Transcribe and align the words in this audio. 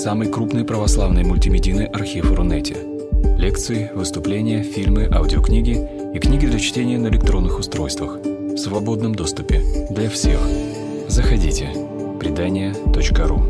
самый 0.00 0.28
крупный 0.28 0.64
православный 0.64 1.24
мультимедийный 1.24 1.84
архив 1.84 2.32
Рунете. 2.32 2.74
Лекции, 3.36 3.90
выступления, 3.94 4.62
фильмы, 4.62 5.06
аудиокниги 5.12 5.76
и 6.14 6.18
книги 6.18 6.46
для 6.46 6.58
чтения 6.58 6.96
на 6.96 7.08
электронных 7.08 7.58
устройствах 7.58 8.16
в 8.16 8.56
свободном 8.56 9.14
доступе 9.14 9.62
для 9.90 10.08
всех. 10.08 10.40
Заходите. 11.06 11.68
Предания.ру 12.18 13.42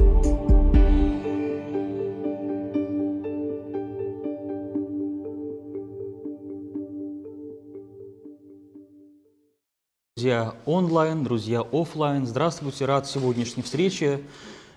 Друзья 10.17 10.55
онлайн, 10.67 11.23
друзья 11.23 11.61
офлайн, 11.61 12.27
здравствуйте, 12.27 12.87
рад 12.87 13.07
сегодняшней 13.07 13.63
встрече 13.63 14.21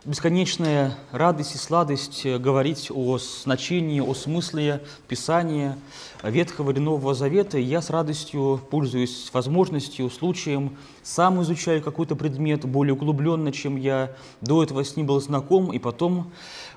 бесконечная 0.05 0.97
радость 1.11 1.55
и 1.55 1.57
сладость 1.57 2.25
э, 2.25 2.37
говорить 2.37 2.91
о 2.93 3.17
значении, 3.17 4.01
о 4.01 4.13
смысле 4.13 4.83
Писания 5.07 5.77
Ветхого 6.21 6.71
или 6.71 6.79
Нового 6.79 7.13
Завета. 7.13 7.57
Я 7.57 7.81
с 7.81 7.89
радостью 7.89 8.59
пользуюсь 8.69 9.29
возможностью, 9.31 10.09
случаем, 10.09 10.77
сам 11.03 11.41
изучаю 11.43 11.81
какой-то 11.81 12.17
предмет 12.17 12.65
более 12.65 12.95
углубленно, 12.95 13.53
чем 13.53 13.77
я 13.77 14.13
до 14.41 14.63
этого 14.63 14.83
с 14.83 14.97
ним 14.97 15.05
был 15.07 15.21
знаком, 15.21 15.71
и 15.71 15.79
потом 15.79 16.31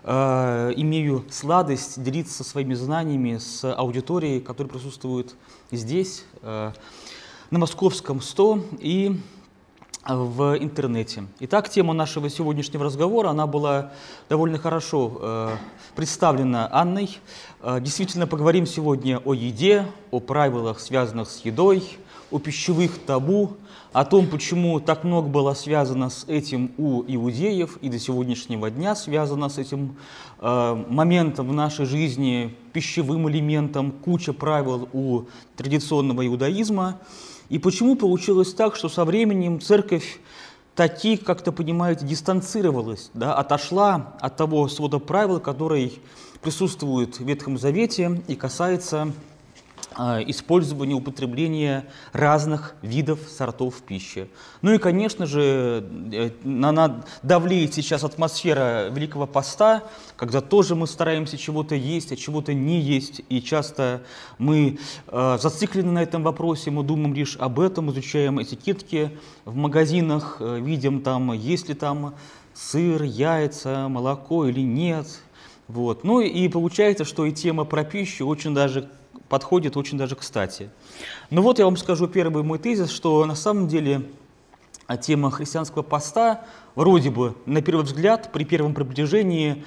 э, 0.05 0.73
имею 0.77 1.25
сладость 1.29 2.01
делиться 2.01 2.45
своими 2.45 2.75
знаниями 2.75 3.39
с 3.39 3.65
аудиторией, 3.65 4.41
которая 4.41 4.73
присутствует 4.73 5.35
здесь, 5.73 6.25
э, 6.43 6.73
на 7.51 7.59
Московском 7.59 8.21
100, 8.21 8.65
и 8.79 9.21
в 10.09 10.57
интернете. 10.59 11.25
Итак, 11.41 11.69
тема 11.69 11.93
нашего 11.93 12.31
сегодняшнего 12.31 12.85
разговора, 12.85 13.31
она 13.31 13.47
была 13.47 13.93
довольно 14.29 14.59
хорошо 14.59 15.19
э, 15.21 15.57
представлена 15.97 16.69
Анной. 16.71 17.19
Э, 17.61 17.81
действительно, 17.81 18.27
поговорим 18.27 18.67
сегодня 18.67 19.19
о 19.19 19.35
еде, 19.35 19.87
о 20.11 20.21
правилах, 20.21 20.79
связанных 20.81 21.29
с 21.29 21.45
едой, 21.45 21.83
о 22.31 22.39
пищевых 22.39 22.99
табу, 23.05 23.57
о 23.93 24.05
том, 24.05 24.27
почему 24.29 24.79
так 24.79 25.05
много 25.05 25.29
было 25.29 25.55
связано 25.55 26.11
с 26.11 26.25
этим 26.29 26.73
у 26.77 27.03
иудеев 27.03 27.79
и 27.79 27.89
до 27.89 27.99
сегодняшнего 27.99 28.71
дня 28.71 28.95
связано 28.95 29.49
с 29.49 29.59
этим 29.59 29.97
э, 30.39 30.85
моментом 30.89 31.49
в 31.49 31.53
нашей 31.53 31.87
жизни, 31.87 32.55
пищевым 32.73 33.29
элементом, 33.29 33.91
куча 33.91 34.33
правил 34.33 34.89
у 34.93 35.25
традиционного 35.57 36.27
иудаизма. 36.27 37.01
И 37.49 37.59
почему 37.59 37.97
получилось 37.97 38.53
так, 38.55 38.77
что 38.77 38.89
со 38.89 39.05
временем 39.05 39.61
церковь 39.61 40.21
таких, 40.75 41.25
как 41.25 41.43
то 41.43 41.53
понимаете, 41.53 42.05
дистанцировалась, 42.05 43.11
да, 43.15 43.35
отошла 43.35 44.17
от 44.21 44.37
того 44.37 44.69
свода 44.69 44.99
правил, 44.99 45.41
который 45.41 46.01
присутствует 46.43 47.19
в 47.19 47.25
Ветхом 47.25 47.59
Завете 47.59 48.23
и 48.29 48.37
касается 48.37 49.13
а, 49.99 50.21
использования, 50.21 50.95
употребления 50.95 51.87
разных 52.13 52.75
видов 52.83 53.19
сортов 53.31 53.77
пищи. 53.77 54.29
Ну 54.61 54.75
и, 54.75 54.79
конечно 54.79 55.25
же, 55.25 55.89
э, 56.13 56.31
на 56.45 57.03
давлеет 57.23 57.73
сейчас 57.73 58.05
атмосфера 58.05 58.91
Великого 58.91 59.27
Поста, 59.27 59.85
когда 60.17 60.43
тоже 60.43 60.75
мы 60.75 60.87
стараемся 60.87 61.39
чего-то 61.39 61.75
есть, 61.75 62.13
а 62.13 62.17
чего-то 62.17 62.53
не 62.53 62.79
есть, 62.79 63.23
и 63.31 63.41
часто 63.41 64.03
мы 64.37 64.79
э, 65.07 65.39
зациклены 65.41 65.93
на 65.93 66.03
этом 66.03 66.23
вопросе, 66.23 66.71
мы 66.71 66.83
думаем 66.83 67.15
лишь 67.15 67.39
об 67.39 67.59
этом, 67.59 67.91
изучаем 67.91 68.43
этикетки 68.43 69.13
в 69.47 69.57
магазинах, 69.57 70.37
э, 70.41 70.61
видим 70.61 71.01
там, 71.01 71.33
есть 71.33 71.71
ли 71.71 71.75
там 71.75 72.17
сыр, 72.53 73.03
яйца, 73.03 73.89
молоко 73.89 74.45
или 74.45 74.61
нет. 74.61 75.07
Вот. 75.69 76.05
Ну 76.05 76.21
и 76.21 76.49
получается, 76.49 77.05
что 77.05 77.25
и 77.25 77.33
тема 77.33 77.65
про 77.65 77.83
пищу 77.83 78.27
очень 78.27 78.55
даже 78.55 78.91
подходит 79.29 79.77
очень 79.77 79.99
даже 79.99 80.17
кстати. 80.17 80.71
Ну 81.31 81.43
вот 81.43 81.59
я 81.59 81.65
вам 81.65 81.77
скажу 81.77 82.07
первый 82.07 82.43
мой 82.43 82.59
тезис, 82.59 82.91
что 82.91 83.25
на 83.25 83.35
самом 83.35 83.69
деле 83.69 84.03
а, 84.87 84.97
тема 84.97 85.31
христианского 85.31 85.83
поста 85.83 86.45
вроде 86.75 87.11
бы 87.11 87.35
на 87.47 87.63
первый 87.63 87.85
взгляд, 87.85 88.31
при 88.33 88.45
первом 88.45 88.75
приближении, 88.75 89.65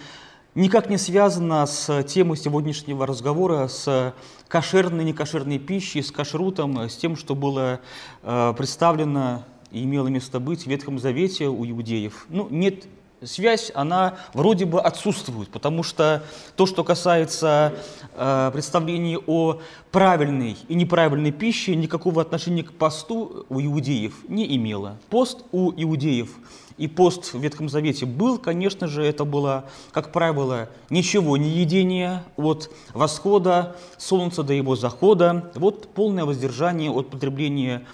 никак 0.55 0.89
не 0.89 0.97
связана 0.97 1.65
с 1.65 2.03
темой 2.03 2.37
сегодняшнего 2.37 3.05
разговора, 3.05 3.67
с 3.67 4.13
кошерной, 4.47 5.03
некошерной 5.03 5.59
пищей, 5.59 6.01
с 6.01 6.11
кашрутом, 6.11 6.89
с 6.89 6.95
тем, 6.95 7.15
что 7.15 7.35
было 7.35 7.81
представлено 8.21 9.43
и 9.71 9.83
имело 9.83 10.07
место 10.07 10.39
быть 10.39 10.63
в 10.63 10.67
Ветхом 10.67 10.99
Завете 10.99 11.47
у 11.47 11.65
иудеев. 11.65 12.25
Ну, 12.29 12.47
нет 12.49 12.85
связь, 13.23 13.71
она 13.73 14.17
вроде 14.33 14.65
бы 14.65 14.81
отсутствует, 14.81 15.49
потому 15.49 15.83
что 15.83 16.23
то, 16.55 16.65
что 16.65 16.83
касается 16.83 17.73
э, 18.15 18.51
представлений 18.53 19.17
о 19.17 19.59
правильной 19.91 20.57
и 20.67 20.75
неправильной 20.75 21.31
пище, 21.31 21.75
никакого 21.75 22.21
отношения 22.21 22.63
к 22.63 22.71
посту 22.73 23.45
у 23.49 23.61
иудеев 23.61 24.13
не 24.27 24.55
имело. 24.55 24.97
Пост 25.09 25.43
у 25.51 25.71
иудеев 25.71 26.29
и 26.77 26.87
пост 26.87 27.33
в 27.33 27.39
Ветхом 27.39 27.67
Завете 27.67 28.05
был, 28.05 28.37
конечно 28.37 28.87
же, 28.87 29.03
это 29.03 29.25
было, 29.25 29.65
как 29.91 30.11
правило, 30.11 30.69
ничего 30.89 31.35
не 31.35 31.49
едение 31.49 32.23
от 32.37 32.71
восхода 32.93 33.75
солнца 33.97 34.43
до 34.43 34.53
его 34.53 34.75
захода, 34.75 35.51
вот 35.55 35.89
полное 35.89 36.23
воздержание 36.23 36.89
от 36.89 37.09
потребления 37.09 37.85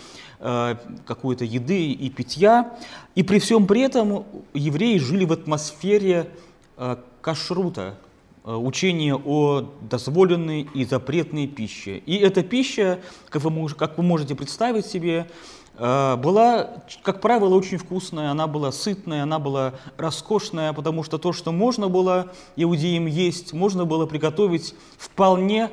какой-то 1.06 1.45
еды 1.45 1.91
и 1.91 2.09
питья. 2.09 2.78
И 3.16 3.23
при 3.23 3.39
всем 3.39 3.66
при 3.66 3.81
этом 3.81 4.25
евреи 4.53 4.97
жили 4.97 5.25
в 5.25 5.31
атмосфере 5.31 6.29
э, 6.78 6.97
кашрута, 7.22 7.95
э, 8.44 8.53
учения 8.53 9.16
о 9.16 9.72
дозволенной 9.81 10.69
и 10.73 10.85
запретной 10.85 11.47
пище. 11.47 11.97
И 11.97 12.17
эта 12.17 12.44
пища, 12.44 13.00
как 13.29 13.41
вы, 13.41 13.69
как 13.69 13.97
вы 13.97 14.03
можете 14.03 14.35
представить 14.35 14.85
себе, 14.85 15.28
была, 15.78 16.69
как 17.03 17.19
правило, 17.19 17.53
очень 17.53 17.77
вкусная, 17.77 18.31
она 18.31 18.47
была 18.47 18.72
сытная, 18.72 19.23
она 19.23 19.39
была 19.39 19.73
роскошная, 19.97 20.72
потому 20.72 21.03
что 21.03 21.17
то, 21.17 21.33
что 21.33 21.51
можно 21.51 21.89
было 21.89 22.31
иудеям 22.56 23.07
есть, 23.07 23.51
можно 23.51 23.83
было 23.83 24.06
приготовить 24.06 24.73
вполне 24.97 25.69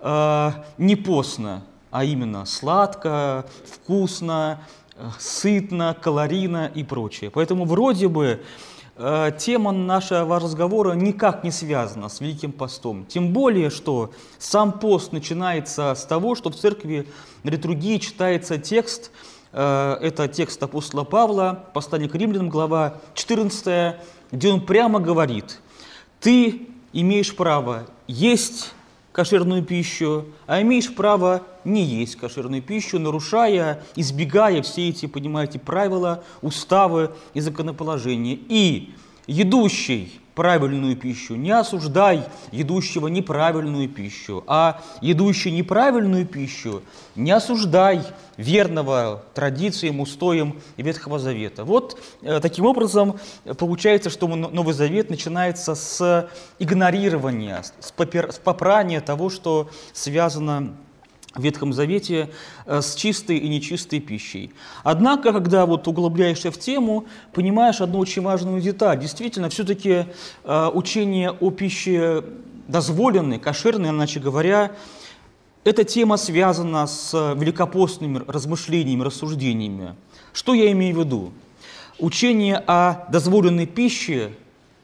э, 0.00 0.50
непостно 0.76 1.62
а 1.94 2.02
именно 2.02 2.44
сладко, 2.44 3.46
вкусно, 3.64 4.64
э, 4.96 5.08
сытно, 5.20 5.96
калорийно 6.02 6.68
и 6.74 6.82
прочее. 6.82 7.30
Поэтому 7.30 7.66
вроде 7.66 8.08
бы 8.08 8.42
э, 8.96 9.30
тема 9.38 9.70
нашего 9.70 10.40
разговора 10.40 10.94
никак 10.94 11.44
не 11.44 11.52
связана 11.52 12.08
с 12.08 12.20
Великим 12.20 12.50
постом. 12.50 13.06
Тем 13.06 13.32
более, 13.32 13.70
что 13.70 14.10
сам 14.38 14.72
пост 14.72 15.12
начинается 15.12 15.94
с 15.94 16.04
того, 16.04 16.34
что 16.34 16.50
в 16.50 16.56
церкви 16.56 17.06
литургии 17.44 17.98
читается 17.98 18.58
текст, 18.58 19.12
э, 19.52 19.96
это 20.00 20.26
текст 20.26 20.60
апостола 20.64 21.04
Павла, 21.04 21.64
послание 21.74 22.08
к 22.08 22.16
римлянам, 22.16 22.48
глава 22.48 22.94
14, 23.14 24.00
где 24.32 24.52
он 24.52 24.66
прямо 24.66 24.98
говорит, 24.98 25.60
«Ты 26.18 26.66
имеешь 26.92 27.36
право 27.36 27.86
есть 28.08 28.74
кошерную 29.14 29.62
пищу, 29.62 30.24
а 30.48 30.60
имеешь 30.60 30.92
право 30.92 31.42
не 31.64 31.84
есть 31.84 32.16
кошерную 32.16 32.60
пищу, 32.60 32.98
нарушая, 32.98 33.80
избегая 33.94 34.60
все 34.62 34.88
эти, 34.88 35.06
понимаете, 35.06 35.60
правила, 35.60 36.24
уставы 36.42 37.14
и 37.32 37.38
законоположения. 37.38 38.36
И 38.48 38.92
едущий 39.28 40.20
правильную 40.34 40.96
пищу, 40.96 41.36
не 41.36 41.50
осуждай 41.50 42.24
едущего 42.50 43.08
неправильную 43.08 43.88
пищу, 43.88 44.44
а 44.46 44.80
едущий 45.00 45.50
неправильную 45.50 46.26
пищу 46.26 46.82
не 47.14 47.30
осуждай 47.30 48.02
верного 48.36 49.22
традициям, 49.34 50.00
устоям 50.00 50.60
Ветхого 50.76 51.18
Завета. 51.18 51.64
Вот 51.64 52.00
э, 52.22 52.40
таким 52.40 52.66
образом 52.66 53.18
получается, 53.58 54.10
что 54.10 54.26
Новый 54.26 54.74
Завет 54.74 55.10
начинается 55.10 55.74
с 55.74 56.28
игнорирования, 56.58 57.62
с, 57.80 57.92
попер, 57.92 58.32
с 58.32 58.38
попрания 58.38 59.00
того, 59.00 59.30
что 59.30 59.70
связано 59.92 60.74
в 61.34 61.42
Ветхом 61.42 61.72
Завете 61.72 62.30
э, 62.66 62.80
с 62.80 62.94
чистой 62.94 63.38
и 63.38 63.48
нечистой 63.48 64.00
пищей. 64.00 64.52
Однако, 64.82 65.32
когда 65.32 65.66
вот 65.66 65.86
углубляешься 65.88 66.50
в 66.50 66.58
тему, 66.58 67.06
понимаешь 67.32 67.80
одну 67.80 67.98
очень 67.98 68.22
важную 68.22 68.60
деталь. 68.60 68.98
Действительно, 68.98 69.48
все-таки 69.48 70.06
э, 70.44 70.70
учение 70.72 71.30
о 71.32 71.50
пище 71.50 72.24
дозволенной, 72.68 73.38
кошерной, 73.38 73.90
иначе 73.90 74.20
говоря, 74.20 74.72
эта 75.64 75.84
тема 75.84 76.16
связана 76.16 76.86
с 76.86 77.34
великопостными 77.34 78.22
размышлениями, 78.26 79.02
рассуждениями. 79.02 79.94
Что 80.32 80.54
я 80.54 80.70
имею 80.72 80.94
в 80.94 80.98
виду? 80.98 81.32
Учение 81.98 82.56
о 82.66 83.06
дозволенной 83.10 83.66
пище 83.66 84.32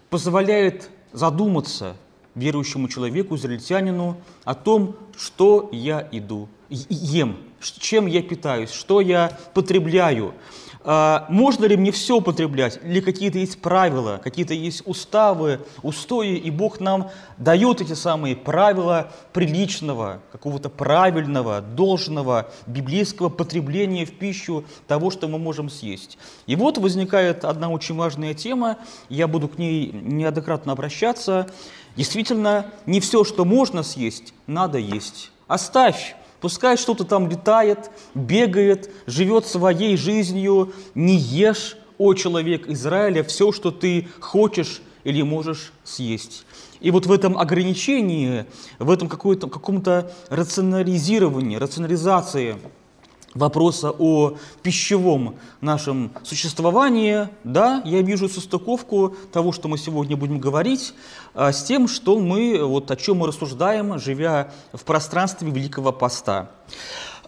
позволяет 0.08 0.90
задуматься– 1.12 1.96
верующему 2.34 2.88
человеку, 2.88 3.36
израильтянину, 3.36 4.16
о 4.44 4.54
том, 4.54 4.96
что 5.16 5.68
я 5.72 6.08
иду, 6.12 6.48
ем, 6.68 7.36
чем 7.60 8.06
я 8.06 8.22
питаюсь, 8.22 8.70
что 8.70 9.00
я 9.00 9.36
потребляю, 9.54 10.34
А, 10.82 11.26
можно 11.28 11.66
ли 11.66 11.76
мне 11.76 11.92
все 11.92 12.16
употреблять? 12.16 12.80
Или 12.82 13.00
какие-то 13.00 13.38
есть 13.38 13.60
правила, 13.60 14.18
какие-то 14.22 14.54
есть 14.54 14.82
уставы, 14.86 15.60
устои, 15.82 16.36
и 16.36 16.50
Бог 16.50 16.80
нам 16.80 17.10
дает 17.36 17.82
эти 17.82 17.92
самые 17.92 18.34
правила 18.34 19.12
приличного, 19.34 20.22
какого-то 20.32 20.70
правильного, 20.70 21.60
должного 21.60 22.50
библейского 22.66 23.28
потребления 23.28 24.06
в 24.06 24.12
пищу 24.12 24.64
того, 24.86 25.10
что 25.10 25.28
мы 25.28 25.38
можем 25.38 25.68
съесть. 25.68 26.16
И 26.46 26.56
вот 26.56 26.78
возникает 26.78 27.44
одна 27.44 27.68
очень 27.68 27.96
важная 27.96 28.32
тема, 28.32 28.78
я 29.10 29.28
буду 29.28 29.48
к 29.48 29.58
ней 29.58 29.92
неоднократно 29.92 30.72
обращаться. 30.72 31.50
Действительно, 31.96 32.66
не 32.86 33.00
все, 33.00 33.24
что 33.24 33.44
можно 33.44 33.82
съесть, 33.82 34.34
надо 34.46 34.78
есть. 34.78 35.30
Оставь 35.46 36.16
Пускай 36.40 36.78
что-то 36.78 37.04
там 37.04 37.28
летает, 37.28 37.90
бегает, 38.14 38.90
живет 39.06 39.46
своей 39.46 39.96
жизнью. 39.96 40.72
Не 40.94 41.16
ешь, 41.16 41.76
о 41.98 42.14
человек 42.14 42.66
Израиля, 42.68 43.22
все, 43.22 43.52
что 43.52 43.70
ты 43.70 44.08
хочешь 44.20 44.80
или 45.04 45.20
можешь 45.20 45.72
съесть. 45.84 46.46
И 46.80 46.90
вот 46.90 47.04
в 47.04 47.12
этом 47.12 47.36
ограничении, 47.36 48.46
в 48.78 48.90
этом 48.90 49.06
каком-то 49.06 50.10
рационализировании, 50.30 51.56
рационализации– 51.56 52.56
вопроса 53.34 53.92
о 53.96 54.34
пищевом 54.62 55.36
нашем 55.60 56.10
существовании, 56.24 57.28
да, 57.44 57.82
я 57.84 58.02
вижу 58.02 58.28
состыковку 58.28 59.14
того, 59.32 59.52
что 59.52 59.68
мы 59.68 59.78
сегодня 59.78 60.16
будем 60.16 60.38
говорить, 60.38 60.94
а, 61.34 61.52
с 61.52 61.62
тем, 61.62 61.86
что 61.86 62.18
мы, 62.18 62.62
вот 62.62 62.90
о 62.90 62.96
чем 62.96 63.18
мы 63.18 63.28
рассуждаем, 63.28 63.98
живя 63.98 64.52
в 64.72 64.84
пространстве 64.84 65.50
Великого 65.50 65.92
Поста. 65.92 66.50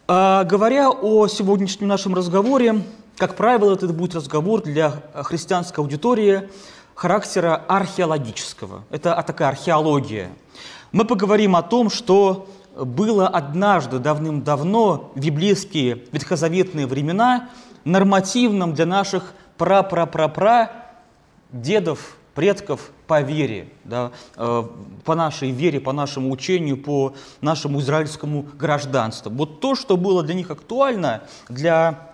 А, 0.09 0.45
говоря 0.45 0.91
о 0.91 1.29
сегодняшнем 1.29 1.89
нашем 1.89 2.15
разговоре, 2.15 2.83
как 3.17 3.37
правило, 3.37 3.75
это 3.75 3.87
будет 3.89 4.15
разговор 4.15 4.63
для 4.63 5.03
христианской 5.15 5.83
аудитории 5.83 6.49
характера 6.95 7.63
археологического. 7.69 8.85
Это 8.91 9.23
такая 9.27 9.49
археология. 9.49 10.33
Мы 10.91 11.05
поговорим 11.05 11.57
о 11.57 11.63
том, 11.63 11.89
что 11.89 12.49
было 12.77 13.29
однажды 13.29 13.99
давным-давно 13.99 15.13
в 15.15 15.21
библейские 15.21 16.05
ветхозаветные 16.13 16.87
времена 16.87 17.51
нормативным 17.85 18.75
для 18.75 18.87
наших 18.87 19.35
пра-пра-пра-пра 19.59 20.71
дедов, 21.51 22.17
предков 22.35 22.91
по 23.07 23.21
вере, 23.21 23.69
да, 23.85 24.11
э, 24.37 24.65
по 25.05 25.15
нашей 25.15 25.51
вере, 25.51 25.81
по 25.81 25.93
нашему 25.93 26.31
учению, 26.31 26.79
по 26.79 27.15
нашему 27.43 27.81
израильскому 27.81 28.47
гражданству. 28.59 29.31
Вот 29.31 29.61
то, 29.61 29.75
что 29.75 29.97
было 29.97 30.23
для 30.23 30.35
них 30.35 30.51
актуально, 30.51 31.23
для 31.49 32.12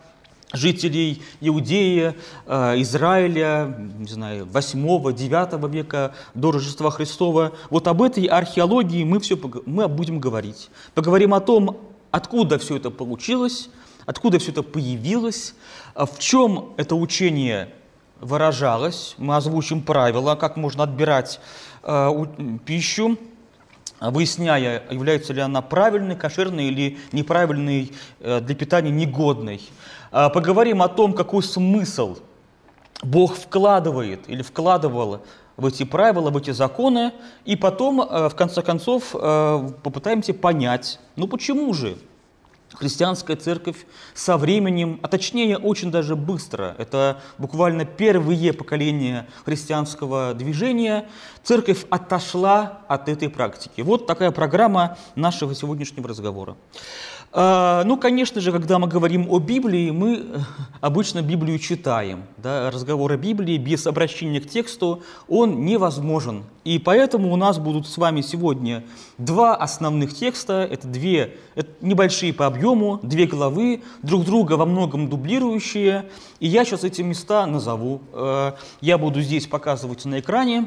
жителей 0.52 1.22
Иудеи, 1.40 2.14
э, 2.46 2.80
Израиля, 2.80 3.74
не 3.98 4.08
знаю, 4.08 4.46
8-9 4.46 5.68
века 5.68 6.14
до 6.34 6.52
Рождества 6.52 6.90
Христова. 6.90 7.52
Вот 7.70 7.86
об 7.88 8.02
этой 8.02 8.24
археологии 8.24 9.04
мы, 9.04 9.20
все, 9.20 9.38
мы 9.66 9.88
будем 9.88 10.20
говорить. 10.20 10.70
Поговорим 10.94 11.34
о 11.34 11.40
том, 11.40 11.76
откуда 12.10 12.58
все 12.58 12.76
это 12.76 12.90
получилось, 12.90 13.68
откуда 14.06 14.38
все 14.38 14.52
это 14.52 14.62
появилось, 14.62 15.54
а 15.94 16.06
в 16.06 16.18
чем 16.18 16.72
это 16.76 16.94
учение 16.94 17.68
выражалось. 18.20 19.14
Мы 19.18 19.36
озвучим 19.36 19.82
правила, 19.82 20.34
как 20.34 20.56
можно 20.56 20.84
отбирать 20.84 21.40
э, 21.82 22.26
пищу, 22.64 23.18
выясняя, 24.00 24.82
является 24.90 25.32
ли 25.32 25.40
она 25.40 25.60
правильной, 25.60 26.16
кошерной 26.16 26.66
или 26.66 26.98
неправильной, 27.12 27.92
э, 28.20 28.40
для 28.40 28.54
питания 28.54 28.90
негодной. 28.90 29.60
А, 30.10 30.30
поговорим 30.30 30.82
о 30.82 30.88
том, 30.88 31.12
какой 31.12 31.42
смысл 31.42 32.16
Бог 33.02 33.34
вкладывает 33.36 34.28
или 34.28 34.42
вкладывал 34.42 35.22
в 35.56 35.66
эти 35.66 35.84
правила, 35.84 36.30
в 36.30 36.36
эти 36.36 36.50
законы, 36.50 37.12
и 37.44 37.56
потом, 37.56 38.00
э, 38.00 38.28
в 38.28 38.34
конце 38.34 38.62
концов, 38.62 39.14
э, 39.14 39.68
попытаемся 39.82 40.32
понять, 40.32 41.00
ну 41.16 41.26
почему 41.26 41.74
же 41.74 41.98
христианская 42.72 43.36
церковь 43.36 43.86
со 44.14 44.36
временем, 44.36 45.00
а 45.02 45.08
точнее 45.08 45.58
очень 45.58 45.90
даже 45.90 46.16
быстро, 46.16 46.74
это 46.78 47.20
буквально 47.38 47.84
первые 47.84 48.52
поколения 48.52 49.26
христианского 49.44 50.34
движения, 50.34 51.08
церковь 51.42 51.86
отошла 51.90 52.80
от 52.88 53.08
этой 53.08 53.28
практики. 53.28 53.80
Вот 53.80 54.06
такая 54.06 54.30
программа 54.30 54.96
нашего 55.14 55.54
сегодняшнего 55.54 56.08
разговора. 56.08 56.56
А, 57.30 57.84
ну, 57.84 57.98
конечно 57.98 58.40
же, 58.40 58.52
когда 58.52 58.78
мы 58.78 58.88
говорим 58.88 59.26
о 59.30 59.38
Библии, 59.38 59.90
мы 59.90 60.16
э, 60.16 60.38
обычно 60.80 61.20
Библию 61.20 61.58
читаем. 61.58 62.22
Да? 62.38 62.70
Разговор 62.70 63.12
о 63.12 63.18
Библии 63.18 63.58
без 63.58 63.86
обращения 63.86 64.40
к 64.40 64.48
тексту, 64.48 65.02
он 65.28 65.66
невозможен. 65.66 66.44
И 66.64 66.78
поэтому 66.78 67.30
у 67.30 67.36
нас 67.36 67.58
будут 67.58 67.86
с 67.86 67.98
вами 67.98 68.22
сегодня 68.22 68.82
два 69.18 69.54
основных 69.56 70.14
текста. 70.14 70.66
Это 70.70 70.88
две 70.88 71.36
это 71.54 71.70
небольшие 71.82 72.32
по 72.32 72.46
объему, 72.46 72.98
две 73.02 73.26
главы, 73.26 73.82
друг 74.02 74.24
друга 74.24 74.54
во 74.54 74.64
многом 74.64 75.10
дублирующие. 75.10 76.08
И 76.40 76.48
я 76.48 76.64
сейчас 76.64 76.84
эти 76.84 77.02
места 77.02 77.44
назову. 77.44 78.00
Э, 78.14 78.52
я 78.80 78.96
буду 78.96 79.20
здесь 79.20 79.46
показывать 79.46 80.06
на 80.06 80.20
экране 80.20 80.66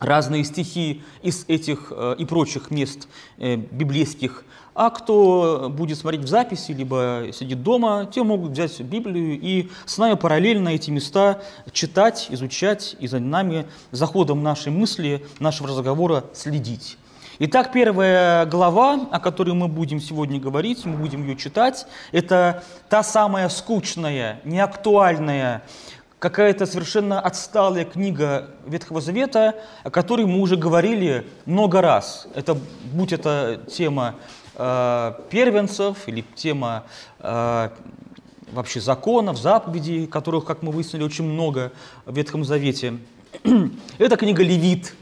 разные 0.00 0.44
стихи 0.44 1.02
из 1.22 1.44
этих 1.46 1.92
э, 1.94 2.16
и 2.18 2.24
прочих 2.24 2.70
мест 2.70 3.06
библейских 3.36 4.44
а 4.74 4.90
кто 4.90 5.72
будет 5.72 5.98
смотреть 5.98 6.22
в 6.22 6.28
записи, 6.28 6.72
либо 6.72 7.28
сидит 7.32 7.62
дома, 7.62 8.08
те 8.12 8.22
могут 8.24 8.52
взять 8.52 8.80
Библию 8.80 9.38
и 9.40 9.70
с 9.86 9.98
нами 9.98 10.14
параллельно 10.14 10.70
эти 10.70 10.90
места 10.90 11.40
читать, 11.72 12.26
изучать 12.30 12.96
и 12.98 13.06
за 13.06 13.20
нами, 13.20 13.66
за 13.92 14.06
ходом 14.06 14.42
нашей 14.42 14.72
мысли, 14.72 15.24
нашего 15.38 15.68
разговора 15.68 16.24
следить. 16.32 16.98
Итак, 17.38 17.72
первая 17.72 18.46
глава, 18.46 19.08
о 19.10 19.20
которой 19.20 19.54
мы 19.54 19.68
будем 19.68 20.00
сегодня 20.00 20.40
говорить, 20.40 20.84
мы 20.84 20.96
будем 20.96 21.22
ее 21.26 21.36
читать, 21.36 21.86
это 22.12 22.62
та 22.88 23.02
самая 23.02 23.48
скучная, 23.48 24.40
неактуальная, 24.44 25.62
какая-то 26.20 26.66
совершенно 26.66 27.20
отсталая 27.20 27.84
книга 27.84 28.50
Ветхого 28.66 29.00
Завета, 29.00 29.56
о 29.82 29.90
которой 29.90 30.26
мы 30.26 30.40
уже 30.40 30.56
говорили 30.56 31.26
много 31.44 31.80
раз. 31.80 32.28
Это, 32.34 32.56
будь 32.92 33.12
это 33.12 33.60
тема 33.68 34.14
первенцев 34.56 36.06
или 36.06 36.24
тема 36.34 36.84
э, 37.18 37.70
вообще 38.52 38.80
законов, 38.80 39.36
заповедей, 39.36 40.06
которых, 40.06 40.44
как 40.44 40.62
мы 40.62 40.72
выяснили, 40.72 41.02
очень 41.02 41.24
много 41.24 41.72
в 42.06 42.16
Ветхом 42.16 42.44
Завете. 42.44 42.98
Это 43.98 44.16
книга 44.16 44.42
Левит, 44.42 44.94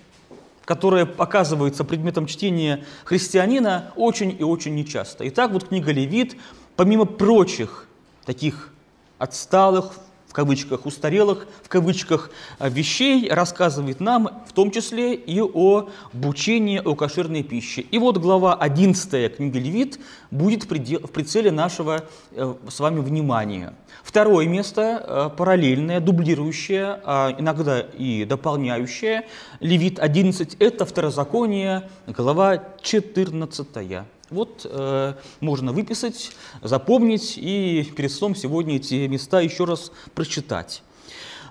которая 0.64 1.06
оказывается 1.18 1.84
предметом 1.84 2.26
чтения 2.26 2.84
христианина 3.04 3.92
очень 3.96 4.34
и 4.38 4.42
очень 4.42 4.74
нечасто. 4.74 5.28
Итак, 5.28 5.50
вот 5.52 5.68
книга 5.68 5.92
Левит, 5.92 6.36
помимо 6.76 7.04
прочих 7.04 7.86
таких 8.24 8.72
отсталых, 9.18 9.98
в 10.32 10.34
кавычках, 10.34 10.86
устарелых, 10.86 11.46
в 11.62 11.68
кавычках, 11.68 12.30
э, 12.58 12.70
вещей 12.70 13.28
рассказывает 13.28 14.00
нам 14.00 14.42
в 14.48 14.54
том 14.54 14.70
числе 14.70 15.14
и 15.14 15.42
о 15.42 15.90
обучении 16.14 16.80
о 16.82 16.94
кошерной 16.94 17.42
пище. 17.42 17.82
И 17.82 17.98
вот 17.98 18.16
глава 18.16 18.54
11 18.54 19.36
книги 19.36 19.58
Левит 19.58 20.00
будет 20.30 20.64
в 20.64 20.68
прицеле 20.68 21.50
нашего 21.50 22.06
э, 22.30 22.54
с 22.66 22.80
вами 22.80 23.00
внимания. 23.00 23.74
Второе 24.02 24.46
место, 24.46 25.04
э, 25.06 25.36
параллельное, 25.36 26.00
дублирующее, 26.00 27.02
а 27.04 27.36
иногда 27.38 27.80
и 27.80 28.24
дополняющее, 28.24 29.26
Левит 29.60 29.98
11, 29.98 30.56
это 30.58 30.86
второзаконие, 30.86 31.90
глава 32.06 32.64
14. 32.80 34.06
Вот 34.32 34.64
э, 34.64 35.12
можно 35.40 35.72
выписать, 35.72 36.32
запомнить 36.62 37.34
и 37.36 37.92
перед 37.94 38.10
сном 38.10 38.34
сегодня 38.34 38.76
эти 38.76 39.06
места 39.06 39.40
еще 39.40 39.64
раз 39.64 39.92
прочитать. 40.14 40.82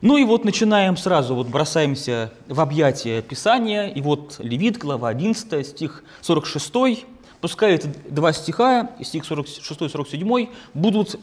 Ну 0.02 0.18
и 0.18 0.24
вот 0.24 0.46
начинаем 0.46 0.98
сразу, 0.98 1.36
вот 1.36 1.48
бросаемся 1.48 2.34
в 2.48 2.60
объятия 2.60 3.22
Писания, 3.22 3.88
и 3.88 4.02
вот 4.02 4.38
Левит, 4.40 4.80
глава 4.80 5.10
11, 5.10 5.68
стих 5.68 6.04
46, 6.22 7.06
пускай 7.40 7.76
эти 7.76 7.88
два 8.10 8.34
стиха, 8.34 8.90
стих 9.04 9.26
46 9.26 9.82
и 9.84 9.90
47, 9.90 10.48
будут 10.74 11.20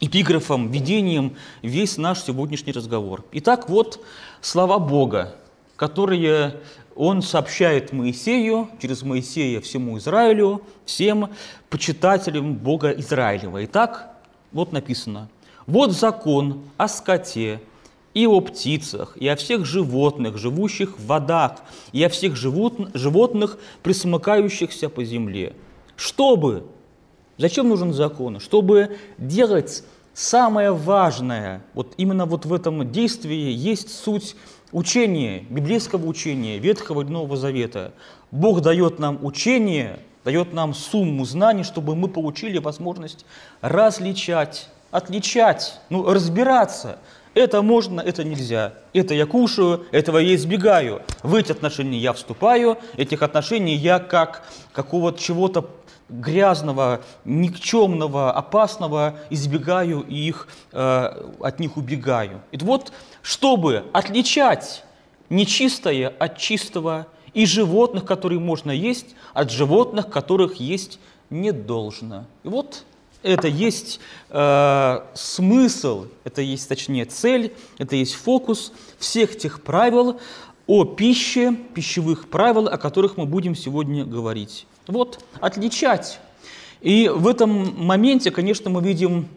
эпиграфом, 0.00 0.70
видением 0.70 1.36
весь 1.60 1.98
наш 1.98 2.22
сегодняшний 2.22 2.72
разговор. 2.72 3.26
Итак, 3.32 3.68
вот 3.68 4.02
слова 4.40 4.78
Бога, 4.78 5.34
которые 5.76 6.60
он 6.98 7.22
сообщает 7.22 7.92
Моисею, 7.92 8.68
через 8.82 9.02
Моисея 9.02 9.60
всему 9.60 9.98
Израилю, 9.98 10.62
всем 10.84 11.30
почитателям 11.70 12.54
Бога 12.54 12.90
Израилева. 12.90 13.64
Итак, 13.66 14.16
вот 14.50 14.72
написано, 14.72 15.28
«Вот 15.68 15.92
закон 15.92 16.64
о 16.76 16.88
скоте, 16.88 17.60
и 18.14 18.26
о 18.26 18.40
птицах, 18.40 19.16
и 19.16 19.28
о 19.28 19.36
всех 19.36 19.64
животных, 19.64 20.38
живущих 20.38 20.98
в 20.98 21.06
водах, 21.06 21.58
и 21.92 22.02
о 22.02 22.08
всех 22.08 22.34
животных, 22.34 23.58
присмыкающихся 23.84 24.88
по 24.88 25.04
земле. 25.04 25.54
Чтобы, 25.94 26.64
зачем 27.36 27.68
нужен 27.68 27.92
закон? 27.92 28.40
Чтобы 28.40 28.96
делать 29.18 29.84
самое 30.14 30.72
важное, 30.72 31.62
вот 31.74 31.94
именно 31.96 32.26
вот 32.26 32.44
в 32.44 32.52
этом 32.52 32.90
действии 32.90 33.52
есть 33.52 33.96
суть 33.96 34.34
учения, 34.72 35.44
библейского 35.48 36.06
учения, 36.06 36.58
Ветхого 36.58 37.02
и 37.02 37.04
Нового 37.04 37.36
Завета. 37.36 37.92
Бог 38.30 38.60
дает 38.60 38.98
нам 38.98 39.24
учение, 39.24 40.00
дает 40.24 40.52
нам 40.52 40.74
сумму 40.74 41.24
знаний, 41.24 41.64
чтобы 41.64 41.96
мы 41.96 42.08
получили 42.08 42.58
возможность 42.58 43.24
различать, 43.60 44.68
отличать, 44.90 45.80
ну, 45.88 46.04
разбираться. 46.12 46.98
Это 47.34 47.62
можно, 47.62 48.00
это 48.00 48.24
нельзя. 48.24 48.74
Это 48.92 49.14
я 49.14 49.24
кушаю, 49.24 49.86
этого 49.92 50.18
я 50.18 50.34
избегаю. 50.34 51.02
В 51.22 51.34
эти 51.34 51.52
отношения 51.52 51.98
я 51.98 52.12
вступаю, 52.12 52.78
этих 52.96 53.22
отношений 53.22 53.74
я 53.74 54.00
как 54.00 54.42
какого-то 54.72 55.20
чего-то 55.20 55.62
грязного, 56.08 57.00
никчемного, 57.24 58.32
опасного 58.32 59.18
избегаю 59.30 60.00
их, 60.00 60.48
э, 60.72 61.30
от 61.40 61.60
них 61.60 61.76
убегаю. 61.76 62.40
И 62.52 62.58
вот, 62.58 62.92
чтобы 63.22 63.84
отличать 63.92 64.84
нечистое 65.28 66.08
от 66.18 66.38
чистого, 66.38 67.06
и 67.34 67.46
животных, 67.46 68.04
которые 68.04 68.40
можно 68.40 68.70
есть, 68.70 69.14
от 69.34 69.50
животных, 69.50 70.08
которых 70.08 70.56
есть 70.56 70.98
не 71.30 71.52
должно. 71.52 72.24
И 72.42 72.48
вот 72.48 72.84
это 73.22 73.48
есть 73.48 74.00
э, 74.30 75.00
смысл, 75.14 76.06
это 76.24 76.40
есть, 76.40 76.68
точнее, 76.68 77.04
цель, 77.04 77.54
это 77.78 77.96
есть 77.96 78.14
фокус 78.14 78.72
всех 78.98 79.36
тех 79.36 79.62
правил 79.62 80.20
о 80.66 80.84
пище, 80.84 81.54
пищевых 81.74 82.28
правил, 82.28 82.68
о 82.68 82.78
которых 82.78 83.16
мы 83.16 83.26
будем 83.26 83.54
сегодня 83.54 84.04
говорить. 84.04 84.66
Вот, 84.88 85.22
отличать. 85.40 86.18
И 86.80 87.10
в 87.14 87.26
этом 87.28 87.84
моменте, 87.84 88.30
конечно, 88.30 88.70
мы 88.70 88.82
видим 88.82 89.28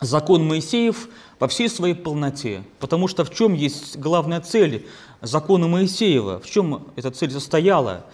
закон 0.00 0.46
Моисеев 0.46 1.08
во 1.38 1.46
всей 1.46 1.68
своей 1.68 1.94
полноте. 1.94 2.62
Потому 2.80 3.06
что 3.06 3.24
в 3.24 3.30
чем 3.30 3.52
есть 3.52 3.98
главная 3.98 4.40
цель 4.40 4.86
закона 5.20 5.68
Моисеева? 5.68 6.40
В 6.40 6.50
чем 6.50 6.86
эта 6.96 7.10
цель 7.10 7.30
состояла? 7.30 8.06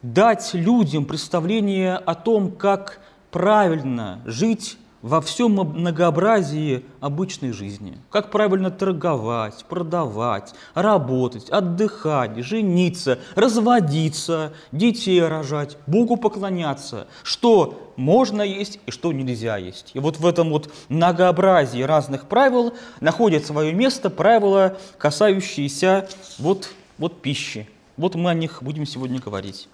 Дать 0.00 0.54
людям 0.54 1.04
представление 1.04 1.96
о 1.96 2.14
том, 2.14 2.50
как 2.50 3.00
правильно 3.30 4.20
жить 4.24 4.78
во 5.02 5.20
всем 5.20 5.52
многообразии 5.52 6.84
обычной 7.00 7.52
жизни. 7.52 7.98
Как 8.10 8.30
правильно 8.30 8.70
торговать, 8.70 9.64
продавать, 9.68 10.54
работать, 10.74 11.50
отдыхать, 11.50 12.38
жениться, 12.38 13.18
разводиться, 13.34 14.52
детей 14.70 15.20
рожать, 15.26 15.76
Богу 15.86 16.16
поклоняться. 16.16 17.08
Что 17.24 17.92
можно 17.96 18.42
есть 18.42 18.78
и 18.86 18.90
что 18.90 19.12
нельзя 19.12 19.56
есть. 19.56 19.90
И 19.94 19.98
вот 19.98 20.18
в 20.18 20.26
этом 20.26 20.50
вот 20.50 20.72
многообразии 20.88 21.82
разных 21.82 22.26
правил 22.26 22.72
находит 23.00 23.44
свое 23.44 23.72
место 23.72 24.08
правила, 24.08 24.78
касающиеся 24.98 26.08
вот, 26.38 26.70
вот 26.98 27.20
пищи. 27.20 27.68
Вот 27.96 28.14
мы 28.14 28.30
о 28.30 28.34
них 28.34 28.62
будем 28.62 28.86
сегодня 28.86 29.20
говорить. 29.20 29.68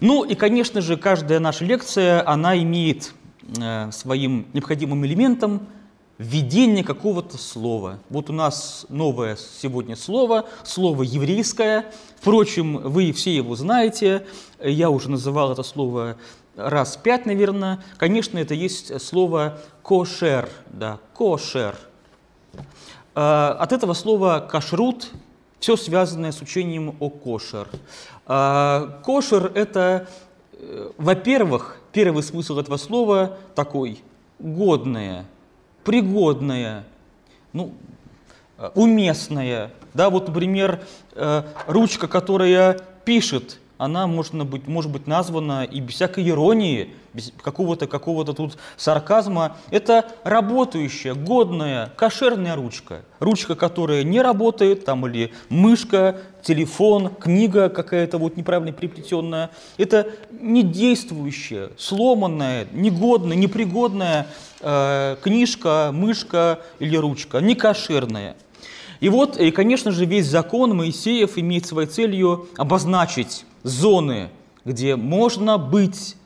Ну 0.00 0.24
и, 0.24 0.34
конечно 0.36 0.80
же, 0.80 0.96
каждая 0.96 1.40
наша 1.40 1.64
лекция, 1.64 2.26
она 2.26 2.56
имеет 2.56 3.12
своим 3.90 4.46
необходимым 4.52 5.04
элементом 5.06 5.66
введение 6.18 6.84
какого-то 6.84 7.38
слова. 7.38 7.98
Вот 8.10 8.28
у 8.28 8.32
нас 8.32 8.86
новое 8.88 9.36
сегодня 9.36 9.96
слово, 9.96 10.46
слово 10.64 11.04
еврейское. 11.04 11.86
Впрочем, 12.20 12.78
вы 12.78 13.12
все 13.12 13.34
его 13.34 13.54
знаете. 13.54 14.26
Я 14.60 14.90
уже 14.90 15.10
называл 15.10 15.52
это 15.52 15.62
слово 15.62 16.16
раз 16.56 16.96
пять, 16.96 17.24
наверное. 17.24 17.82
Конечно, 17.96 18.38
это 18.38 18.54
есть 18.54 19.00
слово 19.00 19.58
кошер, 19.82 20.48
да, 20.66 20.98
кошер. 21.14 21.76
Э, 23.14 23.56
от 23.58 23.72
этого 23.72 23.94
слова 23.94 24.40
кашрут 24.40 25.10
все 25.60 25.76
связанное 25.76 26.32
с 26.32 26.42
учением 26.42 26.96
о 27.00 27.10
кошер. 27.10 27.68
Э, 28.26 28.88
кошер– 29.04 29.52
это, 29.54 30.08
во-первых, 30.96 31.78
Первый 31.92 32.22
смысл 32.22 32.58
этого 32.58 32.76
слова 32.76 33.38
такой– 33.54 34.00
годное, 34.38 35.24
пригодное, 35.84 36.84
ну, 37.52 37.72
уместное. 38.74 39.72
Да, 39.94 40.10
вот, 40.10 40.28
например, 40.28 40.82
э, 41.12 41.42
ручка, 41.66 42.06
которая 42.06 42.78
пишет, 43.04 43.58
она 43.78 44.08
можно 44.08 44.44
быть, 44.44 44.66
может 44.66 44.90
быть 44.90 45.06
названа 45.06 45.64
и 45.64 45.80
без 45.80 45.94
всякой 45.94 46.28
иронии, 46.28 46.90
без 47.14 47.32
какого-то 47.42 47.86
какого 47.86 48.24
тут 48.24 48.58
сарказма. 48.76 49.56
Это 49.70 50.06
работающая, 50.24 51.14
годная, 51.14 51.92
кошерная 51.96 52.56
ручка. 52.56 53.02
Ручка, 53.20 53.54
которая 53.54 54.02
не 54.02 54.20
работает, 54.20 54.84
там 54.84 55.06
или 55.06 55.32
мышка, 55.48 56.20
телефон, 56.42 57.08
книга 57.08 57.68
какая-то 57.68 58.18
вот 58.18 58.36
неправильно 58.36 58.72
приплетенная. 58.72 59.50
Это 59.76 60.08
не 60.32 60.64
действующая, 60.64 61.70
сломанная, 61.78 62.66
негодная, 62.72 63.36
непригодная 63.36 64.26
э, 64.60 65.16
книжка, 65.22 65.90
мышка 65.92 66.60
или 66.80 66.96
ручка, 66.96 67.38
не 67.38 67.54
кошерная. 67.54 68.36
И 68.98 69.08
вот, 69.08 69.38
и, 69.38 69.52
конечно 69.52 69.92
же, 69.92 70.04
весь 70.04 70.26
закон 70.26 70.76
Моисеев 70.76 71.38
имеет 71.38 71.66
своей 71.66 71.86
целью 71.88 72.48
обозначить 72.56 73.44
зоны, 73.62 74.30
где 74.64 74.96
можно 74.96 75.58
быть, 75.58 76.16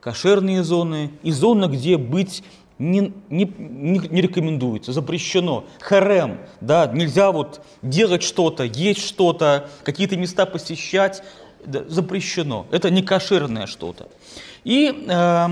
кошерные 0.00 0.64
зоны, 0.64 1.10
и 1.22 1.30
зоны, 1.30 1.66
где 1.66 1.96
быть 1.96 2.42
не, 2.78 3.12
не, 3.28 3.44
не 3.44 4.22
рекомендуется, 4.22 4.92
запрещено. 4.92 5.64
Харем, 5.80 6.38
да, 6.62 6.86
нельзя 6.86 7.30
вот 7.30 7.60
делать 7.82 8.22
что-то, 8.22 8.64
есть 8.64 9.06
что-то, 9.06 9.68
какие-то 9.82 10.16
места 10.16 10.46
посещать, 10.46 11.22
да, 11.64 11.84
запрещено. 11.86 12.66
Это 12.70 12.90
не 12.90 13.02
кошерное 13.02 13.66
что-то. 13.66 14.08
И 14.64 15.06
э, 15.06 15.48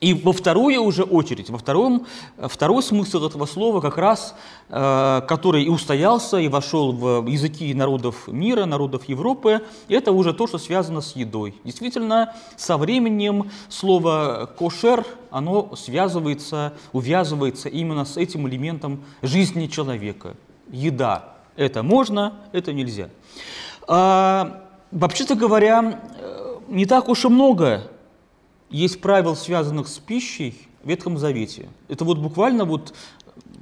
и 0.00 0.14
во 0.14 0.32
вторую 0.32 0.82
уже 0.82 1.02
очередь, 1.02 1.50
во 1.50 1.58
втором, 1.58 2.06
второй 2.36 2.82
смысл 2.82 3.26
этого 3.26 3.46
слова 3.46 3.80
как 3.80 3.98
раз, 3.98 4.34
э, 4.68 5.22
который 5.26 5.64
и 5.64 5.68
устоялся, 5.68 6.38
и 6.38 6.48
вошел 6.48 6.92
в 6.92 7.26
языки 7.26 7.74
народов 7.74 8.28
мира, 8.28 8.64
народов 8.64 9.08
Европы, 9.08 9.60
это 9.88 10.12
уже 10.12 10.32
то, 10.32 10.46
что 10.46 10.58
связано 10.58 11.00
с 11.00 11.16
едой. 11.16 11.54
Действительно, 11.64 12.34
со 12.56 12.76
временем 12.76 13.50
слово 13.68 14.48
«кошер», 14.56 15.04
оно 15.30 15.74
связывается, 15.74 16.74
увязывается 16.92 17.68
именно 17.68 18.04
с 18.04 18.16
этим 18.16 18.48
элементом 18.48 19.04
жизни 19.22 19.66
человека. 19.66 20.36
Еда. 20.70 21.34
Это 21.56 21.82
можно, 21.82 22.34
это 22.52 22.72
нельзя. 22.72 23.08
А, 23.88 24.62
вообще-то 24.92 25.34
говоря, 25.34 26.00
э, 26.20 26.56
не 26.68 26.86
так 26.86 27.08
уж 27.08 27.24
и 27.24 27.28
много 27.28 27.82
есть 28.70 29.00
правил, 29.00 29.36
связанных 29.36 29.88
с 29.88 29.98
пищей 29.98 30.54
в 30.82 30.88
Ветхом 30.88 31.18
Завете. 31.18 31.68
Это 31.88 32.04
вот 32.04 32.18
буквально 32.18 32.64
вот 32.64 32.94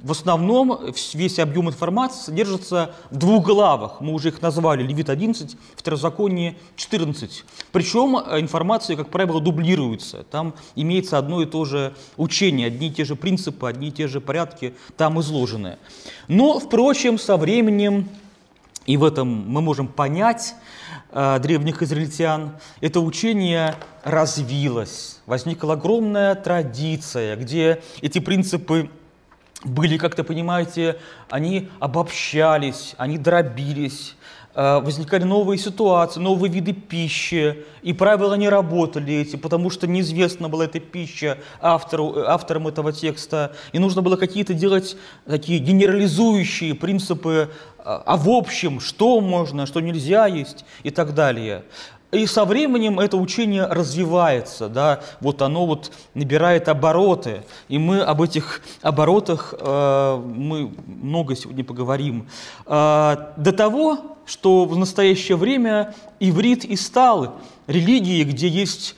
в 0.03 0.11
основном 0.11 0.79
весь 1.13 1.39
объем 1.39 1.69
информации 1.69 2.25
содержится 2.25 2.95
в 3.09 3.17
двух 3.17 3.45
главах. 3.45 3.99
Мы 3.99 4.13
уже 4.13 4.29
их 4.29 4.41
назвали 4.41 4.83
Левит 4.83 5.09
11, 5.09 5.57
Второзаконие 5.75 6.55
14. 6.75 7.43
Причем 7.71 8.17
э, 8.17 8.39
информация, 8.39 8.95
как 8.95 9.09
правило, 9.09 9.41
дублируется. 9.41 10.23
Там 10.29 10.53
имеется 10.75 11.17
одно 11.17 11.41
и 11.41 11.45
то 11.45 11.65
же 11.65 11.95
учение, 12.15 12.67
одни 12.67 12.87
и 12.87 12.91
те 12.91 13.05
же 13.05 13.15
принципы, 13.15 13.67
одни 13.67 13.89
и 13.89 13.91
те 13.91 14.07
же 14.07 14.21
порядки 14.21 14.75
там 14.95 15.19
изложены. 15.19 15.77
Но, 16.27 16.59
впрочем, 16.59 17.17
со 17.17 17.37
временем, 17.37 18.07
и 18.85 18.97
в 18.97 19.03
этом 19.03 19.27
мы 19.27 19.61
можем 19.61 19.87
понять, 19.87 20.55
древних 21.13 21.81
израильтян, 21.81 22.57
это 22.81 22.99
учение 22.99 23.75
развилось. 24.03 25.21
Возникла 25.25 25.73
огромная 25.73 26.35
традиция, 26.35 27.35
где 27.35 27.81
эти 28.01 28.19
принципы 28.19 28.89
были, 29.63 29.97
как-то 29.97 30.23
понимаете, 30.23 30.97
они 31.29 31.69
обобщались, 31.79 32.93
они 32.97 33.17
дробились, 33.17 34.15
э, 34.15 34.16
возникали 34.57 35.23
новые 35.23 35.59
ситуации, 35.59 36.19
новые 36.19 36.51
виды 36.51 36.73
пищи, 36.73 37.63
и 37.83 37.93
правила 37.93 38.33
не 38.33 38.49
работали 38.49 39.13
эти, 39.13 39.35
потому 39.35 39.69
что 39.69 39.85
неизвестна 39.85 40.49
была 40.49 40.65
эта 40.65 40.79
пища 40.79 41.37
автору, 41.61 42.25
авторам 42.25 42.67
этого 42.67 42.91
текста, 42.91 43.55
и 43.71 43.77
нужно 43.77 44.01
было 44.01 44.15
какие-то 44.15 44.55
делать 44.55 44.97
такие 45.27 45.59
генерализующие 45.59 46.73
принципы 46.73 47.51
а 47.87 48.17
в 48.17 48.27
общем, 48.29 48.81
что 48.81 49.21
можно, 49.21 49.65
что 49.65 49.79
нельзя 49.79 50.27
есть 50.27 50.65
и 50.83 50.89
так 50.89 51.13
далее. 51.13 51.63
И 52.11 52.25
со 52.25 52.45
временем 52.45 53.01
это 53.01 53.17
учение 53.17 53.65
развивается, 53.65 54.69
да, 54.69 55.01
вот 55.19 55.41
оно 55.41 55.65
вот 55.65 55.91
набирает 56.13 56.69
обороты, 56.69 57.43
и 57.67 57.77
мы 57.77 57.99
об 57.99 58.21
этих 58.21 58.61
оборотах 58.81 59.53
э, 59.59 60.23
мы 60.25 60.71
много 60.85 61.35
сегодня 61.35 61.65
поговорим. 61.65 62.29
Э, 62.65 63.33
до 63.35 63.51
того, 63.51 64.17
что 64.25 64.63
в 64.63 64.77
настоящее 64.77 65.35
время 65.35 65.93
иврит 66.21 66.63
и 66.63 66.77
стал 66.77 67.35
религией, 67.67 68.23
где 68.23 68.47
есть 68.47 68.95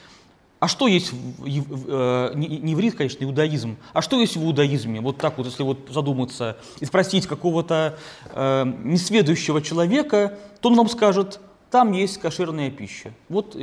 а 0.60 0.68
что 0.68 0.86
есть, 0.86 1.10
в, 1.10 1.16
э, 1.42 2.32
не, 2.34 2.74
иврит, 2.74 2.94
конечно, 2.94 3.24
иудаизм, 3.24 3.78
а 3.94 4.02
что 4.02 4.20
есть 4.20 4.36
в 4.36 4.44
иудаизме? 4.44 5.00
Вот 5.00 5.16
так 5.16 5.38
вот, 5.38 5.46
если 5.46 5.62
вот 5.62 5.88
задуматься 5.88 6.58
и 6.80 6.84
спросить 6.84 7.26
какого-то 7.26 7.96
э, 8.26 8.72
несведущего 8.84 9.62
человека, 9.62 10.38
то 10.60 10.68
он 10.68 10.76
вам 10.76 10.90
скажет, 10.90 11.40
там 11.70 11.92
есть 11.92 12.18
кошерная 12.18 12.70
пища. 12.70 13.12
Вот 13.28 13.56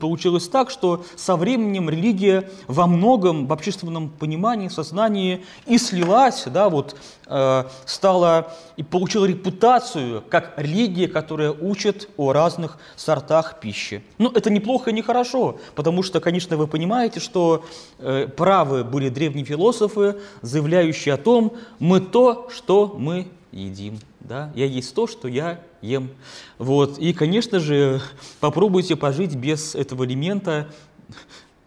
получилось 0.00 0.48
так, 0.48 0.70
что 0.70 1.04
со 1.16 1.36
временем 1.36 1.90
религия 1.90 2.48
во 2.66 2.86
многом 2.86 3.46
в 3.46 3.52
общественном 3.52 4.08
понимании, 4.08 4.68
сознании 4.68 5.44
и 5.66 5.76
слилась, 5.76 6.44
да, 6.46 6.68
вот, 6.70 6.96
э, 7.26 7.64
стала 7.84 8.54
и 8.76 8.82
получила 8.82 9.26
репутацию 9.26 10.24
как 10.30 10.54
религия, 10.56 11.06
которая 11.06 11.52
учит 11.52 12.08
о 12.16 12.32
разных 12.32 12.78
сортах 12.96 13.60
пищи. 13.60 14.02
Ну, 14.18 14.30
это 14.30 14.50
неплохо 14.50 14.90
и 14.90 14.94
нехорошо, 14.94 15.58
потому 15.74 16.02
что, 16.02 16.20
конечно, 16.20 16.56
вы 16.56 16.66
понимаете, 16.66 17.20
что 17.20 17.64
э, 17.98 18.26
правы 18.26 18.84
были 18.84 19.10
древние 19.10 19.44
философы, 19.44 20.16
заявляющие 20.40 21.14
о 21.14 21.18
том, 21.18 21.52
мы 21.78 22.00
то, 22.00 22.48
что 22.50 22.94
мы 22.98 23.28
едим. 23.52 23.98
Да? 24.20 24.50
Я 24.54 24.66
есть 24.66 24.94
то, 24.94 25.06
что 25.06 25.28
я 25.28 25.60
ем. 25.82 26.10
Вот. 26.58 26.98
И, 26.98 27.12
конечно 27.12 27.58
же, 27.60 28.00
попробуйте 28.40 28.96
пожить 28.96 29.34
без 29.34 29.74
этого 29.74 30.04
элемента 30.04 30.68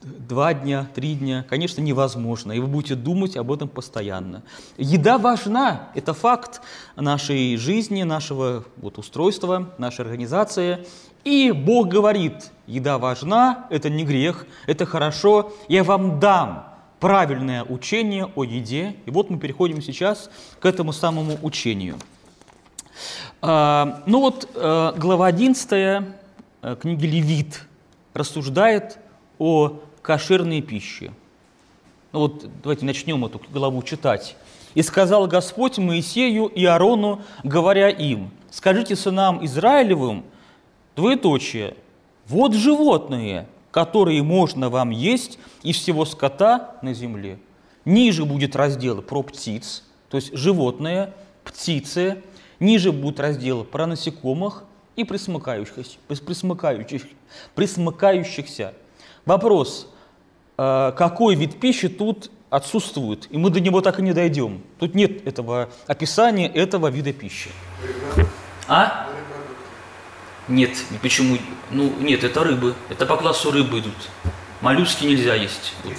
два 0.03 0.53
дня, 0.53 0.87
три 0.93 1.15
дня, 1.15 1.45
конечно, 1.49 1.81
невозможно, 1.81 2.51
и 2.51 2.59
вы 2.59 2.67
будете 2.67 2.95
думать 2.95 3.37
об 3.37 3.51
этом 3.51 3.69
постоянно. 3.69 4.43
Еда 4.77 5.17
важна, 5.17 5.89
это 5.95 6.13
факт 6.13 6.61
нашей 6.95 7.57
жизни, 7.57 8.03
нашего 8.03 8.65
вот, 8.77 8.97
устройства, 8.97 9.69
нашей 9.77 10.01
организации. 10.01 10.85
И 11.23 11.51
Бог 11.51 11.87
говорит, 11.87 12.51
еда 12.67 12.97
важна, 12.97 13.67
это 13.69 13.89
не 13.89 14.03
грех, 14.03 14.45
это 14.67 14.85
хорошо, 14.85 15.53
я 15.69 15.83
вам 15.83 16.19
дам 16.19 16.67
правильное 16.99 17.63
учение 17.63 18.29
о 18.35 18.43
еде. 18.43 18.95
И 19.05 19.11
вот 19.11 19.29
мы 19.29 19.37
переходим 19.37 19.81
сейчас 19.81 20.29
к 20.59 20.65
этому 20.65 20.91
самому 20.91 21.37
учению– 21.41 21.97
ну 23.45 24.21
вот 24.21 24.49
э, 24.55 24.93
глава 24.95 25.27
11 25.27 25.69
э, 25.73 26.75
книги 26.79 27.05
Левит 27.05 27.65
рассуждает 28.13 28.97
о 29.37 29.81
кошерной 30.01 30.61
пище. 30.61 31.11
Ну 32.13 32.19
вот 32.19 32.45
давайте 32.63 32.85
начнем 32.85 33.25
эту 33.25 33.41
главу 33.51 33.83
читать. 33.83 34.37
«И 34.75 34.81
сказал 34.81 35.27
Господь 35.27 35.77
Моисею 35.77 36.45
и 36.45 36.63
Аарону, 36.63 37.21
говоря 37.43 37.89
им, 37.89 38.31
скажите 38.49 38.95
сынам 38.95 39.43
Израилевым, 39.43 40.23
двоеточие, 40.95 41.75
вот 42.29 42.53
животные, 42.53 43.45
которые 43.71 44.23
можно 44.23 44.69
вам 44.69 44.91
есть 44.91 45.37
из 45.63 45.75
всего 45.75 46.05
скота 46.05 46.77
на 46.81 46.93
земле. 46.93 47.39
Ниже 47.83 48.23
будет 48.23 48.55
раздел 48.55 49.01
про 49.01 49.21
птиц, 49.21 49.83
то 50.09 50.15
есть 50.15 50.33
животные, 50.33 51.11
птицы, 51.43 52.23
Ниже 52.63 52.93
будут 52.93 53.19
разделы 53.19 53.65
про 53.65 53.85
насекомых 53.85 54.63
и 54.95 55.03
присмыкающихся. 55.03 55.97
присмыкающих, 56.07 57.03
присмыкающихся. 57.55 58.73
Вопрос, 59.25 59.89
э, 60.57 60.93
какой 60.97 61.35
вид 61.35 61.59
пищи 61.59 61.89
тут 61.89 62.31
отсутствует, 62.49 63.27
и 63.31 63.37
мы 63.37 63.49
до 63.49 63.59
него 63.59 63.81
так 63.81 63.99
и 63.99 64.01
не 64.01 64.13
дойдем. 64.13 64.61
Тут 64.79 64.95
нет 64.95 65.27
этого 65.27 65.71
описания 65.87 66.47
этого 66.47 66.87
вида 66.87 67.11
пищи. 67.11 67.49
А? 68.69 69.09
Нет, 70.47 70.71
почему? 71.01 71.37
Ну, 71.69 71.91
нет, 71.99 72.23
это 72.23 72.45
рыбы. 72.45 72.75
Это 72.89 73.05
по 73.05 73.17
классу 73.17 73.51
рыбы 73.51 73.79
идут. 73.79 74.09
Моллюски 74.61 75.03
нельзя 75.03 75.35
есть. 75.35 75.73
Вот. 75.83 75.97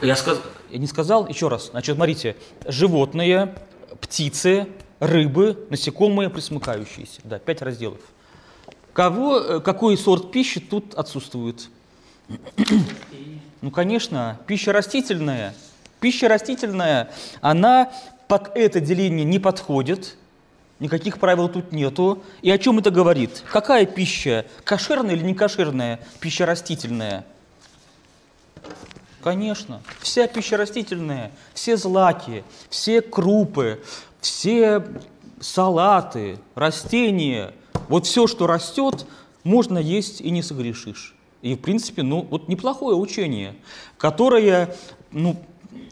Я, 0.00 0.16
сказ... 0.16 0.40
я 0.70 0.78
не 0.78 0.86
сказал, 0.86 1.28
еще 1.28 1.48
раз. 1.48 1.66
Значит, 1.66 1.96
смотрите, 1.96 2.34
животные, 2.66 3.54
птицы, 4.04 4.68
рыбы, 5.00 5.66
насекомые, 5.70 6.28
присмыкающиеся. 6.28 7.22
Да, 7.24 7.38
пять 7.38 7.62
разделов. 7.62 8.00
Кого, 8.92 9.38
э, 9.38 9.60
какой 9.60 9.96
сорт 9.96 10.30
пищи 10.30 10.60
тут 10.60 10.94
отсутствует? 10.94 11.68
ну, 13.60 13.70
конечно, 13.70 14.38
пища 14.46 14.72
растительная. 14.72 15.54
Пища 16.00 16.28
растительная, 16.28 17.10
она 17.40 17.92
под 18.28 18.54
это 18.54 18.78
деление 18.80 19.24
не 19.24 19.38
подходит, 19.38 20.16
никаких 20.78 21.18
правил 21.18 21.48
тут 21.48 21.72
нету. 21.72 22.22
И 22.42 22.50
о 22.50 22.58
чем 22.58 22.78
это 22.78 22.90
говорит? 22.90 23.42
Какая 23.50 23.86
пища? 23.86 24.44
Кошерная 24.64 25.14
или 25.14 25.24
не 25.24 25.34
кошерная? 25.34 25.98
Пища 26.20 26.44
растительная. 26.44 27.24
Конечно, 29.24 29.80
вся 30.00 30.26
пища 30.26 30.58
растительная, 30.58 31.32
все 31.54 31.78
злаки, 31.78 32.44
все 32.68 33.00
крупы, 33.00 33.80
все 34.20 34.84
салаты, 35.40 36.38
растения, 36.54 37.54
вот 37.88 38.04
все, 38.04 38.26
что 38.26 38.46
растет, 38.46 39.06
можно 39.42 39.78
есть 39.78 40.20
и 40.20 40.28
не 40.28 40.42
согрешишь. 40.42 41.14
И, 41.40 41.54
в 41.54 41.60
принципе, 41.60 42.02
ну, 42.02 42.20
вот 42.20 42.48
неплохое 42.48 42.98
учение, 42.98 43.54
которое, 43.96 44.76
ну, 45.10 45.36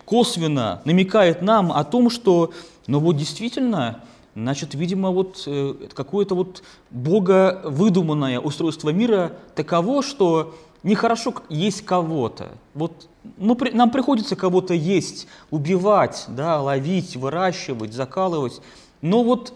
косвенно 0.05 0.83
намекает 0.85 1.41
нам 1.41 1.73
о 1.73 1.85
том, 1.85 2.11
что, 2.11 2.53
ну, 2.87 2.99
вот 2.99 3.17
действительно, 3.17 4.05
значит, 4.35 4.75
видимо, 4.75 5.09
вот 5.11 5.45
э, 5.47 5.73
какое-то 5.95 6.35
вот 6.35 6.63
боговыдуманное 6.91 8.41
устройство 8.41 8.91
мира 8.91 9.33
таково, 9.55 10.03
что 10.03 10.55
нехорошо 10.83 11.33
есть 11.49 11.83
кого-то. 11.87 12.51
Вот 12.75 13.09
мы, 13.37 13.57
нам 13.73 13.91
приходится 13.91 14.37
кого-то 14.37 14.75
есть, 14.75 15.27
убивать, 15.51 16.25
да, 16.29 16.61
ловить, 16.61 17.17
выращивать, 17.17 17.93
закалывать. 17.93 18.61
Но 19.01 19.23
вот, 19.23 19.55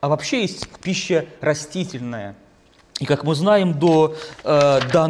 а 0.00 0.08
вообще 0.08 0.42
есть 0.42 0.68
пища 0.80 1.26
растительная. 1.40 2.36
И 3.00 3.06
как 3.06 3.24
мы 3.24 3.34
знаем, 3.34 3.76
до, 3.76 4.14
э, 4.44 4.80
до 4.92 5.08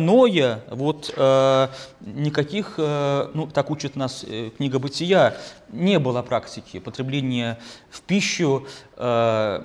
вот, 0.70 1.12
э, 1.14 1.68
никаких, 2.00 2.74
э, 2.78 3.30
ну 3.34 3.46
так 3.46 3.70
учит 3.70 3.94
нас 3.94 4.24
э, 4.26 4.50
книга 4.56 4.78
Бытия, 4.78 5.36
не 5.68 5.98
было 5.98 6.22
практики 6.22 6.80
потребления 6.80 7.58
в 7.90 8.00
пищу 8.00 8.66
э, 8.96 9.62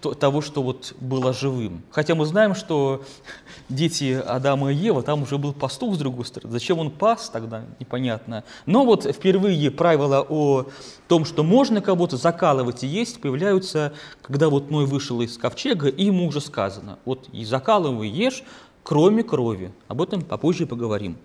того, 0.00 0.40
что 0.40 0.62
вот 0.62 0.94
было 1.00 1.32
живым. 1.32 1.82
Хотя 1.90 2.14
мы 2.14 2.26
знаем, 2.26 2.54
что 2.54 3.02
дети 3.68 4.20
Адама 4.26 4.72
и 4.72 4.76
Ева, 4.76 5.02
там 5.02 5.22
уже 5.22 5.38
был 5.38 5.52
пастух 5.52 5.94
с 5.94 5.98
другой 5.98 6.24
стороны. 6.24 6.52
Зачем 6.52 6.78
он 6.78 6.90
пас 6.90 7.30
тогда, 7.30 7.64
непонятно. 7.78 8.44
Но 8.66 8.84
вот 8.84 9.04
впервые 9.04 9.70
правила 9.70 10.26
о 10.28 10.66
том, 11.08 11.24
что 11.24 11.42
можно 11.42 11.80
кого-то 11.80 12.16
закалывать 12.16 12.84
и 12.84 12.86
есть, 12.86 13.20
появляются, 13.20 13.92
когда 14.22 14.48
вот 14.48 14.70
Ной 14.70 14.86
вышел 14.86 15.20
из 15.20 15.36
ковчега, 15.36 15.88
и 15.88 16.04
ему 16.04 16.26
уже 16.26 16.40
сказано, 16.40 16.98
вот 17.04 17.28
и 17.32 17.44
закалывай, 17.44 18.08
ешь, 18.08 18.42
кроме 18.82 19.22
крови. 19.22 19.72
Об 19.88 20.02
этом 20.02 20.22
попозже 20.22 20.66
поговорим. 20.66 21.16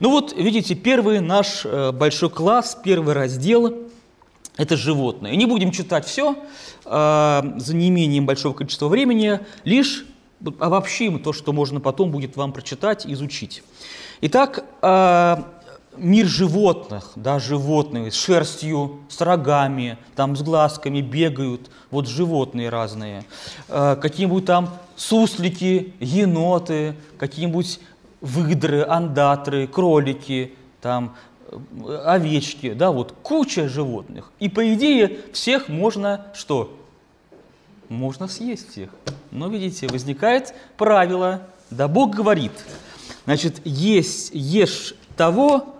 Ну 0.00 0.10
вот, 0.10 0.32
видите, 0.36 0.74
первый 0.74 1.20
наш 1.20 1.64
э, 1.64 1.92
большой 1.92 2.30
класс, 2.30 2.78
первый 2.82 3.14
раздел– 3.14 3.74
это 4.56 4.76
животное. 4.76 5.32
И 5.32 5.36
не 5.36 5.46
будем 5.46 5.70
читать 5.70 6.06
все 6.06 6.36
э, 6.84 7.42
за 7.56 7.76
неимением 7.76 8.26
большого 8.26 8.54
количества 8.54 8.88
времени, 8.88 9.40
лишь 9.64 10.04
обобщим 10.58 11.18
то, 11.20 11.32
что 11.32 11.52
можно 11.52 11.80
потом 11.80 12.10
будет 12.10 12.36
вам 12.36 12.52
прочитать, 12.52 13.06
изучить. 13.06 13.62
Итак, 14.20 14.64
э, 14.82 15.36
мир 15.96 16.26
животных, 16.26 17.12
да, 17.16 17.38
животные 17.38 18.10
с 18.10 18.14
шерстью, 18.14 19.00
с 19.08 19.20
рогами, 19.20 19.98
там 20.16 20.36
с 20.36 20.42
глазками 20.42 21.00
бегают, 21.00 21.70
вот 21.90 22.08
животные 22.08 22.68
разные, 22.68 23.24
э, 23.68 23.96
какие-нибудь 24.00 24.44
там 24.44 24.70
суслики, 24.96 25.94
еноты, 26.00 26.94
какие-нибудь 27.18 27.80
выдры, 28.20 28.82
андатры, 28.82 29.66
кролики, 29.66 30.54
там 30.80 31.16
овечки, 32.04 32.72
да, 32.72 32.90
вот 32.90 33.14
куча 33.22 33.68
животных. 33.68 34.30
И 34.40 34.48
по 34.48 34.72
идее 34.74 35.20
всех 35.32 35.68
можно 35.68 36.26
что? 36.34 36.76
Можно 37.88 38.28
съесть 38.28 38.70
всех. 38.70 38.90
Но, 39.30 39.48
видите, 39.48 39.86
возникает 39.88 40.54
правило, 40.76 41.42
да 41.70 41.88
Бог 41.88 42.14
говорит, 42.14 42.52
значит, 43.24 43.60
есть, 43.64 44.30
ешь 44.32 44.94
того, 45.16 45.74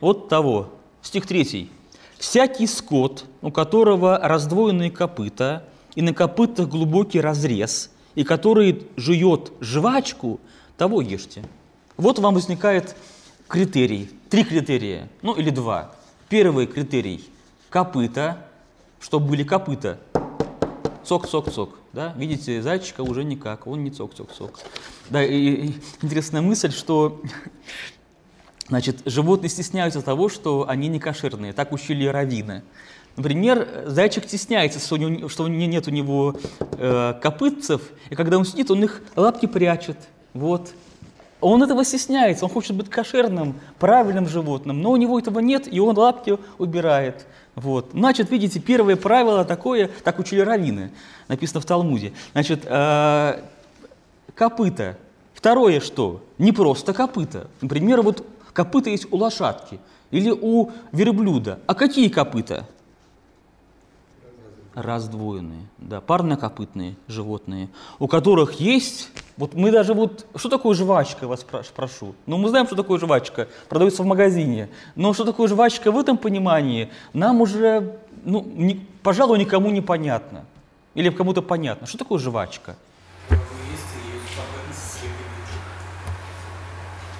от 0.00 0.28
того. 0.28 0.70
Стих 1.02 1.26
3. 1.26 1.70
«Всякий 2.18 2.66
скот, 2.66 3.24
у 3.40 3.50
которого 3.50 4.18
раздвоенные 4.18 4.90
копыта, 4.90 5.64
и 5.94 6.02
на 6.02 6.12
копытах 6.12 6.68
глубокий 6.68 7.20
разрез, 7.20 7.90
и 8.14 8.24
который 8.24 8.86
жует 8.96 9.52
жвачку, 9.60 10.38
того 10.76 11.00
ешьте». 11.00 11.42
Вот 11.96 12.18
вам 12.18 12.34
возникает 12.34 12.94
критерий, 13.48 14.10
три 14.30 14.44
критерия, 14.44 15.08
ну 15.22 15.34
или 15.34 15.50
два. 15.50 15.92
Первый 16.28 16.66
критерий– 16.66 17.28
копыта, 17.70 18.46
чтобы 19.00 19.28
были 19.28 19.42
копыта, 19.42 19.98
цок-цок-цок. 21.04 21.70
Да? 21.92 22.14
Видите, 22.16 22.62
зайчика 22.62 23.00
уже 23.02 23.24
никак, 23.24 23.66
он 23.66 23.82
не 23.82 23.90
цок-цок-цок. 23.90 24.60
Да, 25.08 25.24
и, 25.24 25.34
и 25.34 25.74
интересная 26.02 26.40
мысль, 26.40 26.70
что 26.70 27.20
значит, 28.68 29.02
животные 29.04 29.50
стесняются 29.50 30.00
того, 30.02 30.28
что 30.28 30.68
они 30.68 30.86
не 30.86 31.00
кошерные. 31.00 31.52
Так 31.52 31.72
учили 31.72 32.06
раввины. 32.06 32.62
Например, 33.16 33.84
зайчик 33.86 34.24
стесняется, 34.26 34.78
что 34.78 34.94
у 34.94 34.98
него, 34.98 35.28
что 35.28 35.48
нет 35.48 35.88
у 35.88 35.90
него 35.90 36.36
э, 36.78 37.14
копытцев, 37.20 37.82
и 38.08 38.14
когда 38.14 38.38
он 38.38 38.44
сидит, 38.44 38.70
он 38.70 38.84
их 38.84 39.02
лапки 39.16 39.46
прячет. 39.46 39.96
Вот. 40.32 40.70
Он 41.40 41.62
этого 41.62 41.84
стесняется, 41.84 42.44
он 42.44 42.50
хочет 42.50 42.76
быть 42.76 42.90
кошерным, 42.90 43.58
правильным 43.78 44.28
животным, 44.28 44.82
но 44.82 44.90
у 44.90 44.96
него 44.96 45.18
этого 45.18 45.38
нет, 45.38 45.72
и 45.72 45.80
он 45.80 45.96
лапки 45.96 46.38
убирает. 46.58 47.26
Вот. 47.54 47.90
Значит, 47.92 48.30
видите, 48.30 48.60
первое 48.60 48.96
правило 48.96 49.44
такое, 49.44 49.90
так 50.04 50.18
учили 50.18 50.40
раввины, 50.40 50.90
написано 51.28 51.60
в 51.60 51.64
Талмуде. 51.64 52.12
Значит, 52.32 52.62
э, 52.64 53.42
копыта. 54.34 54.96
Второе 55.34 55.80
что? 55.80 56.22
Не 56.38 56.52
просто 56.52 56.92
копыта. 56.92 57.48
Например, 57.60 58.02
вот 58.02 58.26
копыта 58.52 58.90
есть 58.90 59.10
у 59.10 59.16
лошадки 59.16 59.80
или 60.10 60.30
у 60.30 60.70
верблюда. 60.92 61.58
А 61.66 61.74
какие 61.74 62.08
копыта? 62.08 62.66
раздвоенные, 64.74 65.66
да, 65.78 66.00
парнокопытные 66.00 66.94
животные, 67.08 67.68
у 67.98 68.06
которых 68.06 68.60
есть, 68.60 69.10
вот 69.36 69.54
мы 69.54 69.70
даже 69.70 69.94
вот, 69.94 70.26
что 70.34 70.48
такое 70.48 70.74
жвачка, 70.74 71.26
вас 71.26 71.44
прошу? 71.74 72.14
Ну, 72.26 72.36
мы 72.36 72.48
знаем, 72.48 72.66
что 72.66 72.76
такое 72.76 72.98
жвачка, 72.98 73.48
продается 73.68 74.02
в 74.02 74.06
магазине, 74.06 74.68
но 74.96 75.12
что 75.12 75.24
такое 75.24 75.48
жвачка 75.48 75.90
в 75.90 75.98
этом 75.98 76.18
понимании, 76.18 76.90
нам 77.12 77.40
уже, 77.40 77.98
ну, 78.24 78.44
не, 78.44 78.86
пожалуй, 79.02 79.38
никому 79.38 79.70
не 79.70 79.80
понятно. 79.80 80.44
Или 80.94 81.10
кому-то 81.10 81.42
понятно, 81.42 81.86
что 81.86 81.98
такое 81.98 82.18
жвачка? 82.18 82.76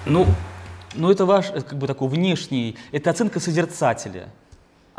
Ну, 0.05 0.25
ну 0.95 1.11
это 1.11 1.25
ваш, 1.25 1.47
как 1.47 1.77
бы 1.77 1.87
такой 1.87 2.07
внешний, 2.09 2.75
это 2.91 3.09
оценка 3.09 3.39
созерцателя– 3.39 4.29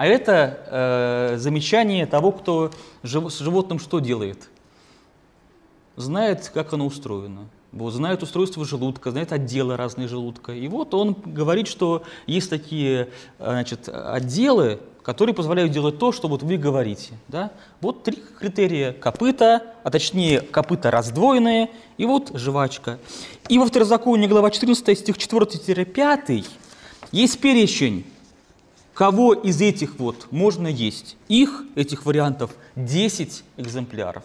а 0.02 0.06
это 0.06 0.58
э, 0.66 1.36
замечание 1.38 2.06
того, 2.06 2.32
кто 2.32 2.70
жив, 3.02 3.32
с 3.32 3.38
животным 3.38 3.78
что 3.78 4.00
делает. 4.00 4.48
Знает, 5.96 6.50
как 6.52 6.72
оно 6.72 6.86
устроено. 6.86 7.48
Вот, 7.72 7.92
знает 7.92 8.22
устройство 8.22 8.64
желудка, 8.64 9.10
знает 9.10 9.32
отделы 9.32 9.76
разные 9.76 10.06
желудка. 10.06 10.52
И 10.52 10.68
вот 10.68 10.92
он 10.92 11.16
говорит, 11.24 11.68
что 11.68 12.02
есть 12.26 12.50
такие 12.50 13.08
э, 13.38 13.50
значит, 13.50 13.88
отделы, 13.88 14.80
которые 15.02 15.34
позволяют 15.34 15.72
делать 15.72 15.98
то, 15.98 16.12
что 16.12 16.28
вот 16.28 16.42
вы 16.42 16.58
говорите. 16.58 17.14
Да? 17.28 17.50
Вот 17.80 18.02
три 18.02 18.22
критерия. 18.38 18.92
Копыта, 18.92 19.62
а 19.84 19.90
точнее 19.90 20.40
копыта 20.40 20.90
раздвоенные, 20.90 21.70
и 21.96 22.04
вот 22.04 22.32
жвачка. 22.34 22.98
И 23.48 23.58
во 23.58 23.66
второзаконии, 23.66 24.26
глава 24.26 24.50
14, 24.50 24.98
стих 24.98 25.16
4-5, 25.16 26.46
есть 27.10 27.40
перечень 27.40 28.04
Кого 28.94 29.32
из 29.32 29.60
этих 29.60 29.98
вот 29.98 30.26
можно 30.30 30.66
есть? 30.66 31.16
Их, 31.28 31.64
этих 31.76 32.04
вариантов, 32.04 32.50
10 32.76 33.42
экземпляров. 33.56 34.22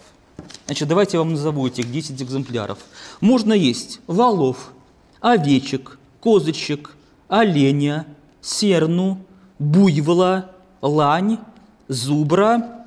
Значит, 0.66 0.88
давайте 0.88 1.18
я 1.18 1.20
вам 1.20 1.32
назову 1.32 1.68
этих 1.68 1.92
10 1.92 2.22
экземпляров. 2.22 2.80
Можно 3.22 3.54
есть 3.54 4.02
волов, 4.08 4.74
овечек, 5.22 5.98
козочек, 6.20 6.96
оленя, 7.28 8.06
серну, 8.42 9.20
буйвола, 9.60 10.52
лань, 10.82 11.40
зубра, 11.88 12.86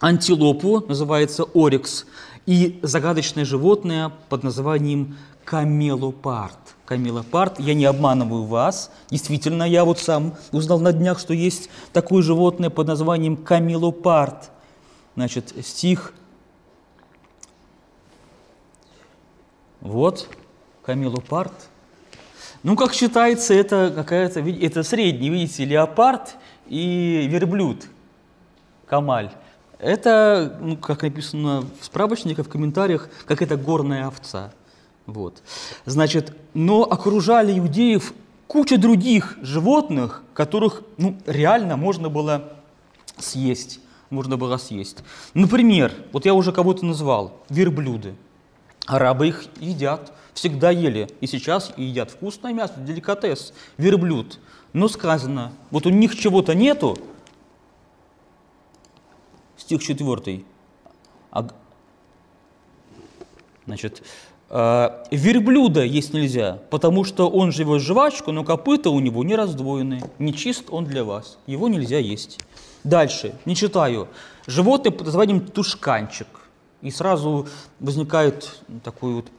антилопу, 0.00 0.84
называется 0.86 1.44
орикс, 1.54 2.06
и 2.46 2.80
загадочное 2.82 3.44
животное 3.44 4.12
под 4.28 4.42
названием 4.42 5.16
камелопард. 5.44 6.58
Камелопард, 6.84 7.60
я 7.60 7.74
не 7.74 7.84
обманываю 7.84 8.44
вас, 8.44 8.90
действительно, 9.10 9.62
я 9.62 9.84
вот 9.84 9.98
сам 9.98 10.34
узнал 10.50 10.80
на 10.80 10.92
днях, 10.92 11.18
что 11.18 11.34
есть 11.34 11.68
такое 11.92 12.22
животное 12.22 12.70
под 12.70 12.88
названием 12.88 13.36
камелопард. 13.36 14.50
Значит, 15.14 15.54
стих. 15.64 16.14
Вот, 19.82 20.28
камелопард. 20.84 21.52
Ну, 22.62 22.76
как 22.76 22.94
считается, 22.94 23.52
это 23.52 23.92
какая-то, 23.94 24.38
это 24.40 24.84
средний, 24.84 25.28
видите, 25.28 25.64
леопард 25.64 26.36
и 26.68 27.26
верблюд, 27.28 27.88
камаль. 28.86 29.32
Это, 29.80 30.56
ну, 30.60 30.76
как 30.76 31.02
написано 31.02 31.64
в 31.80 31.84
справочниках, 31.84 32.46
в 32.46 32.48
комментариях, 32.48 33.08
как 33.26 33.42
это 33.42 33.56
горная 33.56 34.06
овца. 34.06 34.52
Вот. 35.06 35.42
Значит, 35.84 36.32
но 36.54 36.84
окружали 36.84 37.58
иудеев 37.58 38.14
куча 38.46 38.78
других 38.78 39.36
животных, 39.42 40.22
которых 40.32 40.82
ну, 40.96 41.18
реально 41.26 41.76
можно 41.76 42.08
было 42.08 42.52
съесть. 43.18 43.80
Можно 44.10 44.36
было 44.36 44.58
съесть. 44.58 44.98
Например, 45.34 45.92
вот 46.12 46.24
я 46.24 46.34
уже 46.34 46.52
кого-то 46.52 46.86
назвал, 46.86 47.42
верблюды. 47.48 48.14
Арабы 48.86 49.28
их 49.28 49.44
едят, 49.60 50.12
всегда 50.34 50.70
ели. 50.70 51.08
И 51.20 51.26
сейчас 51.26 51.72
едят 51.76 52.10
вкусное 52.10 52.52
мясо, 52.52 52.74
деликатес, 52.78 53.52
верблюд. 53.76 54.38
Но 54.72 54.88
сказано, 54.88 55.52
вот 55.70 55.86
у 55.86 55.90
них 55.90 56.18
чего-то 56.18 56.54
нету, 56.54 56.98
стих 59.56 59.82
4. 59.82 60.44
А, 61.30 61.48
значит, 63.66 64.02
а, 64.48 65.04
верблюда 65.10 65.82
есть 65.82 66.12
нельзя, 66.12 66.58
потому 66.70 67.04
что 67.04 67.28
он 67.30 67.52
живет 67.52 67.80
жвачку, 67.80 68.32
но 68.32 68.44
копыта 68.44 68.90
у 68.90 69.00
него 69.00 69.24
не 69.24 69.34
раздвоенные. 69.34 70.10
Не 70.18 70.34
чист 70.34 70.64
он 70.70 70.84
для 70.84 71.04
вас. 71.04 71.38
Его 71.46 71.68
нельзя 71.68 71.98
есть. 71.98 72.38
Дальше, 72.84 73.34
не 73.44 73.54
читаю. 73.54 74.08
Животное 74.46 74.92
под 74.92 75.06
названием 75.06 75.40
тушканчик. 75.40 76.26
И 76.82 76.90
сразу 76.90 77.46
возникает 77.78 78.60
такое 78.82 79.14
вот 79.14 79.30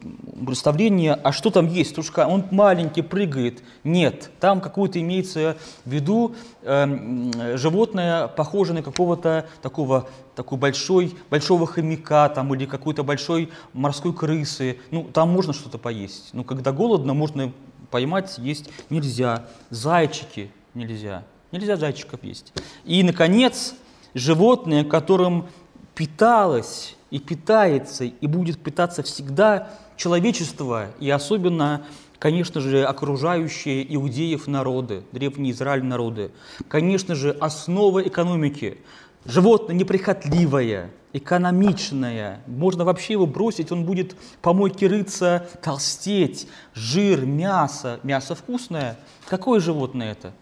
представление, 0.45 1.13
а 1.13 1.33
что 1.33 1.49
там 1.49 1.67
есть, 1.67 1.93
тушка? 1.93 2.25
Он 2.25 2.45
маленький, 2.51 3.01
прыгает. 3.01 3.61
Нет, 3.83 4.31
там 4.39 4.61
какое-то 4.61 5.01
имеется 5.01 5.57
в 5.83 5.91
виду 5.91 6.35
э, 6.61 7.57
животное, 7.57 8.29
похожее 8.29 8.75
на 8.77 8.81
какого-то 8.81 9.45
такого, 9.61 10.07
такой 10.35 10.57
большой, 10.57 11.17
большого 11.29 11.67
хомяка 11.67 12.29
там, 12.29 12.55
или 12.55 12.65
какой-то 12.65 13.03
большой 13.03 13.49
морской 13.73 14.13
крысы. 14.13 14.79
Ну, 14.91 15.03
там 15.03 15.29
можно 15.29 15.51
что-то 15.51 15.77
поесть. 15.77 16.29
Но 16.31 16.45
когда 16.45 16.71
голодно, 16.71 17.13
можно 17.13 17.51
поймать, 17.91 18.37
есть 18.37 18.69
нельзя. 18.89 19.47
Зайчики 19.69 20.49
нельзя. 20.73 21.25
Нельзя 21.51 21.75
зайчиков 21.75 22.23
есть. 22.23 22.53
И, 22.85 23.03
наконец, 23.03 23.75
животное, 24.13 24.85
которым 24.85 25.47
питалось 25.93 26.95
и 27.13 27.19
питается, 27.19 28.05
и 28.05 28.25
будет 28.25 28.57
питаться 28.63 29.03
всегда 29.03 29.69
человечество, 29.97 30.87
и 30.99 31.11
особенно, 31.11 31.85
конечно 32.17 32.59
же, 32.59 32.83
окружающие 32.83 33.85
иудеев 33.95 34.47
народы, 34.47 35.03
древний 35.11 35.51
Израиль 35.51 35.83
народы. 35.83 36.31
Конечно 36.67 37.13
же, 37.13 37.29
основа 37.29 38.01
экономики. 38.01 38.79
Животное 39.25 39.75
неприхотливое, 39.75 40.89
экономичное. 41.13 42.41
Можно 42.47 42.83
вообще 42.83 43.13
его 43.13 43.27
бросить, 43.27 43.71
он 43.71 43.85
будет 43.85 44.15
помойки 44.41 44.85
рыться, 44.85 45.47
толстеть. 45.61 46.47
Жир, 46.73 47.27
мясо. 47.27 47.99
Мясо 48.01 48.33
вкусное. 48.33 48.97
Какое 49.27 49.59
животное 49.59 50.13
это? 50.13 50.33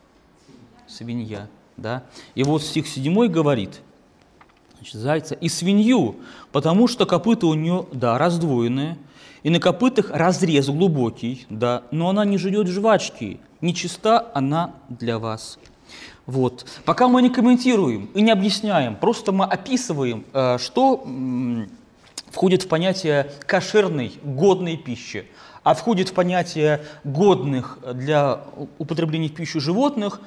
Свинья. 0.88 1.50
Да? 1.76 2.06
И 2.34 2.44
вот 2.44 2.64
стих 2.64 2.88
7 2.88 3.28
говорит– 3.28 3.82
значит, 4.82 5.00
зайца, 5.00 5.36
и 5.36 5.48
свинью, 5.48 6.16
потому 6.52 6.88
что 6.88 7.06
копыта 7.06 7.48
у 7.48 7.54
нее, 7.54 7.86
да, 7.94 8.18
раздвоенные, 8.18 8.98
и 9.44 9.50
на 9.50 9.60
копытах 9.60 10.10
разрез 10.12 10.68
глубокий, 10.68 11.46
да, 11.50 11.84
но 11.92 12.10
она 12.10 12.26
не 12.26 12.38
жует 12.38 12.68
жвачки, 12.68 13.40
нечиста 13.62 14.32
она 14.34 14.74
для 14.90 15.20
вас. 15.20 15.58
Вот. 16.26 16.66
Пока 16.86 17.08
мы 17.08 17.22
не 17.22 17.30
комментируем 17.30 18.06
и 18.14 18.22
не 18.22 18.32
объясняем, 18.32 18.96
просто 18.96 19.32
мы 19.32 19.46
описываем, 19.46 20.24
э, 20.34 20.58
что 20.60 21.04
входит 22.30 22.64
в 22.64 22.68
понятие 22.68 23.32
кошерной, 23.46 24.14
годной 24.24 24.78
пищи, 24.78 25.26
а 25.64 25.74
входит 25.74 26.10
в 26.10 26.14
понятие 26.14 26.84
годных 27.04 27.80
для 27.94 28.42
употребления 28.80 29.28
в 29.28 29.34
пищу 29.34 29.60
животных 29.60 30.22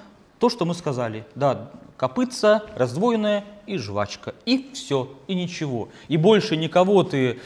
то, 0.45 0.51
что 0.51 0.67
мы 0.67 0.75
сказали. 0.75 1.25
Да, 1.35 1.71
копытца, 1.97 2.65
раздвоенная 2.77 3.45
и 3.67 3.79
жвачка. 3.79 4.35
И 4.45 4.73
все, 4.75 5.09
и 5.27 5.35
ничего. 5.35 5.89
И 6.09 6.19
больше 6.19 6.59
никого 6.59 7.03
ты 7.03 7.39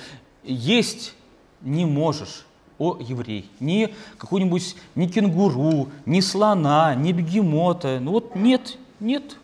есть 0.42 1.14
не 1.60 1.86
можешь, 1.86 2.44
о 2.76 2.96
еврей. 2.98 3.48
Ни 3.60 3.94
какой-нибудь, 4.16 4.74
ни 4.96 5.06
кенгуру, 5.06 5.90
ни 6.06 6.18
слона, 6.18 6.96
ни 6.96 7.12
бегемота. 7.12 8.00
Ну 8.00 8.10
вот 8.10 8.34
нет, 8.34 8.76
нет. 8.98 9.36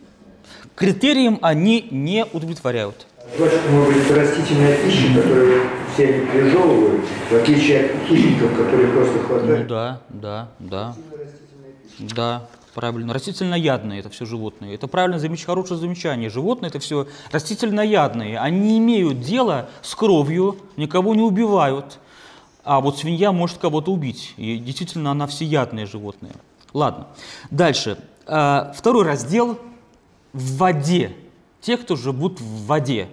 Критериям 0.75 1.39
они 1.41 1.87
не 1.91 2.25
удовлетворяют. 2.25 3.07
Значит, 3.37 3.61
может 3.71 3.93
быть, 3.93 4.11
растительная 4.11 4.83
пища, 4.83 5.13
которую 5.15 5.69
все 5.93 6.07
они 6.07 6.25
пережевывают, 6.25 7.05
в 7.31 7.33
отличие 7.33 7.85
от 7.85 8.07
хищников, 8.09 8.57
которые 8.57 8.91
просто 8.91 9.19
хватают. 9.19 9.61
Ну 9.61 9.69
да, 9.69 10.01
да, 10.09 10.49
да. 10.59 10.95
Да, 11.97 12.49
правильно. 12.75 13.13
Растительноядные 13.13 14.01
это 14.01 14.09
все 14.09 14.25
животные. 14.25 14.75
Это 14.75 14.87
правильно 14.87 15.17
замеч... 15.17 15.45
хорошее 15.45 15.79
замечание. 15.79 16.29
Животные 16.29 16.69
это 16.69 16.77
все 16.79 17.07
растительноядные. 17.31 18.37
Они 18.37 18.59
не 18.59 18.77
имеют 18.77 19.21
дела 19.21 19.69
с 19.81 19.95
кровью, 19.95 20.57
никого 20.77 21.15
не 21.15 21.23
убивают. 21.23 21.97
А 22.63 22.81
вот 22.81 22.99
свинья 22.99 23.31
может 23.31 23.57
кого-то 23.57 23.91
убить. 23.91 24.33
И 24.37 24.57
действительно 24.57 25.11
она 25.11 25.25
всеядное 25.25 25.87
животное. 25.87 26.35
Ладно. 26.73 27.07
Дальше. 27.49 27.97
А, 28.27 28.73
второй 28.75 29.05
раздел 29.05 29.57
в 30.33 30.57
воде. 30.57 31.15
Те, 31.61 31.77
кто 31.77 31.95
живут 31.95 32.41
в 32.41 32.65
воде. 32.65 33.07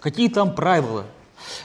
Какие 0.00 0.28
там 0.28 0.54
правила? 0.54 1.04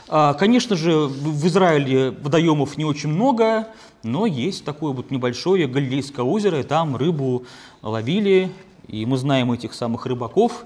А, 0.08 0.34
конечно 0.34 0.76
же, 0.76 0.94
в 0.94 1.48
Израиле 1.48 2.12
водоемов 2.12 2.78
не 2.78 2.86
очень 2.86 3.10
много, 3.10 3.68
но 4.04 4.26
есть 4.26 4.66
такое 4.66 4.94
вот 4.94 5.12
небольшое 5.12 5.68
Галилейское 5.68 6.26
озеро, 6.26 6.60
и 6.60 6.64
там 6.64 6.96
рыбу 6.96 7.46
ловили, 7.82 8.52
и 8.88 9.06
мы 9.06 9.18
знаем 9.18 9.52
этих 9.52 9.74
самых 9.74 10.06
рыбаков, 10.06 10.66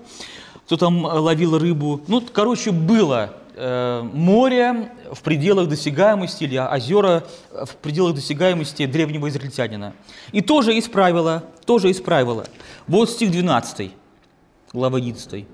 кто 0.66 0.78
там 0.78 1.04
ловил 1.04 1.58
рыбу. 1.58 2.02
Ну, 2.08 2.22
короче, 2.22 2.72
было 2.72 3.34
э, 3.56 4.02
море 4.14 4.92
в 5.12 5.22
пределах 5.22 5.68
досягаемости 5.68 6.46
или 6.46 6.58
озера 6.58 7.26
в 7.52 7.76
пределах 7.82 8.16
досягаемости 8.16 8.86
древнего 8.86 9.28
израильтянина. 9.30 9.94
И 10.32 10.42
тоже 10.42 10.78
исправило, 10.78 11.44
тоже 11.66 11.92
исправило. 11.92 12.46
Вот 12.88 13.10
стих 13.10 13.32
12, 13.32 13.92
глава 14.72 14.98
11. 14.98 15.46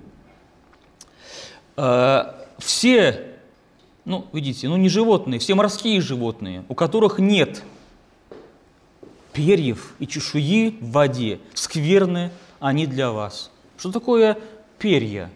Э, 1.78 2.24
все, 2.60 3.29
ну, 4.10 4.26
видите, 4.34 4.68
ну 4.68 4.76
не 4.76 4.90
животные, 4.90 5.40
все 5.40 5.54
морские 5.54 6.02
животные, 6.02 6.66
у 6.68 6.74
которых 6.74 7.20
нет 7.20 7.64
перьев 9.34 9.94
и 10.00 10.08
чешуи 10.08 10.76
в 10.82 10.92
воде, 10.92 11.40
скверны 11.54 12.32
они 12.60 12.88
для 12.88 13.12
вас. 13.12 13.52
Что 13.78 13.92
такое 13.92 14.40
перья? 14.80 15.30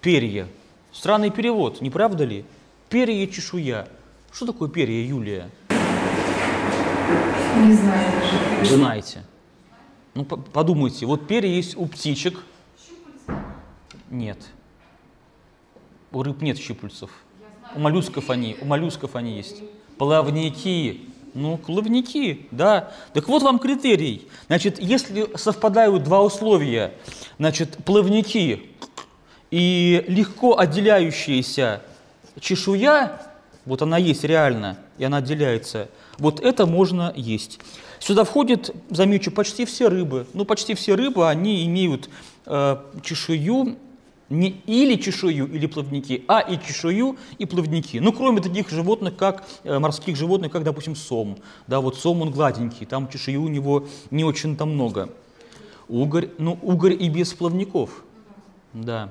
Перья. 0.00 0.48
Странный 0.90 1.30
перевод, 1.30 1.80
не 1.80 1.90
правда 1.90 2.24
ли? 2.24 2.44
Перья 2.88 3.24
и 3.24 3.30
чешуя. 3.30 3.86
Что 4.32 4.46
такое 4.46 4.68
перья, 4.68 5.06
Юлия? 5.06 5.48
Не 5.70 7.72
знаю 7.72 8.12
даже. 8.58 8.74
Знаете. 8.74 9.22
Ну, 10.14 10.24
подумайте, 10.24 11.06
вот 11.06 11.28
перья 11.28 11.54
есть 11.54 11.76
у 11.76 11.86
птичек. 11.86 12.42
Нет. 14.10 14.38
У 16.12 16.22
рыб 16.22 16.42
нет 16.42 16.58
щупальцев. 16.58 17.10
У 17.74 17.80
моллюсков 17.80 18.28
они, 18.30 18.56
у 18.60 18.66
моллюсков 18.66 19.16
они 19.16 19.36
есть. 19.36 19.62
Плавники. 19.98 21.00
Ну, 21.34 21.56
плавники, 21.56 22.46
да. 22.50 22.92
Так 23.14 23.28
вот 23.28 23.42
вам 23.42 23.58
критерий. 23.58 24.28
Значит, 24.48 24.78
если 24.78 25.34
совпадают 25.36 26.04
два 26.04 26.22
условия, 26.22 26.92
значит, 27.38 27.78
плавники 27.84 28.70
и 29.50 30.04
легко 30.08 30.58
отделяющаяся 30.58 31.82
чешуя, 32.38 33.22
вот 33.64 33.80
она 33.80 33.96
есть 33.96 34.24
реально, 34.24 34.76
и 34.98 35.04
она 35.04 35.18
отделяется, 35.18 35.88
вот 36.18 36.40
это 36.40 36.66
можно 36.66 37.12
есть. 37.16 37.60
Сюда 37.98 38.24
входит, 38.24 38.74
замечу, 38.90 39.30
почти 39.30 39.64
все 39.64 39.88
рыбы. 39.88 40.26
Ну, 40.34 40.44
почти 40.44 40.74
все 40.74 40.96
рыбы, 40.96 41.28
они 41.28 41.64
имеют 41.64 42.10
э, 42.46 42.76
чешую 43.02 43.78
не 44.32 44.62
или 44.66 44.96
чешую, 44.96 45.52
или 45.52 45.66
плавники, 45.66 46.24
а 46.26 46.40
и 46.40 46.58
чешую, 46.58 47.16
и 47.38 47.46
плавники. 47.46 47.98
Ну, 47.98 48.12
кроме 48.12 48.40
таких 48.40 48.70
животных, 48.70 49.16
как 49.16 49.44
э, 49.64 49.78
морских 49.78 50.16
животных, 50.16 50.50
как, 50.50 50.64
допустим, 50.64 50.96
сом. 50.96 51.36
Да, 51.66 51.80
вот 51.80 51.96
сом, 51.96 52.22
он 52.22 52.30
гладенький, 52.30 52.86
там 52.86 53.08
чешуи 53.08 53.36
у 53.36 53.48
него 53.48 53.86
не 54.10 54.24
очень 54.24 54.56
там 54.56 54.70
много. 54.70 55.10
Угорь, 55.88 56.30
ну, 56.38 56.58
угорь 56.62 56.96
и 56.98 57.08
без 57.10 57.34
плавников. 57.34 58.02
Да. 58.72 59.10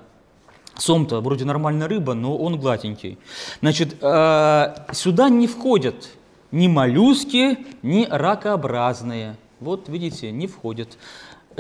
Сом-то 0.75 1.21
вроде 1.21 1.45
нормальная 1.45 1.88
рыба, 1.88 2.15
но 2.15 2.36
он 2.36 2.60
гладенький. 2.60 3.19
Значит, 3.62 3.97
э, 4.01 4.75
сюда 4.91 5.29
не 5.29 5.45
входят 5.45 6.10
ни 6.51 6.67
моллюски, 6.67 7.60
ни 7.84 8.07
ракообразные. 8.10 9.36
Вот, 9.60 9.88
видите, 9.88 10.31
не 10.31 10.47
входят. 10.47 10.97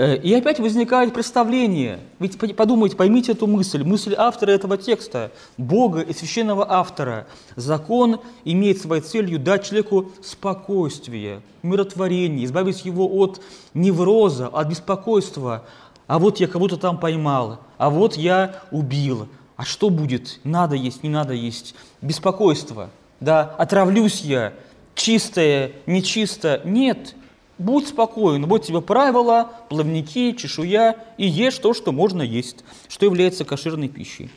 Э, 0.01 0.15
и 0.15 0.33
опять 0.33 0.59
возникает 0.59 1.13
представление, 1.13 1.99
ведь 2.17 2.35
подумайте, 2.55 2.95
поймите 2.95 3.33
эту 3.33 3.45
мысль, 3.45 3.83
мысль 3.83 4.15
автора 4.17 4.49
этого 4.49 4.75
текста, 4.75 5.31
Бога 5.59 6.01
и 6.01 6.11
священного 6.11 6.65
автора. 6.71 7.27
Закон 7.55 8.19
имеет 8.43 8.81
своей 8.81 9.03
целью 9.03 9.37
дать 9.37 9.63
человеку 9.63 10.11
спокойствие, 10.23 11.43
умиротворение, 11.61 12.45
избавить 12.45 12.83
его 12.83 13.07
от 13.19 13.41
невроза, 13.75 14.47
от 14.47 14.69
беспокойства. 14.69 15.65
А 16.07 16.17
вот 16.17 16.39
я 16.39 16.47
кого-то 16.47 16.77
там 16.77 16.99
поймал, 16.99 17.59
а 17.77 17.91
вот 17.91 18.17
я 18.17 18.55
убил. 18.71 19.27
А 19.55 19.65
что 19.65 19.91
будет? 19.91 20.39
Надо 20.43 20.75
есть, 20.75 21.03
не 21.03 21.09
надо 21.09 21.35
есть. 21.35 21.75
Беспокойство. 22.01 22.89
Да, 23.19 23.53
отравлюсь 23.59 24.21
я, 24.21 24.53
чистое, 24.95 25.73
нечисто. 25.85 26.59
Нет, 26.65 27.13
Будь 27.61 27.87
спокоен, 27.87 28.47
вот 28.47 28.65
тебе 28.65 28.81
правила, 28.81 29.51
плавники, 29.69 30.31
чешуя, 30.31 30.95
и 31.17 31.27
ешь 31.27 31.59
то, 31.59 31.75
что 31.75 31.91
можно 31.91 32.23
есть, 32.23 32.63
что 32.87 33.05
является 33.05 33.45
кошерной 33.45 33.87
пищей. 33.87 34.31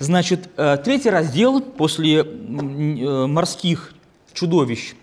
Значит, 0.00 0.50
э, 0.56 0.76
третий 0.84 1.10
раздел 1.10 1.60
после 1.60 2.18
э, 2.18 2.24
морских 3.26 3.94
чудовищ, 4.32 4.94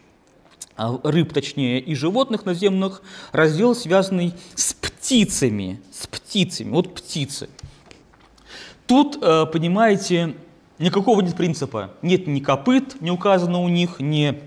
а, 0.75 0.99
рыб 1.03 1.31
точнее, 1.31 1.79
и 1.79 1.95
животных 1.95 2.45
наземных, 2.45 3.01
раздел, 3.31 3.75
связанный 3.75 4.33
с 4.55 4.73
птицами. 4.73 5.79
С 5.93 6.05
птицами. 6.07 6.69
Вот 6.69 6.93
птицы. 6.93 7.47
Тут, 8.87 9.17
э, 9.21 9.45
понимаете, 9.45 10.35
никакого 10.79 11.21
нет 11.21 11.37
принципа. 11.37 11.91
Нет 12.01 12.27
ни 12.27 12.41
копыт, 12.41 12.99
не 12.99 13.09
указано 13.09 13.61
у 13.61 13.69
них, 13.69 14.01
ни 14.01 14.37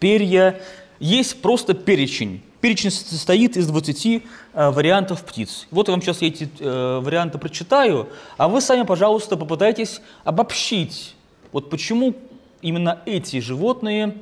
перья, 0.00 0.60
есть 1.02 1.42
просто 1.42 1.74
перечень. 1.74 2.42
Перечень 2.60 2.92
состоит 2.92 3.56
из 3.56 3.66
20 3.66 4.06
э, 4.06 4.70
вариантов 4.70 5.24
птиц. 5.24 5.66
Вот 5.72 5.88
я 5.88 5.92
вам 5.92 6.00
сейчас 6.00 6.22
эти 6.22 6.48
э, 6.60 7.00
варианты 7.02 7.38
прочитаю, 7.38 8.08
а 8.36 8.46
вы 8.48 8.60
сами, 8.60 8.84
пожалуйста, 8.84 9.36
попытайтесь 9.36 10.00
обобщить, 10.22 11.16
вот 11.50 11.70
почему 11.70 12.14
именно 12.60 13.00
эти 13.04 13.40
животные, 13.40 14.16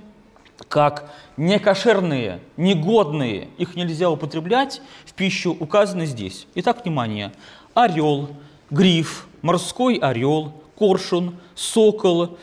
как 0.68 1.12
некошерные, 1.36 2.40
негодные, 2.56 3.48
их 3.58 3.76
нельзя 3.76 4.10
употреблять 4.10 4.80
в 5.04 5.12
пищу, 5.12 5.54
указаны 5.60 6.06
здесь. 6.06 6.46
Итак, 6.54 6.82
внимание. 6.82 7.32
Орел, 7.74 8.30
гриф, 8.70 9.26
морской 9.42 9.96
орел, 9.96 10.54
коршун, 10.78 11.36
сокол, 11.54 12.38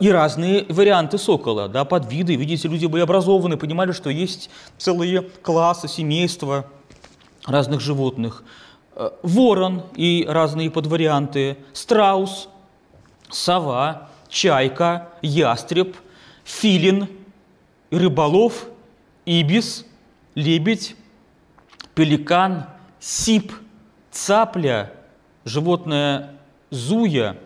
и 0.00 0.10
разные 0.10 0.64
варианты 0.68 1.18
сокола, 1.18 1.68
да, 1.68 1.84
подвиды. 1.84 2.36
Видите, 2.36 2.68
люди 2.68 2.86
были 2.86 3.02
образованы, 3.02 3.56
понимали, 3.56 3.92
что 3.92 4.08
есть 4.08 4.48
целые 4.78 5.22
классы, 5.22 5.88
семейства 5.88 6.66
разных 7.44 7.80
животных. 7.80 8.44
Э, 8.94 9.10
ворон 9.22 9.84
и 9.94 10.24
разные 10.28 10.70
подварианты, 10.70 11.58
страус, 11.72 12.48
сова, 13.30 14.08
чайка, 14.28 15.10
ястреб, 15.20 15.96
филин, 16.44 17.08
рыболов, 17.90 18.66
ибис, 19.26 19.84
лебедь, 20.34 20.96
пеликан, 21.94 22.66
сип, 23.00 23.52
цапля, 24.10 24.92
животное 25.44 26.34
зуя, 26.70 27.36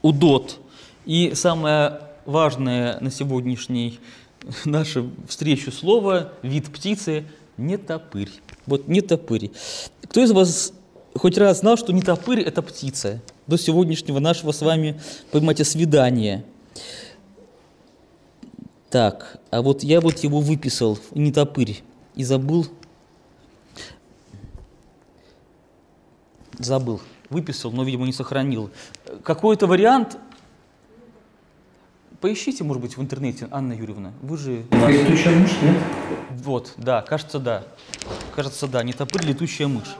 удот– 0.00 0.60
и 1.04 1.32
самое 1.34 2.00
важное 2.26 2.98
на 3.00 3.10
сегодняшней 3.10 4.00
нашу 4.64 5.10
встречу 5.28 5.72
слово, 5.72 6.32
вид 6.42 6.72
птицы– 6.72 7.24
не 7.56 7.76
топырь. 7.76 8.30
Вот 8.66 8.88
не 8.88 9.00
топырь. 9.00 9.50
Кто 10.04 10.22
из 10.22 10.32
вас 10.32 10.72
хоть 11.14 11.38
раз 11.38 11.60
знал, 11.60 11.76
что 11.76 11.92
не 11.92 12.02
топырь– 12.02 12.40
это 12.42 12.62
птица? 12.62 13.22
До 13.46 13.58
сегодняшнего 13.58 14.18
нашего 14.18 14.52
с 14.52 14.62
вами, 14.62 15.00
понимаете, 15.30 15.64
свидания. 15.64 16.44
Так, 18.90 19.40
а 19.50 19.60
вот 19.60 19.82
я 19.82 20.00
вот 20.00 20.18
его 20.20 20.40
выписал, 20.40 20.98
не 21.14 21.32
топырь, 21.32 21.82
и 22.14 22.24
забыл. 22.24 22.66
Забыл. 26.58 27.00
Выписал, 27.28 27.72
но, 27.72 27.82
видимо, 27.82 28.06
не 28.06 28.12
сохранил. 28.12 28.70
Какой-то 29.24 29.66
вариант 29.66 30.18
Поищите, 32.24 32.64
может 32.64 32.80
быть, 32.80 32.96
в 32.96 33.02
интернете, 33.02 33.48
Анна 33.50 33.74
Юрьевна. 33.74 34.14
Вы 34.22 34.38
же... 34.38 34.64
Летучая 34.70 35.38
мышь, 35.38 35.60
нет? 35.60 35.76
Вот, 36.42 36.72
да, 36.78 37.02
кажется, 37.02 37.38
да. 37.38 37.64
Кажется, 38.34 38.66
да, 38.66 38.82
не 38.82 38.94
топырь, 38.94 39.26
летучая 39.26 39.68
мышь. 39.68 39.94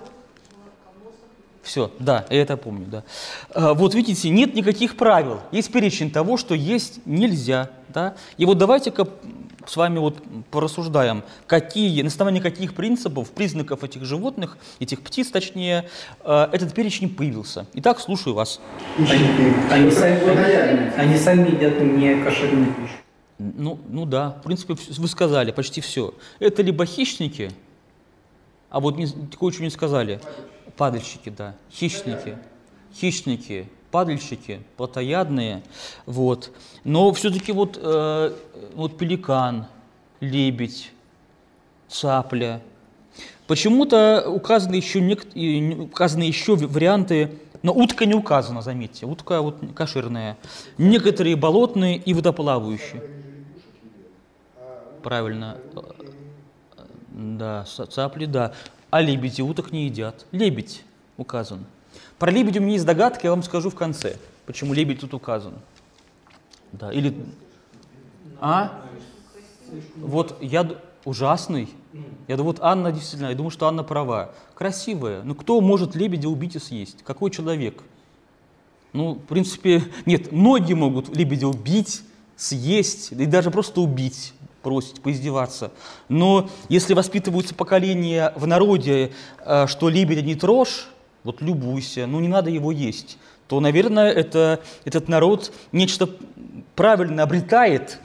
Все, 1.62 1.90
да, 1.98 2.24
я 2.30 2.40
это 2.40 2.56
помню, 2.56 2.86
да. 2.86 3.04
А, 3.50 3.74
вот 3.74 3.94
видите, 3.94 4.30
нет 4.30 4.54
никаких 4.54 4.96
правил. 4.96 5.40
Есть 5.52 5.70
перечень 5.70 6.10
того, 6.10 6.38
что 6.38 6.54
есть 6.54 7.00
нельзя, 7.04 7.68
да. 7.90 8.14
И 8.38 8.46
вот 8.46 8.56
давайте-ка 8.56 9.06
с 9.66 9.76
вами 9.76 9.98
вот 9.98 10.22
порассуждаем, 10.50 11.22
какие, 11.46 12.02
на 12.02 12.08
основании 12.08 12.40
каких 12.40 12.74
принципов, 12.74 13.30
признаков 13.30 13.84
этих 13.84 14.04
животных, 14.04 14.58
этих 14.80 15.00
птиц, 15.02 15.30
точнее, 15.30 15.88
э, 16.22 16.48
этот 16.52 16.74
перечень 16.74 17.08
появился. 17.08 17.66
Итак, 17.74 18.00
слушаю 18.00 18.34
вас. 18.34 18.60
Они, 18.98 19.24
они, 19.70 19.90
сами, 19.90 20.98
они 20.98 21.18
сами 21.18 21.50
едят 21.50 21.80
не 21.80 22.22
кошерную 22.22 22.72
пищу. 22.74 22.94
Ну, 23.38 23.80
ну 23.88 24.06
да, 24.06 24.30
в 24.30 24.42
принципе, 24.42 24.74
вы 24.74 25.08
сказали 25.08 25.50
почти 25.50 25.80
все. 25.80 26.14
Это 26.38 26.62
либо 26.62 26.86
хищники, 26.86 27.50
а 28.70 28.80
вот 28.80 28.96
не, 28.96 29.06
кое-что 29.38 29.62
не 29.62 29.70
сказали. 29.70 30.20
Падальщики, 30.76 31.30
да, 31.30 31.54
хищники. 31.70 32.38
Хищники, 32.92 33.68
падальщики, 33.94 34.60
плотоядные, 34.76 35.62
вот. 36.04 36.50
Но 36.82 37.12
все-таки 37.12 37.52
вот, 37.52 37.78
э, 37.80 38.34
вот 38.74 38.98
пеликан, 38.98 39.66
лебедь, 40.18 40.90
цапля. 41.86 42.60
Почему-то 43.46 44.24
указаны 44.26 44.74
еще, 44.74 45.00
нек... 45.00 45.24
указаны 45.92 46.24
еще 46.24 46.56
варианты, 46.56 47.38
но 47.62 47.72
утка 47.72 48.04
не 48.04 48.14
указана, 48.14 48.62
заметьте, 48.62 49.06
утка 49.06 49.40
вот 49.40 49.58
кошерная. 49.76 50.38
Некоторые 50.76 51.36
болотные 51.36 51.96
и 51.96 52.14
водоплавающие. 52.14 53.00
Правильно. 55.04 55.56
Да, 57.10 57.64
цапли, 57.64 58.26
да. 58.26 58.54
А 58.90 59.00
лебеди 59.00 59.40
уток 59.40 59.70
не 59.70 59.84
едят. 59.84 60.26
Лебедь 60.32 60.82
указан. 61.16 61.64
Про 62.18 62.30
лебедя 62.30 62.60
у 62.60 62.62
меня 62.62 62.74
есть 62.74 62.86
догадка, 62.86 63.20
я 63.24 63.30
вам 63.30 63.42
скажу 63.42 63.70
в 63.70 63.74
конце, 63.74 64.16
почему 64.46 64.72
лебедь 64.72 65.00
тут 65.00 65.14
указан. 65.14 65.54
Да, 66.72 66.92
или... 66.92 67.14
А? 68.40 68.82
Вот 69.96 70.36
я 70.40 70.68
ужасный. 71.04 71.68
Я 72.26 72.36
думаю, 72.36 72.54
вот 72.54 72.58
Анна 72.60 72.92
действительно, 72.92 73.28
я 73.28 73.34
думаю, 73.34 73.50
что 73.50 73.66
Анна 73.66 73.84
права. 73.84 74.32
Красивая. 74.54 75.22
Но 75.22 75.34
кто 75.34 75.60
может 75.60 75.94
лебедя 75.94 76.28
убить 76.28 76.56
и 76.56 76.58
съесть? 76.58 77.02
Какой 77.04 77.30
человек? 77.30 77.82
Ну, 78.92 79.14
в 79.14 79.20
принципе, 79.20 79.82
нет, 80.06 80.32
многие 80.32 80.74
могут 80.74 81.14
лебедя 81.14 81.46
убить, 81.46 82.02
съесть, 82.36 83.12
и 83.12 83.26
даже 83.26 83.50
просто 83.50 83.80
убить, 83.80 84.34
бросить, 84.62 85.00
поиздеваться. 85.02 85.72
Но 86.08 86.48
если 86.68 86.94
воспитываются 86.94 87.54
поколения 87.54 88.32
в 88.36 88.46
народе, 88.46 89.12
э, 89.44 89.66
что 89.66 89.88
лебедя 89.88 90.22
не 90.22 90.34
трожь, 90.34 90.88
вот 91.24 91.40
любуйся, 91.42 92.06
ну 92.06 92.20
не 92.20 92.28
надо 92.28 92.50
его 92.50 92.70
есть, 92.70 93.18
то, 93.48 93.60
наверное, 93.60 94.10
это, 94.10 94.60
этот 94.84 95.08
народ 95.08 95.52
нечто 95.72 96.08
правильно 96.74 97.22
обретает 97.22 97.98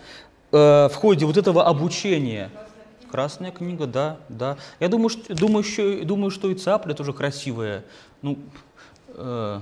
э, 0.51 0.89
в 0.91 0.93
ходе 0.95 1.25
вот 1.25 1.38
этого 1.38 1.65
обучения. 1.65 2.49
Красная 3.10 3.51
книга, 3.51 3.88
да, 3.88 4.17
да. 4.29 4.58
Я 4.79 4.89
думаю, 4.89 5.10
что, 5.10 5.34
думаю, 5.34 5.63
еще, 5.63 6.03
думаю, 6.03 6.29
что 6.29 6.49
и 6.49 6.55
цапля 6.55 6.93
тоже 6.93 7.13
красивая. 7.13 7.84
Ну, 8.21 8.38
э, 9.15 9.62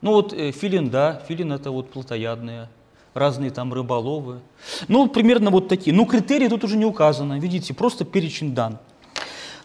ну 0.00 0.12
вот 0.12 0.32
э, 0.32 0.50
филин, 0.52 0.90
да, 0.90 1.22
филин 1.28 1.52
это 1.52 1.70
вот 1.70 1.90
плотоядные, 1.90 2.68
разные 3.14 3.50
там 3.50 3.72
рыболовы. 3.72 4.40
Ну, 4.88 5.08
примерно 5.08 5.50
вот 5.50 5.68
такие. 5.68 5.94
Ну, 5.94 6.06
критерии 6.06 6.48
тут 6.48 6.64
уже 6.64 6.76
не 6.76 6.86
указаны, 6.86 7.38
видите, 7.38 7.74
просто 7.74 8.04
перечень 8.04 8.54
дан. 8.54 8.78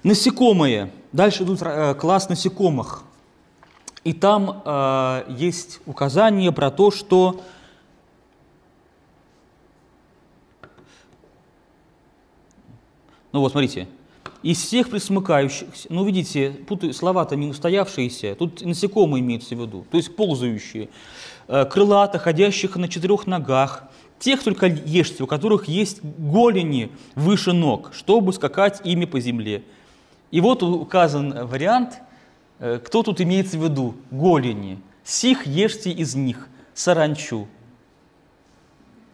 Насекомые. 0.03 0.91
Дальше 1.13 1.43
идут 1.43 1.61
э, 1.61 1.95
класс 1.95 2.29
насекомых. 2.29 3.03
И 4.05 4.13
там 4.13 4.61
э, 4.63 5.25
есть 5.29 5.81
указание 5.87 6.51
про 6.51 6.71
то, 6.71 6.91
что 6.91 7.41
Ну 13.31 13.41
вот, 13.41 13.51
смотрите. 13.51 13.89
Из 14.43 14.57
всех 14.57 14.89
присмыкающихся, 14.89 15.87
ну, 15.89 16.05
видите, 16.05 16.51
тут 16.69 16.95
слова-то 16.95 17.35
не 17.35 17.47
устоявшиеся, 17.47 18.35
тут 18.35 18.61
насекомые 18.61 19.21
имеются 19.21 19.55
в 19.55 19.59
виду, 19.59 19.85
то 19.91 19.97
есть 19.97 20.15
ползающие, 20.15 20.87
э, 21.49 21.65
крылато, 21.65 22.17
ходящих 22.17 22.77
на 22.77 22.87
четырех 22.87 23.27
ногах, 23.27 23.89
тех 24.19 24.41
только 24.41 24.67
ешьте, 24.67 25.23
у 25.23 25.27
которых 25.27 25.67
есть 25.67 26.01
голени 26.01 26.91
выше 27.15 27.51
ног, 27.51 27.91
чтобы 27.93 28.31
скакать 28.31 28.79
ими 28.85 29.03
по 29.03 29.19
земле. 29.19 29.63
И 30.31 30.39
вот 30.39 30.63
указан 30.63 31.45
вариант– 31.45 31.99
кто 32.59 33.03
тут 33.03 33.21
имеется 33.21 33.57
в 33.57 33.63
виду? 33.63 33.95
Голени. 34.11 34.79
Сих 35.03 35.45
ешьте 35.45 35.91
из 35.91 36.15
них, 36.15 36.47
саранчу. 36.73 37.47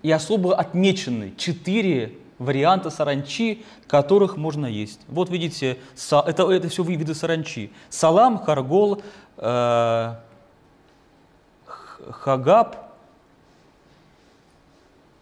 И 0.04 0.12
особо 0.12 0.56
отмечены 0.56 1.34
четыре 1.38 2.18
варианта 2.40 2.90
саранчи, 2.90 3.64
которых 3.88 4.36
можно 4.36 4.66
есть. 4.66 5.00
Вот 5.08 5.30
видите, 5.30 5.78
это, 6.10 6.52
это 6.52 6.70
все 6.70 6.84
виды 6.84 7.14
саранчи. 7.14 7.72
Салам, 7.90 8.40
харгол, 8.40 9.04
э, 9.38 10.16
хагаб 12.10 12.92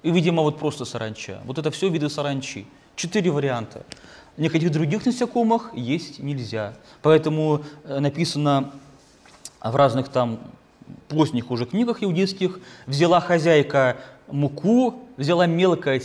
и, 0.01 0.11
видимо, 0.11 0.43
вот 0.43 0.57
просто 0.57 0.85
саранча. 0.85 1.41
Вот 1.43 1.57
это 1.57 1.71
все 1.71 1.89
виды 1.89 2.09
саранчи. 2.09 2.65
Четыре 2.95 3.31
варианта. 3.31 3.83
Никаких 4.37 4.71
других 4.71 5.05
насекомых 5.05 5.71
есть 5.73 6.19
нельзя. 6.19 6.73
Поэтому 7.01 7.63
э, 7.83 7.99
написано 7.99 8.71
в 9.61 9.75
разных 9.75 10.09
там 10.09 10.39
поздних 11.07 11.51
уже 11.51 11.65
книгах 11.65 12.03
иудейских, 12.03 12.59
взяла 12.87 13.19
хозяйка 13.19 13.97
муку, 14.27 15.03
взяла 15.17 15.45
мелкое, 15.45 16.01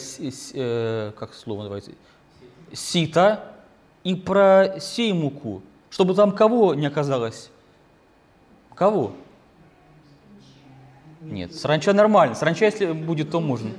э, 0.55 1.13
как 1.17 1.35
слово 1.35 1.61
называется, 1.61 1.93
сито, 2.73 3.45
и 4.03 4.15
просей 4.15 5.13
муку, 5.13 5.63
чтобы 5.91 6.15
там 6.15 6.33
кого 6.33 6.75
не 6.75 6.87
оказалось? 6.87 7.51
Кого? 8.75 9.13
Нет, 11.23 11.55
саранча 11.55 11.95
нормально. 11.95 12.35
Саранча, 12.35 12.67
если 12.67 12.93
будет, 12.93 13.31
то 13.31 13.41
можно. 13.41 13.71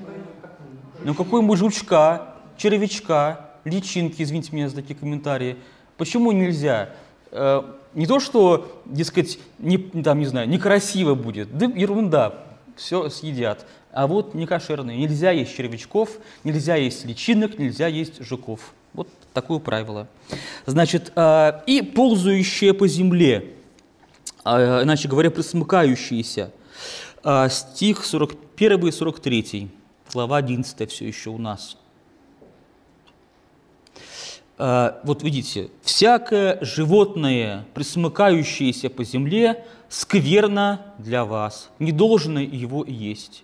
Ну 1.03 1.13
какой-нибудь 1.13 1.59
жучка, 1.59 2.33
червячка, 2.57 3.44
личинки, 3.65 4.21
извините 4.21 4.55
меня 4.55 4.69
за 4.69 4.75
такие 4.75 4.95
комментарии. 4.95 5.57
Почему 5.97 6.31
нельзя? 6.31 6.91
Э, 7.31 7.63
не 7.93 8.05
то, 8.05 8.19
что, 8.19 8.81
дескать, 8.85 9.39
не, 9.59 9.77
там, 9.77 10.19
не 10.19 10.25
знаю, 10.25 10.47
некрасиво 10.47 11.15
будет, 11.15 11.57
да 11.57 11.65
ерунда, 11.65 12.45
все 12.75 13.09
съедят. 13.09 13.65
А 13.91 14.07
вот 14.07 14.33
не 14.33 14.45
кошерные. 14.45 14.97
Нельзя 14.97 15.31
есть 15.31 15.55
червячков, 15.55 16.17
нельзя 16.43 16.75
есть 16.75 17.05
личинок, 17.05 17.57
нельзя 17.57 17.87
есть 17.87 18.21
жуков. 18.23 18.73
Вот 18.93 19.07
такое 19.33 19.59
правило. 19.59 20.07
Значит, 20.65 21.11
э, 21.15 21.61
и 21.65 21.81
ползающие 21.81 22.73
по 22.73 22.87
земле, 22.87 23.53
э, 24.43 24.83
иначе 24.83 25.07
говоря, 25.07 25.31
присмыкающиеся. 25.31 26.51
Стих 27.49 28.05
41 28.05 28.87
и 28.87 28.91
43, 28.91 29.71
глава 30.13 30.37
11 30.37 30.91
все 30.91 31.07
еще 31.07 31.31
у 31.31 31.39
нас. 31.39 31.75
А, 34.57 35.01
вот 35.03 35.21
видите, 35.23 35.69
всякое 35.81 36.57
животное, 36.61 37.65
присмыкающееся 37.73 38.89
по 38.89 39.03
земле, 39.03 39.65
скверно 39.89 40.81
для 40.97 41.25
вас, 41.25 41.71
не 41.79 41.91
должно 41.91 42.39
его 42.39 42.85
есть. 42.85 43.43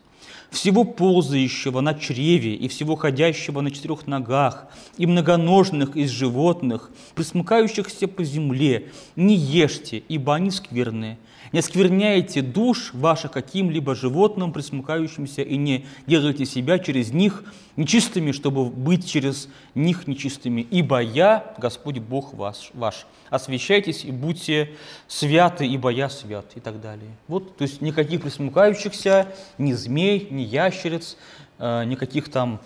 Всего 0.50 0.84
ползающего 0.84 1.80
на 1.80 1.94
чреве 1.94 2.56
и 2.56 2.68
всего 2.68 2.96
ходящего 2.96 3.62
на 3.62 3.72
четырех 3.72 4.08
ногах, 4.08 4.68
и 4.98 5.06
многоножных 5.06 5.96
из 5.96 6.10
животных, 6.10 6.92
присмыкающихся 7.16 8.08
по 8.08 8.24
земле, 8.24 8.92
не 9.16 9.36
ешьте, 9.36 10.04
ибо 10.08 10.36
они 10.36 10.52
скверные– 10.52 11.18
не 11.52 11.60
оскверняйте 11.60 12.42
душ 12.42 12.94
ваших 12.94 13.32
каким-либо 13.32 13.96
животным, 13.96 14.54
присмыкающимся, 14.54 15.42
и 15.42 15.58
не 15.58 15.86
делайте 16.08 16.46
себя 16.46 16.80
через 16.80 17.12
них 17.12 17.44
нечистыми, 17.76 18.32
чтобы 18.32 18.66
быть 18.66 19.10
через 19.10 19.50
них 19.76 20.08
нечистыми. 20.08 20.62
Ибо 20.62 21.00
я, 21.00 21.54
Господь 21.58 22.00
Бог 22.00 22.34
ваш, 22.34 22.72
ваш. 22.74 23.06
Освящайтесь 23.30 24.06
и 24.06 24.12
будьте 24.12 24.72
святы, 25.08 25.66
ибо 25.66 25.90
я 25.90 26.10
свят, 26.10 26.46
и 26.56 26.60
так 26.60 26.82
далее. 26.82 27.12
Вот, 27.28 27.58
то 27.58 27.64
есть 27.64 27.82
никаких 27.82 28.22
присмыкающихся, 28.22 29.28
ни 29.58 29.74
змей, 29.74 30.28
ни 30.32 30.42
ящериц, 30.42 31.18
э, 31.60 31.84
никаких 31.86 32.30
там 32.30 32.60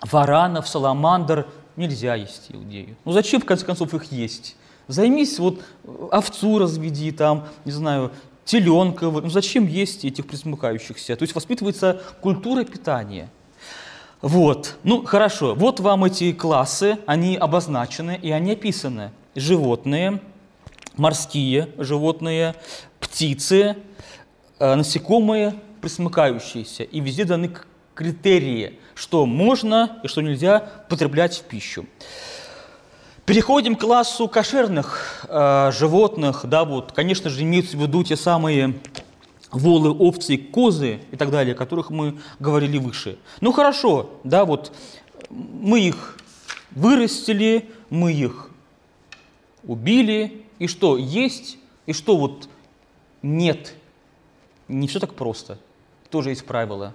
варанов, 0.00 0.68
саламандр 0.68 1.46
нельзя 1.76 2.14
есть 2.14 2.46
иудею. 2.50 2.96
Ну 3.04 3.12
зачем, 3.12 3.40
в 3.40 3.44
конце 3.44 3.64
концов, 3.64 3.94
их 3.94 4.10
есть? 4.12 4.56
Займись, 4.88 5.38
вот 5.38 5.62
овцу 6.10 6.58
разведи, 6.58 7.12
там, 7.12 7.46
не 7.64 7.72
знаю, 7.72 8.12
теленка. 8.44 9.06
Ну 9.06 9.30
зачем 9.30 9.66
есть 9.66 10.04
этих 10.04 10.26
присмыкающихся? 10.26 11.16
То 11.16 11.22
есть 11.22 11.34
воспитывается 11.34 12.02
культура 12.20 12.64
питания. 12.64 13.30
Вот, 14.20 14.76
ну 14.84 15.04
хорошо, 15.04 15.54
вот 15.56 15.80
вам 15.80 16.04
эти 16.04 16.32
классы, 16.32 16.98
они 17.06 17.36
обозначены 17.36 18.18
и 18.22 18.30
они 18.30 18.52
описаны. 18.52 19.10
Животные, 19.34 20.20
морские 20.96 21.70
животные, 21.76 22.54
птицы, 23.00 23.76
э, 24.58 24.74
насекомые, 24.74 25.54
присмыкающиеся. 25.80 26.84
И 26.84 27.00
везде 27.00 27.24
даны 27.24 27.50
критерии, 27.94 28.78
что 28.94 29.26
можно 29.26 29.98
и 30.04 30.08
что 30.08 30.20
нельзя 30.20 30.60
потреблять 30.88 31.36
в 31.38 31.42
пищу. 31.42 31.86
Переходим 33.32 33.76
к 33.76 33.80
классу 33.80 34.28
кошерных 34.28 35.24
э, 35.26 35.70
животных. 35.72 36.42
Да, 36.44 36.66
вот, 36.66 36.92
конечно 36.92 37.30
же, 37.30 37.40
имеются 37.40 37.78
в 37.78 37.80
виду 37.80 38.04
те 38.04 38.14
самые 38.14 38.78
волы, 39.50 39.88
овцы, 39.88 40.36
козы 40.36 41.00
и 41.10 41.16
так 41.16 41.30
далее, 41.30 41.54
о 41.54 41.56
которых 41.56 41.88
мы 41.88 42.18
говорили 42.40 42.76
выше. 42.76 43.16
Ну 43.40 43.52
хорошо, 43.52 44.10
да, 44.22 44.44
вот 44.44 44.76
мы 45.30 45.80
их 45.80 46.18
вырастили, 46.72 47.70
мы 47.88 48.12
их 48.12 48.50
убили, 49.64 50.44
и 50.58 50.66
что 50.66 50.98
есть, 50.98 51.56
и 51.86 51.94
что 51.94 52.18
вот 52.18 52.50
нет. 53.22 53.72
Не 54.68 54.86
все 54.88 55.00
так 55.00 55.14
просто. 55.14 55.58
Тоже 56.10 56.28
есть 56.28 56.44
правила. 56.44 56.92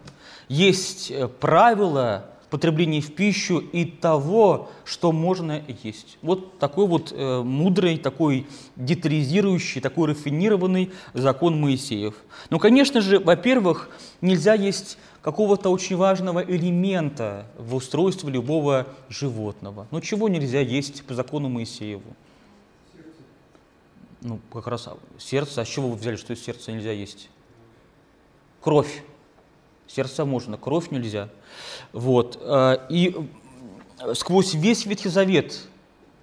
Есть 0.49 1.09
э, 1.09 1.27
правила 1.27 2.29
потребления 2.49 3.01
в 3.01 3.13
пищу 3.13 3.59
и 3.59 3.85
того, 3.85 4.69
что 4.85 5.11
можно 5.11 5.61
есть. 5.83 6.17
Вот 6.21 6.59
такой 6.59 6.87
вот 6.87 7.11
э, 7.11 7.41
мудрый, 7.41 7.97
такой 7.97 8.47
детализирующий, 8.75 9.81
такой 9.81 10.09
рафинированный 10.09 10.91
закон 11.13 11.59
Моисеев. 11.59 12.15
Но, 12.49 12.59
конечно 12.59 13.01
же, 13.01 13.19
во-первых, 13.19 13.89
нельзя 14.21 14.53
есть 14.53 14.97
какого-то 15.21 15.69
очень 15.69 15.97
важного 15.97 16.39
элемента 16.39 17.47
в 17.57 17.75
устройстве 17.75 18.31
любого 18.31 18.87
животного. 19.09 19.87
Ну 19.91 19.99
чего 19.99 20.29
нельзя 20.29 20.61
есть 20.61 21.03
по 21.03 21.13
закону 21.13 21.49
Моисееву? 21.49 22.15
Ну, 24.21 24.39
как 24.51 24.67
раз 24.67 24.87
сердце. 25.19 25.61
А 25.61 25.65
с 25.65 25.67
чего 25.67 25.89
вы 25.89 25.95
взяли, 25.95 26.15
что 26.15 26.33
из 26.33 26.43
сердца 26.43 26.71
нельзя 26.71 26.91
есть? 26.91 27.29
Кровь. 28.61 29.03
Сердце 29.87 30.25
можно, 30.25 30.57
кровь 30.57 30.91
нельзя. 30.91 31.29
Вот. 31.93 32.37
Э, 32.41 32.77
и 32.89 33.15
сквозь 34.13 34.53
весь 34.53 34.85
Ветхий 34.85 35.09
Завет 35.09 35.67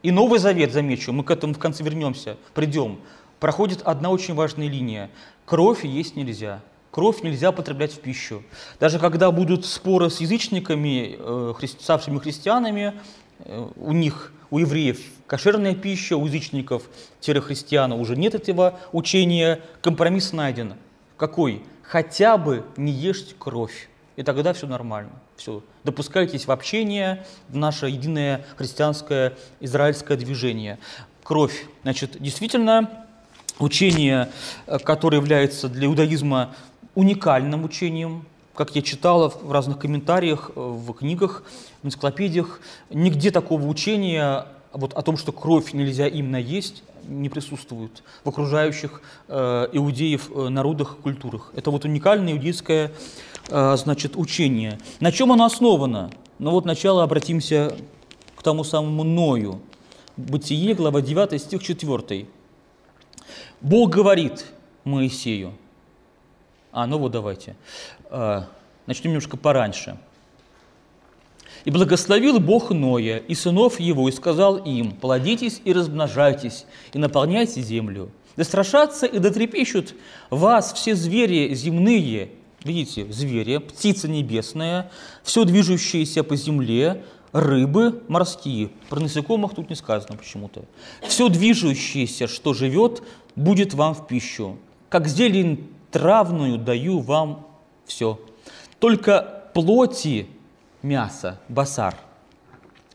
и 0.04 0.10
Новый 0.10 0.38
Завет, 0.38 0.70
замечу, 0.70 1.12
мы 1.12 1.24
к 1.24 1.30
этому 1.30 1.54
в 1.54 1.58
конце 1.58 1.82
вернемся, 1.82 2.36
придем, 2.52 3.00
проходит 3.40 3.80
одна 3.84 4.10
очень 4.10 4.34
важная 4.34 4.68
линия. 4.68 5.10
Кровь 5.46 5.84
есть 5.84 6.14
нельзя. 6.14 6.60
Кровь 6.90 7.22
нельзя 7.22 7.52
потреблять 7.52 7.94
в 7.94 8.00
пищу. 8.00 8.42
Даже 8.78 8.98
когда 8.98 9.30
будут 9.30 9.64
споры 9.64 10.10
с 10.10 10.20
язычниками, 10.20 11.16
э, 11.18 11.54
ставшими 11.80 12.18
христианами, 12.18 12.92
э, 13.38 13.66
у 13.76 13.92
них, 13.92 14.32
у 14.50 14.58
евреев, 14.58 15.00
кошерная 15.26 15.74
пища, 15.74 16.18
у 16.18 16.26
язычников-христиан 16.26 17.92
уже 17.92 18.14
нет 18.14 18.34
этого 18.34 18.78
учения, 18.92 19.62
компромисс 19.80 20.34
найден. 20.34 20.74
Какой? 21.16 21.62
Хотя 21.86 22.36
бы 22.36 22.64
не 22.76 22.92
ешьте 22.92 23.34
кровь. 23.38 23.88
И 24.16 24.22
тогда 24.22 24.52
все 24.52 24.66
нормально. 24.66 25.12
Все. 25.36 25.62
Допускайтесь 25.82 26.46
в 26.46 26.50
общение, 26.50 27.26
в 27.48 27.56
наше 27.56 27.86
единое 27.86 28.44
христианское 28.56 29.36
израильское 29.60 30.16
движение. 30.16 30.78
Кровь. 31.24 31.66
Значит, 31.82 32.20
действительно, 32.20 32.90
учение, 33.58 34.30
э, 34.66 34.78
которое 34.78 35.16
является 35.16 35.68
для 35.68 35.86
иудаизма 35.86 36.54
уникальным 36.94 37.64
учением, 37.64 38.24
как 38.54 38.76
я 38.76 38.82
читала 38.82 39.28
в 39.28 39.50
разных 39.50 39.78
комментариях, 39.78 40.52
э, 40.54 40.60
в 40.60 40.92
книгах, 40.92 41.42
в 41.82 41.86
энциклопедиях, 41.86 42.60
нигде 42.90 43.32
такого 43.32 43.66
учения 43.66 44.46
вот 44.72 44.94
о 44.94 45.02
том, 45.02 45.16
что 45.16 45.32
кровь 45.32 45.72
нельзя 45.72 46.06
именно 46.06 46.36
есть, 46.36 46.82
не 47.06 47.28
присутствует 47.28 48.02
в 48.24 48.28
окружающих 48.28 49.02
э, 49.28 49.68
иудеев 49.72 50.30
э, 50.30 50.48
народах, 50.48 50.96
культурах. 51.02 51.52
Это 51.54 51.70
вот 51.70 51.84
уникальное 51.84 52.32
иудейское 52.32 52.92
э, 53.48 53.76
значит, 53.76 54.16
учение. 54.16 54.78
На 55.00 55.12
чем 55.12 55.32
оно 55.32 55.44
основано? 55.44 56.10
Ну 56.38 56.50
вот 56.50 56.64
сначала 56.64 57.02
обратимся 57.02 57.76
к 58.36 58.42
тому 58.42 58.64
самому 58.64 59.04
Ною. 59.04 59.60
Бытие, 60.16 60.74
глава 60.74 61.00
9, 61.00 61.40
стих 61.40 61.62
4. 61.62 62.26
Бог 63.60 63.90
говорит 63.90 64.46
Моисею. 64.84 65.54
А, 66.72 66.86
ну 66.86 66.98
вот 66.98 67.12
давайте. 67.12 67.56
Э, 68.10 68.42
начнем 68.86 69.12
немножко 69.12 69.36
пораньше. 69.36 69.96
И 71.64 71.70
благословил 71.70 72.40
Бог 72.40 72.70
Ноя 72.70 73.18
и 73.18 73.34
сынов 73.34 73.80
его, 73.80 74.08
и 74.08 74.12
сказал 74.12 74.56
им, 74.56 74.92
«Плодитесь 74.92 75.60
и 75.64 75.72
размножайтесь, 75.72 76.66
и 76.92 76.98
наполняйте 76.98 77.62
землю. 77.62 78.10
Да 78.36 78.44
страшатся 78.44 79.06
и 79.06 79.18
дотрепещут 79.18 79.94
вас 80.30 80.72
все 80.74 80.94
звери 80.94 81.54
земные». 81.54 82.30
Видите, 82.64 83.10
звери, 83.12 83.58
птица 83.58 84.08
небесная, 84.08 84.90
все 85.22 85.44
движущееся 85.44 86.24
по 86.24 86.34
земле, 86.34 87.04
рыбы 87.32 88.02
морские. 88.08 88.70
Про 88.88 89.00
насекомых 89.00 89.54
тут 89.54 89.68
не 89.68 89.76
сказано 89.76 90.16
почему-то. 90.16 90.64
Все 91.06 91.28
движущееся, 91.28 92.26
что 92.26 92.54
живет, 92.54 93.02
будет 93.36 93.74
вам 93.74 93.94
в 93.94 94.06
пищу. 94.06 94.56
Как 94.88 95.08
зелень 95.08 95.68
травную 95.90 96.56
даю 96.56 97.00
вам 97.00 97.46
все. 97.84 98.18
Только 98.78 99.44
плоти 99.52 100.26
мясо, 100.84 101.40
басар, 101.48 101.96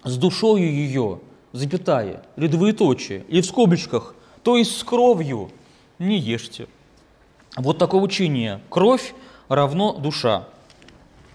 с 0.03 0.15
душою 0.15 0.71
ее, 0.71 1.19
запятая, 1.51 2.23
или 2.37 2.47
двоеточие, 2.47 3.25
или 3.27 3.41
в 3.41 3.45
скобочках, 3.45 4.15
то 4.43 4.55
есть 4.55 4.77
с 4.77 4.83
кровью, 4.83 5.49
не 5.97 6.17
ешьте. 6.17 6.67
Вот 7.57 7.79
такое 7.79 7.99
учение. 7.99 8.61
Кровь 8.69 9.13
равно 9.49 9.93
душа. 9.93 10.47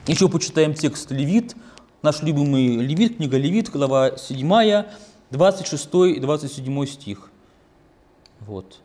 Еще 0.06 0.28
почитаем 0.28 0.74
текст 0.74 1.10
Левит, 1.10 1.56
наш 2.02 2.22
любимый 2.22 2.76
Левит, 2.76 3.16
книга 3.16 3.36
Левит, 3.36 3.68
глава 3.70 4.16
7, 4.16 4.84
26 5.30 5.94
и 6.16 6.20
27 6.20 6.86
стих. 6.86 7.30
Вот. 8.40 8.80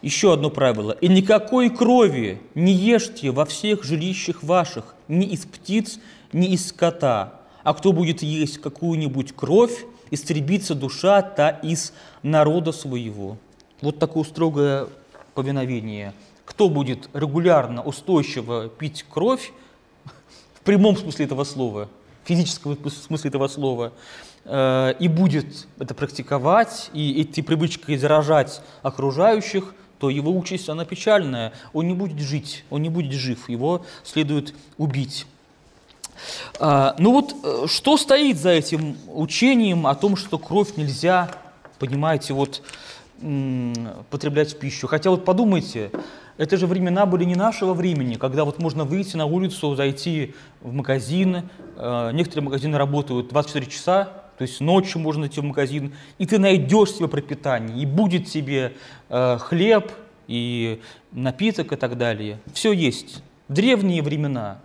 Еще 0.00 0.32
одно 0.32 0.50
правило. 0.50 0.92
«И 0.92 1.08
никакой 1.08 1.70
крови 1.70 2.40
не 2.54 2.72
ешьте 2.72 3.30
во 3.30 3.44
всех 3.44 3.84
жилищах 3.84 4.42
ваших, 4.42 4.94
ни 5.08 5.26
из 5.26 5.44
птиц, 5.44 6.00
не 6.32 6.48
из 6.54 6.68
скота, 6.68 7.40
а 7.62 7.74
кто 7.74 7.92
будет 7.92 8.22
есть 8.22 8.58
какую-нибудь 8.58 9.34
кровь, 9.34 9.84
истребится 10.10 10.74
душа 10.74 11.22
та 11.22 11.50
из 11.50 11.92
народа 12.22 12.72
своего. 12.72 13.38
Вот 13.80 13.98
такое 13.98 14.24
строгое 14.24 14.88
повиновение. 15.34 16.12
Кто 16.44 16.68
будет 16.68 17.08
регулярно, 17.14 17.82
устойчиво 17.82 18.68
пить 18.68 19.04
кровь, 19.08 19.52
в 20.54 20.60
прямом 20.60 20.96
смысле 20.96 21.24
этого 21.26 21.44
слова, 21.44 21.88
в 22.24 22.28
физическом 22.28 22.76
смысле 22.90 23.28
этого 23.28 23.48
слова, 23.48 23.92
э, 24.44 24.94
и 24.98 25.08
будет 25.08 25.66
это 25.78 25.94
практиковать, 25.94 26.90
и 26.92 27.20
эти 27.20 27.40
привычки 27.40 27.96
заражать 27.96 28.60
окружающих, 28.82 29.74
то 29.98 30.10
его 30.10 30.36
участь, 30.36 30.68
она 30.68 30.84
печальная. 30.84 31.52
Он 31.72 31.86
не 31.86 31.94
будет 31.94 32.18
жить, 32.18 32.64
он 32.70 32.82
не 32.82 32.88
будет 32.88 33.12
жив, 33.12 33.48
его 33.48 33.84
следует 34.02 34.52
убить. 34.76 35.26
А, 36.58 36.94
ну 36.98 37.12
вот, 37.12 37.34
э, 37.42 37.66
что 37.66 37.96
стоит 37.96 38.38
за 38.38 38.50
этим 38.50 38.96
учением 39.08 39.86
о 39.86 39.94
том, 39.94 40.16
что 40.16 40.38
кровь 40.38 40.76
нельзя, 40.76 41.30
понимаете, 41.78 42.34
вот 42.34 42.62
потреблять 44.10 44.52
в 44.52 44.58
пищу? 44.58 44.88
Хотя 44.88 45.10
вот 45.10 45.24
подумайте, 45.24 45.92
это 46.38 46.56
же 46.56 46.66
времена 46.66 47.06
были 47.06 47.24
не 47.24 47.36
нашего 47.36 47.74
времени, 47.74 48.14
когда 48.14 48.44
вот 48.44 48.58
можно 48.58 48.84
выйти 48.84 49.16
на 49.16 49.26
улицу, 49.26 49.74
зайти 49.74 50.34
в 50.60 50.72
магазин, 50.72 51.48
э, 51.76 52.10
некоторые 52.12 52.44
магазины 52.44 52.78
работают 52.78 53.28
24 53.28 53.66
часа, 53.66 54.04
то 54.38 54.42
есть 54.42 54.60
ночью 54.60 55.00
можно 55.00 55.26
идти 55.26 55.40
в 55.40 55.44
магазин, 55.44 55.94
и 56.18 56.26
ты 56.26 56.38
найдешь 56.38 56.92
себе 56.92 57.06
пропитание, 57.06 57.78
и 57.80 57.86
будет 57.86 58.26
тебе 58.26 58.72
э, 59.08 59.38
хлеб, 59.38 59.92
и 60.26 60.80
напиток 61.12 61.72
и 61.72 61.76
так 61.76 61.98
далее. 61.98 62.38
Все 62.52 62.72
есть. 62.72 63.22
В 63.48 63.52
древние 63.52 64.02
времена 64.02 64.60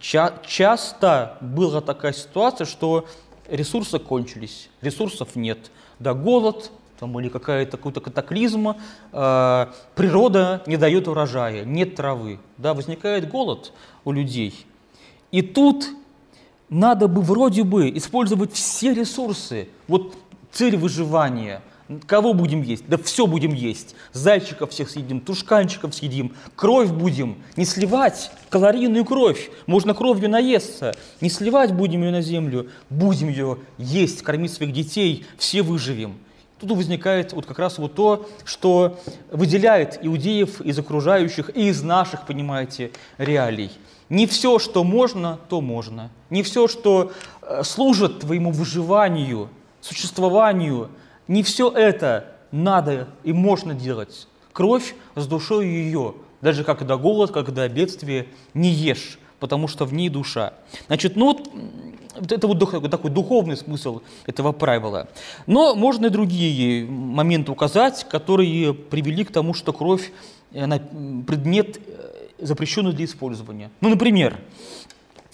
Ча 0.00 0.32
часто 0.46 1.36
была 1.40 1.80
такая 1.80 2.12
ситуация, 2.12 2.64
что 2.64 3.06
ресурсы 3.48 3.98
кончились, 3.98 4.70
ресурсов 4.80 5.36
нет. 5.36 5.70
Да, 5.98 6.14
голод 6.14 6.70
там, 6.98 7.18
или 7.20 7.28
какая-то 7.28 7.76
какой-то 7.76 8.00
катаклизм, 8.00 8.76
э, 9.12 9.66
природа 9.94 10.62
не 10.66 10.76
дает 10.76 11.06
урожая, 11.06 11.64
нет 11.64 11.96
травы, 11.96 12.38
да, 12.56 12.72
возникает 12.72 13.28
голод 13.28 13.72
у 14.04 14.12
людей. 14.12 14.66
И 15.30 15.42
тут 15.42 15.86
надо 16.70 17.06
бы 17.06 17.20
вроде 17.20 17.62
бы 17.62 17.90
использовать 17.90 18.52
все 18.52 18.94
ресурсы, 18.94 19.68
вот 19.86 20.14
цель 20.50 20.76
выживания– 20.76 21.60
Кого 22.06 22.32
будем 22.32 22.62
есть? 22.62 22.86
Да 22.88 22.96
все 22.96 23.26
будем 23.26 23.52
есть. 23.52 23.94
Зайчиков 24.12 24.70
всех 24.70 24.88
съедим, 24.88 25.20
тушканчиков 25.20 25.94
съедим, 25.94 26.34
кровь 26.56 26.90
будем. 26.90 27.36
Не 27.56 27.66
сливать 27.66 28.30
калорийную 28.48 29.04
кровь. 29.04 29.50
Можно 29.66 29.92
кровью 29.92 30.30
наесться. 30.30 30.94
Не 31.20 31.28
сливать 31.28 31.74
будем 31.74 32.02
ее 32.02 32.10
на 32.10 32.22
землю. 32.22 32.70
Будем 32.88 33.28
ее 33.28 33.58
есть, 33.76 34.22
кормить 34.22 34.52
своих 34.52 34.72
детей. 34.72 35.26
Все 35.36 35.60
выживем. 35.60 36.16
тут 36.58 36.70
возникает 36.70 37.34
вот 37.34 37.44
как 37.44 37.58
раз 37.58 37.76
вот 37.76 37.94
то, 37.94 38.26
что 38.46 38.98
выделяет 39.30 39.98
иудеев 40.00 40.62
из 40.62 40.78
окружающих 40.78 41.50
и 41.54 41.68
из 41.68 41.82
наших, 41.82 42.24
понимаете, 42.24 42.92
реалий. 43.18 43.70
Не 44.08 44.26
все, 44.26 44.58
что 44.58 44.84
можно, 44.84 45.38
то 45.50 45.60
можно. 45.60 46.10
Не 46.30 46.42
все, 46.42 46.66
что 46.66 47.12
э, 47.42 47.62
служит 47.62 48.20
твоему 48.20 48.52
выживанию, 48.52 49.50
существованию, 49.82 50.88
не 51.28 51.42
все 51.42 51.70
это 51.70 52.32
надо 52.50 53.08
и 53.22 53.32
можно 53.32 53.74
делать. 53.74 54.28
Кровь 54.52 54.94
с 55.16 55.26
душой 55.26 55.66
ее, 55.66 56.14
даже 56.40 56.64
когда 56.64 56.96
голод, 56.96 57.32
когда 57.32 57.66
бедствие, 57.68 58.26
не 58.52 58.70
ешь, 58.70 59.18
потому 59.40 59.66
что 59.66 59.84
в 59.84 59.92
ней 59.92 60.08
душа. 60.08 60.54
Значит, 60.86 61.16
ну 61.16 61.26
вот 61.26 62.32
это 62.32 62.46
вот 62.46 62.90
такой 62.90 63.10
духовный 63.10 63.56
смысл 63.56 64.00
этого 64.26 64.52
правила. 64.52 65.08
Но 65.46 65.74
можно 65.74 66.06
и 66.06 66.10
другие 66.10 66.86
моменты 66.86 67.50
указать, 67.50 68.06
которые 68.08 68.72
привели 68.72 69.24
к 69.24 69.32
тому, 69.32 69.54
что 69.54 69.72
кровь 69.72 70.12
она 70.54 70.78
предмет 70.78 71.80
э, 71.84 72.28
запрещенный 72.38 72.92
для 72.92 73.06
использования. 73.06 73.70
Ну, 73.80 73.88
например, 73.88 74.38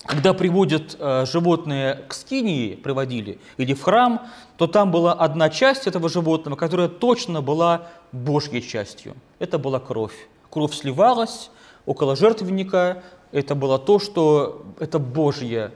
когда 0.05 0.33
приводят 0.33 0.97
э, 0.99 1.27
животное 1.27 2.03
к 2.09 2.15
скинии, 2.15 2.75
приводили, 2.75 3.39
или 3.59 3.75
в 3.75 3.83
храм, 3.83 4.29
то 4.57 4.67
там 4.67 4.91
была 4.91 5.13
одна 5.13 5.51
часть 5.51 5.87
этого 5.87 6.09
животного, 6.09 6.57
которая 6.57 6.89
точно 6.89 7.43
была 7.43 7.89
Божьей 8.13 8.63
частью. 8.63 9.15
Это 9.39 9.59
была 9.59 9.79
кровь. 9.79 10.29
Кровь 10.49 10.75
сливалась 10.75 11.51
около 11.87 12.17
жертвенника, 12.17 13.03
это 13.33 13.55
было 13.55 13.79
то, 13.79 13.99
что 13.99 14.65
это 14.79 14.99
Божье, 14.99 15.73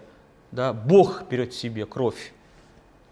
да, 0.50 0.72
Бог 0.72 1.24
берет 1.28 1.54
себе 1.54 1.86
кровь. 1.86 2.32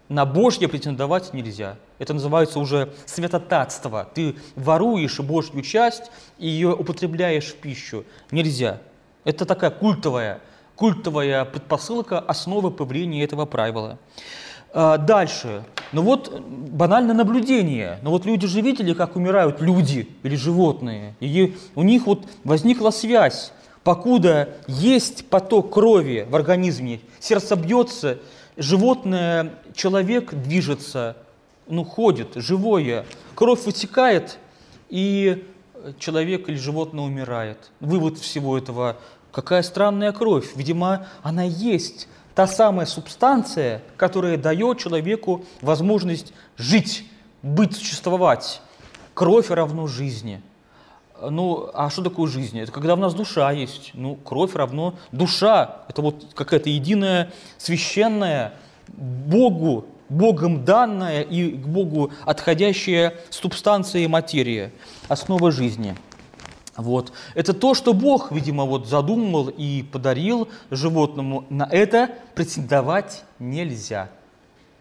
На 0.09 0.25
Божье 0.25 0.67
претендовать 0.67 1.33
нельзя. 1.33 1.77
Это 1.97 2.13
называется 2.13 2.59
уже 2.59 2.93
святотатство. 3.05 4.09
Ты 4.13 4.35
воруешь 4.55 5.19
Божью 5.19 5.61
часть 5.61 6.11
и 6.37 6.47
ее 6.47 6.73
употребляешь 6.73 7.45
в 7.45 7.55
пищу. 7.55 8.03
Нельзя. 8.29 8.81
Это 9.23 9.45
такая 9.45 9.71
культовая, 9.71 10.41
культовая 10.75 11.45
предпосылка, 11.45 12.19
основа 12.19 12.69
появления 12.69 13.23
этого 13.23 13.45
правила. 13.45 13.99
А, 14.73 14.97
дальше. 14.97 15.63
Ну 15.91 16.01
вот 16.01 16.41
банальное 16.41 17.13
наблюдение. 17.13 17.99
Но 18.01 18.05
ну 18.05 18.11
вот 18.11 18.25
люди 18.25 18.47
же 18.47 18.61
видели, 18.61 18.93
как 18.93 19.15
умирают 19.15 19.61
люди 19.61 20.07
или 20.23 20.35
животные. 20.35 21.15
И 21.19 21.55
у 21.75 21.83
них 21.83 22.07
вот 22.07 22.25
возникла 22.43 22.89
связь. 22.89 23.53
Покуда 23.83 24.55
есть 24.67 25.29
поток 25.29 25.73
крови 25.73 26.25
в 26.29 26.35
организме, 26.35 27.01
сердце 27.19 27.57
бьется, 27.57 28.19
животное, 28.55 29.55
человек 29.75 30.33
движется, 30.33 31.17
ну, 31.67 31.83
ходит, 31.83 32.29
живое, 32.35 33.05
кровь 33.35 33.65
вытекает, 33.65 34.39
и 34.89 35.45
человек 35.99 36.47
или 36.47 36.55
животное 36.55 37.03
умирает. 37.03 37.71
Вывод 37.81 38.17
всего 38.17 38.57
этого, 38.57 38.97
какая 39.33 39.63
странная 39.63 40.13
кровь. 40.13 40.55
Видимо, 40.55 41.07
она 41.23 41.43
есть 41.43 42.07
та 42.35 42.47
самая 42.47 42.85
субстанция, 42.85 43.81
которая 43.97 44.37
дает 44.37 44.77
человеку 44.77 45.43
возможность 45.61 46.33
жить, 46.55 47.05
быть, 47.41 47.75
существовать. 47.75 48.61
Кровь 49.13 49.49
равно 49.49 49.87
жизни. 49.87 50.41
Ну, 51.21 51.69
а 51.73 51.89
что 51.89 52.03
такое 52.03 52.29
жизнь? 52.29 52.59
Это 52.59 52.71
когда 52.71 52.95
в 52.95 52.99
нас 52.99 53.13
душа 53.13 53.51
есть. 53.51 53.91
Ну, 53.93 54.15
кровь 54.15 54.55
равно 54.55 54.95
душа. 55.11 55.83
Это 55.87 56.01
вот 56.01 56.33
какая-то 56.33 56.69
единая 56.69 57.31
священная 57.57 58.53
Богу, 58.87 59.85
Богом 60.09 60.63
данная 60.63 61.21
и 61.21 61.51
к 61.51 61.67
Богу 61.67 62.11
отходящая 62.25 63.15
субстанция 63.29 64.01
и 64.01 64.07
материя, 64.07 64.71
основа 65.07 65.51
жизни. 65.51 65.95
Вот. 66.75 67.13
Это 67.35 67.53
то, 67.53 67.73
что 67.73 67.93
Бог, 67.93 68.31
видимо, 68.31 68.65
вот 68.65 68.87
задумал 68.87 69.49
и 69.49 69.83
подарил 69.83 70.47
животному. 70.71 71.45
На 71.49 71.67
это 71.71 72.09
претендовать 72.35 73.23
нельзя. 73.39 74.09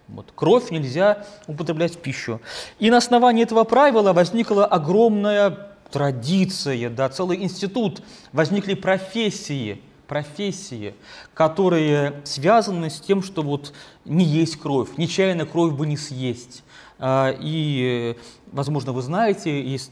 Вот. 0.09 0.33
Кровь 0.35 0.71
нельзя 0.71 1.27
употреблять 1.47 1.95
в 1.95 1.99
пищу. 1.99 2.41
И 2.79 2.91
на 2.91 2.99
основании 2.99 3.43
этого 3.43 3.65
правила 3.65 4.13
возникла 4.13 4.67
огромная 4.67 5.69
традиция, 5.91 6.89
да, 6.89 7.09
целый 7.11 7.43
институт, 7.43 8.03
возникли 8.33 8.75
профессии– 8.75 9.81
профессии, 10.13 10.95
которые 11.33 12.21
связаны 12.25 12.91
с 12.91 13.01
тем, 13.01 13.23
что 13.23 13.41
вот 13.41 13.73
не 14.05 14.27
есть 14.27 14.57
кровь, 14.57 14.91
нечаянно 14.99 15.47
кровь 15.47 15.73
бы 15.73 15.87
не 15.87 15.97
съесть. 15.97 16.65
А, 16.99 17.35
и, 17.41 18.19
возможно, 18.49 18.93
вы 18.93 19.01
знаете, 19.01 19.63
есть, 19.63 19.91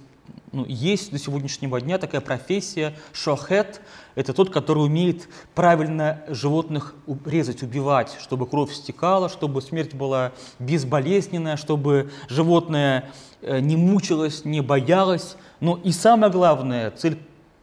ну, 0.52 0.64
есть 0.66 1.12
до 1.12 1.18
сегодняшнего 1.18 1.80
дня 1.80 1.98
такая 1.98 2.20
профессия 2.20 2.94
шохет. 3.12 3.80
Это 4.14 4.32
тот, 4.32 4.50
который 4.50 4.84
умеет 4.84 5.28
правильно 5.54 6.22
животных 6.28 6.94
резать, 7.24 7.62
убивать, 7.62 8.16
чтобы 8.20 8.46
кровь 8.46 8.72
стекала, 8.72 9.28
чтобы 9.28 9.62
смерть 9.62 9.94
была 9.94 10.32
безболезненная, 10.58 11.56
чтобы 11.56 12.10
животное 12.28 13.10
э, 13.42 13.60
не 13.60 13.76
мучилось, 13.76 14.44
не 14.44 14.60
боялось. 14.60 15.36
Но 15.60 15.78
и 15.82 15.92
самое 15.92 16.32
главное, 16.32 16.90
цель 16.90 17.18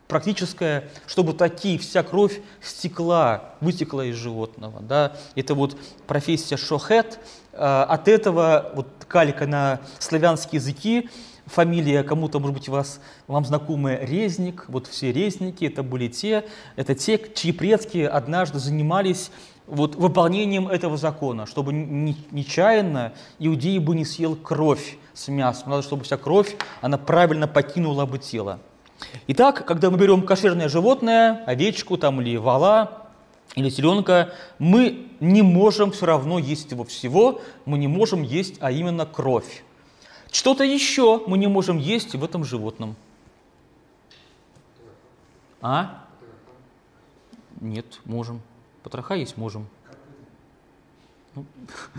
практическое, 0.07 0.89
чтобы 1.05 1.34
такие 1.34 1.78
вся 1.78 2.03
кровь 2.03 2.41
стекла, 2.61 3.55
вытекла 3.59 4.05
из 4.05 4.15
животного. 4.15 4.82
Да? 4.82 5.13
Это 5.36 5.53
вот 5.53 5.78
профессия 6.07 6.57
шохет. 6.57 7.20
А, 7.53 7.84
от 7.84 8.07
этого 8.07 8.72
вот 8.76 8.88
калика 9.07 9.47
на 9.47 9.82
славянские 9.99 10.59
языки, 10.59 11.09
фамилия 11.48 12.04
кому-то, 12.04 12.39
может 12.39 12.56
быть, 12.56 12.70
вас, 12.70 13.00
вам 13.28 13.45
знакомая 13.45 14.06
Резник, 14.06 14.66
вот 14.68 14.88
все 14.88 15.12
резники, 15.12 15.66
это 15.66 15.82
были 15.84 16.08
те, 16.08 16.45
это 16.76 16.93
те, 16.93 17.20
чьи 17.34 17.52
предки 17.52 18.00
однажды 18.00 18.60
занимались 18.60 19.32
вот 19.66 19.95
выполнением 19.95 20.68
этого 20.68 20.98
закона, 20.98 21.45
чтобы 21.45 21.74
нечаянно 21.74 23.14
иудеи 23.39 23.80
бы 23.80 23.95
не 23.95 24.06
съел 24.06 24.36
кровь 24.36 24.98
с 25.14 25.28
мясом, 25.28 25.72
надо, 25.72 25.82
чтобы 25.82 26.04
вся 26.04 26.18
кровь, 26.18 26.56
она 26.82 26.98
правильно 26.98 27.48
покинула 27.48 28.06
бы 28.06 28.18
тело. 28.18 28.60
Итак, 29.28 29.66
когда 29.66 29.89
мы 29.89 29.98
берем 29.98 30.24
кошерное 30.24 30.70
животное, 30.70 31.43
овечку 31.45 31.98
там 31.98 32.22
или 32.22 32.38
вала, 32.38 33.08
или 33.56 33.70
теленка, 33.70 34.34
мы 34.60 35.08
не 35.20 35.41
можем 35.41 35.91
все 35.91 36.06
равно 36.06 36.39
есть 36.39 36.72
его 36.72 36.84
всего, 36.84 37.41
мы 37.66 37.78
не 37.78 37.88
можем 37.88 38.24
есть, 38.24 38.56
а 38.60 38.72
именно 38.72 39.06
кровь. 39.06 39.64
Что-то 40.32 40.64
еще 40.64 41.24
мы 41.28 41.38
не 41.38 41.48
можем 41.48 41.78
есть 41.78 42.16
в 42.16 42.24
этом 42.24 42.44
животном. 42.44 42.96
А? 45.62 46.06
Нет, 47.60 48.00
можем. 48.06 48.42
Потроха 48.84 49.16
есть 49.16 49.38
можем. 49.38 49.68
Ну, 51.36 51.46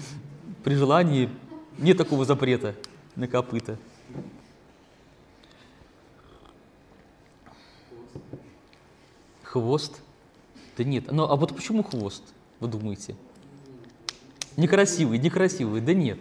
при 0.65 0.75
желании 0.75 1.31
нет 1.79 1.97
такого 1.97 2.25
запрета 2.25 2.75
на 3.17 3.27
копыта. 3.27 3.79
Хвост? 9.43 10.01
Да 10.77 10.85
нет. 10.85 11.11
Ну, 11.11 11.25
а 11.25 11.35
вот 11.37 11.55
почему 11.55 11.83
хвост, 11.83 12.23
вы 12.61 12.69
думаете? 12.69 13.17
Некрасивый, 14.57 15.19
некрасивый. 15.19 15.81
Да 15.81 15.95
нет. 15.95 16.19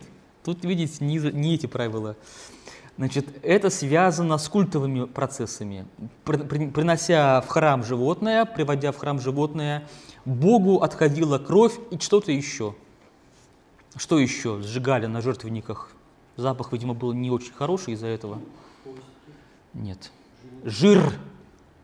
Тут, 0.48 0.64
видите, 0.64 1.04
не, 1.04 1.18
не 1.18 1.56
эти 1.56 1.66
правила. 1.66 2.16
Значит, 2.96 3.28
это 3.44 3.70
связано 3.70 4.38
с 4.38 4.48
культовыми 4.48 5.04
процессами. 5.04 5.86
Принося 6.24 7.42
в 7.42 7.50
храм 7.50 7.84
животное, 7.84 8.46
приводя 8.46 8.94
в 8.94 8.98
храм 8.98 9.20
животное, 9.20 9.90
Богу 10.24 10.78
отходила 10.78 11.38
кровь 11.38 11.78
и 11.92 12.00
что-то 12.00 12.32
еще. 12.32 12.76
Что 13.98 14.20
еще 14.20 14.62
сжигали 14.62 15.06
на 15.08 15.20
жертвенниках? 15.20 15.92
Запах, 16.38 16.72
видимо, 16.72 16.94
был 16.94 17.12
не 17.12 17.30
очень 17.30 17.52
хороший 17.52 17.96
из-за 17.96 18.08
этого. 18.08 18.40
Нет. 19.74 20.14
Жир. 20.64 21.02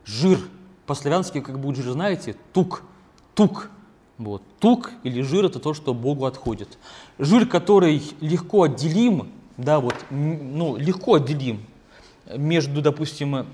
Жир 0.05 0.39
по-славянски, 0.86 1.41
как 1.41 1.59
будет 1.59 1.84
жир, 1.84 1.91
знаете, 1.91 2.38
тук, 2.53 2.84
тук. 3.36 3.70
Вот. 4.24 4.42
Тук 4.60 4.92
или 5.04 5.22
жир– 5.22 5.46
это 5.48 5.60
то, 5.60 5.74
что 5.74 5.94
Богу 5.94 6.26
отходит. 6.26 6.78
Жир, 7.20 7.46
который 7.46 8.02
легко 8.22 8.64
отделим, 8.64 9.32
да, 9.58 9.80
вот, 9.80 9.96
ну, 10.10 10.78
легко 10.78 11.16
отделим 11.16 11.66
между, 12.36 12.82
допустим, 12.82 13.46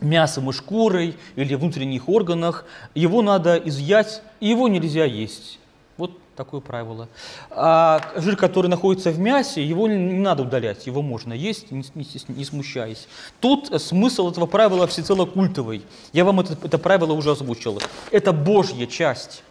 мясом 0.00 0.50
и 0.50 0.52
шкурой 0.52 1.16
или 1.36 1.54
внутренних 1.54 2.08
органах, 2.08 2.64
его 2.94 3.22
надо 3.22 3.56
изъять, 3.56 4.22
его 4.40 4.68
нельзя 4.68 5.04
есть. 5.04 5.58
Вот 5.96 6.12
такое 6.36 6.60
правило. 6.60 7.08
А 7.50 8.12
жир, 8.16 8.36
который 8.36 8.68
находится 8.68 9.10
в 9.10 9.18
мясе, 9.18 9.64
его 9.64 9.88
не 9.88 10.18
надо 10.18 10.42
удалять, 10.42 10.86
его 10.86 11.00
можно 11.00 11.32
есть, 11.32 11.70
не, 11.70 11.84
не, 11.94 12.06
не 12.28 12.44
смущаясь. 12.44 13.08
Тут 13.40 13.80
смысл 13.80 14.30
этого 14.30 14.46
правила 14.46 14.86
всецело 14.86 15.24
культовый. 15.24 15.82
Я 16.12 16.24
вам 16.24 16.40
это, 16.40 16.56
это 16.62 16.78
правило 16.78 17.12
уже 17.12 17.30
озвучил. 17.30 17.80
Это 18.10 18.32
Божья 18.32 18.86
часть, 18.86 19.42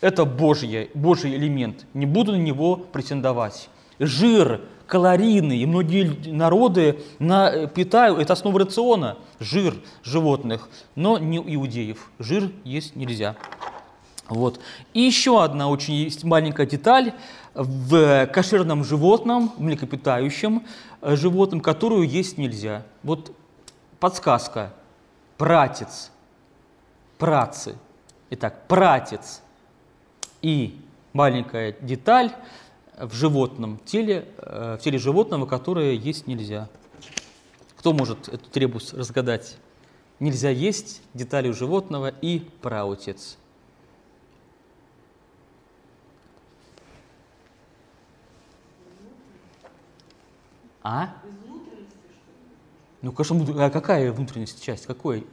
это 0.00 0.24
Божье, 0.24 0.90
Божий 0.94 1.34
элемент. 1.34 1.86
Не 1.94 2.06
буду 2.06 2.32
на 2.32 2.36
него 2.36 2.76
претендовать. 2.76 3.68
жир, 3.98 4.62
калорийный, 4.86 5.58
и 5.58 5.66
многие 5.66 6.32
народы 6.32 7.00
на, 7.18 7.66
питают, 7.66 8.18
это 8.18 8.32
основа 8.32 8.60
рациона, 8.60 9.18
жир 9.38 9.74
животных, 10.02 10.68
но 10.94 11.18
не 11.18 11.36
иудеев. 11.36 12.10
Жир 12.18 12.50
есть 12.64 12.96
нельзя. 12.96 13.36
Вот. 14.28 14.58
И 14.94 15.00
еще 15.00 15.42
одна 15.42 15.68
очень 15.68 16.10
маленькая 16.22 16.66
деталь 16.66 17.12
в 17.52 18.26
кошерном 18.26 18.84
животном, 18.84 19.52
млекопитающем 19.58 20.64
э, 21.02 21.16
животном, 21.16 21.60
которую 21.60 22.08
есть 22.08 22.38
нельзя. 22.38 22.84
Вот 23.02 23.32
подсказка. 23.98 24.72
Пратец. 25.36 26.10
Працы. 27.18 27.76
Итак, 28.30 28.66
пратец 28.66 29.42
и 30.42 30.80
маленькая 31.12 31.72
деталь 31.80 32.32
в 32.98 33.14
животном 33.14 33.78
теле, 33.84 34.28
э, 34.38 34.76
в 34.78 34.82
теле 34.82 34.98
животного, 34.98 35.46
которое 35.46 35.92
есть 35.92 36.26
нельзя. 36.26 36.68
Кто 37.76 37.92
может 37.92 38.28
эту 38.28 38.48
требус 38.50 38.92
разгадать? 38.92 39.56
Нельзя 40.18 40.50
есть 40.50 41.02
детали 41.14 41.48
у 41.48 41.54
животного 41.54 42.08
и 42.08 42.40
праотец. 42.60 43.38
А? 50.82 51.14
Ну, 53.02 53.12
конечно, 53.12 53.64
а 53.64 53.70
какая 53.70 54.12
внутренность 54.12 54.62
часть? 54.62 54.86
Какой? 54.86 55.26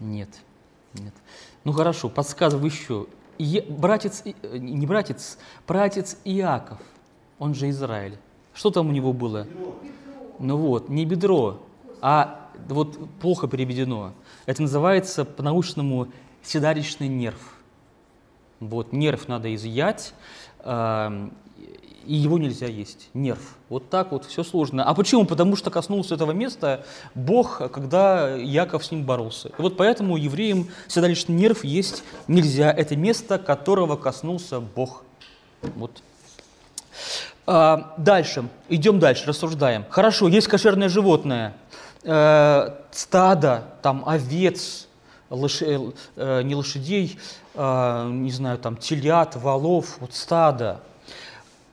Нет, 0.00 0.30
нет. 0.94 1.14
Ну 1.64 1.72
хорошо, 1.72 2.08
подсказываю 2.08 2.66
еще. 2.70 3.06
И, 3.38 3.64
братец, 3.68 4.22
э, 4.24 4.58
не 4.58 4.86
братец, 4.86 5.38
братец 5.66 6.18
Иаков, 6.24 6.78
он 7.38 7.54
же 7.54 7.70
Израиль. 7.70 8.18
Что 8.52 8.70
там 8.70 8.88
у 8.88 8.92
него 8.92 9.12
было? 9.12 9.44
Бедро. 9.44 9.74
Ну 10.38 10.56
вот, 10.56 10.88
не 10.88 11.04
бедро, 11.04 11.60
а 12.00 12.50
вот 12.68 12.98
плохо 13.20 13.48
переведено. 13.48 14.12
Это 14.46 14.62
называется 14.62 15.24
по-научному 15.24 16.08
седалищный 16.42 17.08
нерв. 17.08 17.56
Вот, 18.58 18.92
нерв 18.92 19.28
надо 19.28 19.54
изъять, 19.54 20.14
и 22.06 22.14
его 22.14 22.38
нельзя 22.38 22.66
есть. 22.66 23.08
Нерв. 23.14 23.56
Вот 23.68 23.90
так 23.90 24.12
вот, 24.12 24.24
все 24.24 24.42
сложно. 24.42 24.84
А 24.84 24.94
почему? 24.94 25.24
Потому 25.24 25.56
что 25.56 25.70
коснулся 25.70 26.14
этого 26.14 26.32
места 26.32 26.84
Бог, 27.14 27.58
когда 27.72 28.34
Яков 28.36 28.84
с 28.84 28.90
ним 28.90 29.04
боролся. 29.04 29.48
И 29.48 29.62
вот 29.62 29.76
поэтому 29.76 30.16
евреям 30.16 30.68
седалищный 30.88 31.34
нерв 31.34 31.64
есть 31.64 32.02
нельзя. 32.28 32.72
Это 32.72 32.96
место, 32.96 33.38
которого 33.38 33.96
коснулся 33.96 34.60
Бог. 34.60 35.04
Вот. 35.62 36.02
А, 37.46 37.94
дальше. 37.96 38.48
Идем 38.68 38.98
дальше, 38.98 39.26
рассуждаем. 39.26 39.84
Хорошо, 39.90 40.28
есть 40.28 40.48
кошерное 40.48 40.88
животное. 40.88 41.54
Э, 42.02 42.76
стадо, 42.92 43.64
там 43.82 44.04
овец, 44.06 44.88
лошадь, 45.28 45.94
э, 46.16 46.42
не 46.42 46.54
лошадей, 46.54 47.18
э, 47.54 48.08
не 48.10 48.30
знаю, 48.30 48.58
там 48.58 48.76
телят, 48.76 49.36
валов, 49.36 49.98
вот 50.00 50.14
стадо 50.14 50.80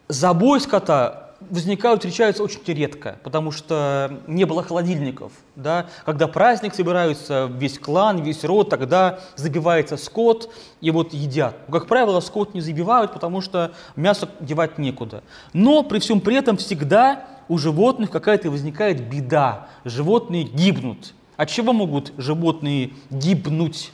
Забой 0.07 0.61
скота 0.61 1.27
возникают, 1.49 2.01
встречаются 2.01 2.43
очень 2.43 2.61
редко, 2.65 3.17
потому 3.23 3.51
что 3.51 4.19
не 4.25 4.45
было 4.45 4.63
холодильников. 4.63 5.31
Да? 5.55 5.87
Когда 6.05 6.27
праздник 6.27 6.73
собираются, 6.73 7.49
весь 7.53 7.77
клан, 7.77 8.21
весь 8.21 8.43
род, 8.43 8.69
тогда 8.69 9.19
забивается 9.35 9.97
скот 9.97 10.49
и 10.81 10.91
вот 10.91 11.13
едят. 11.13 11.57
Как 11.71 11.87
правило, 11.87 12.19
скот 12.21 12.53
не 12.53 12.61
забивают, 12.61 13.13
потому 13.13 13.41
что 13.41 13.73
мясо 13.95 14.29
девать 14.39 14.77
некуда. 14.77 15.23
Но 15.53 15.83
при 15.83 15.99
всем 15.99 16.21
при 16.21 16.35
этом 16.35 16.57
всегда 16.57 17.25
у 17.47 17.57
животных 17.57 18.09
какая-то 18.09 18.49
возникает 18.49 19.09
беда. 19.09 19.67
Животные 19.85 20.43
гибнут. 20.43 21.13
От 21.35 21.49
чего 21.49 21.71
могут 21.71 22.13
животные 22.17 22.93
гибнуть? 23.09 23.91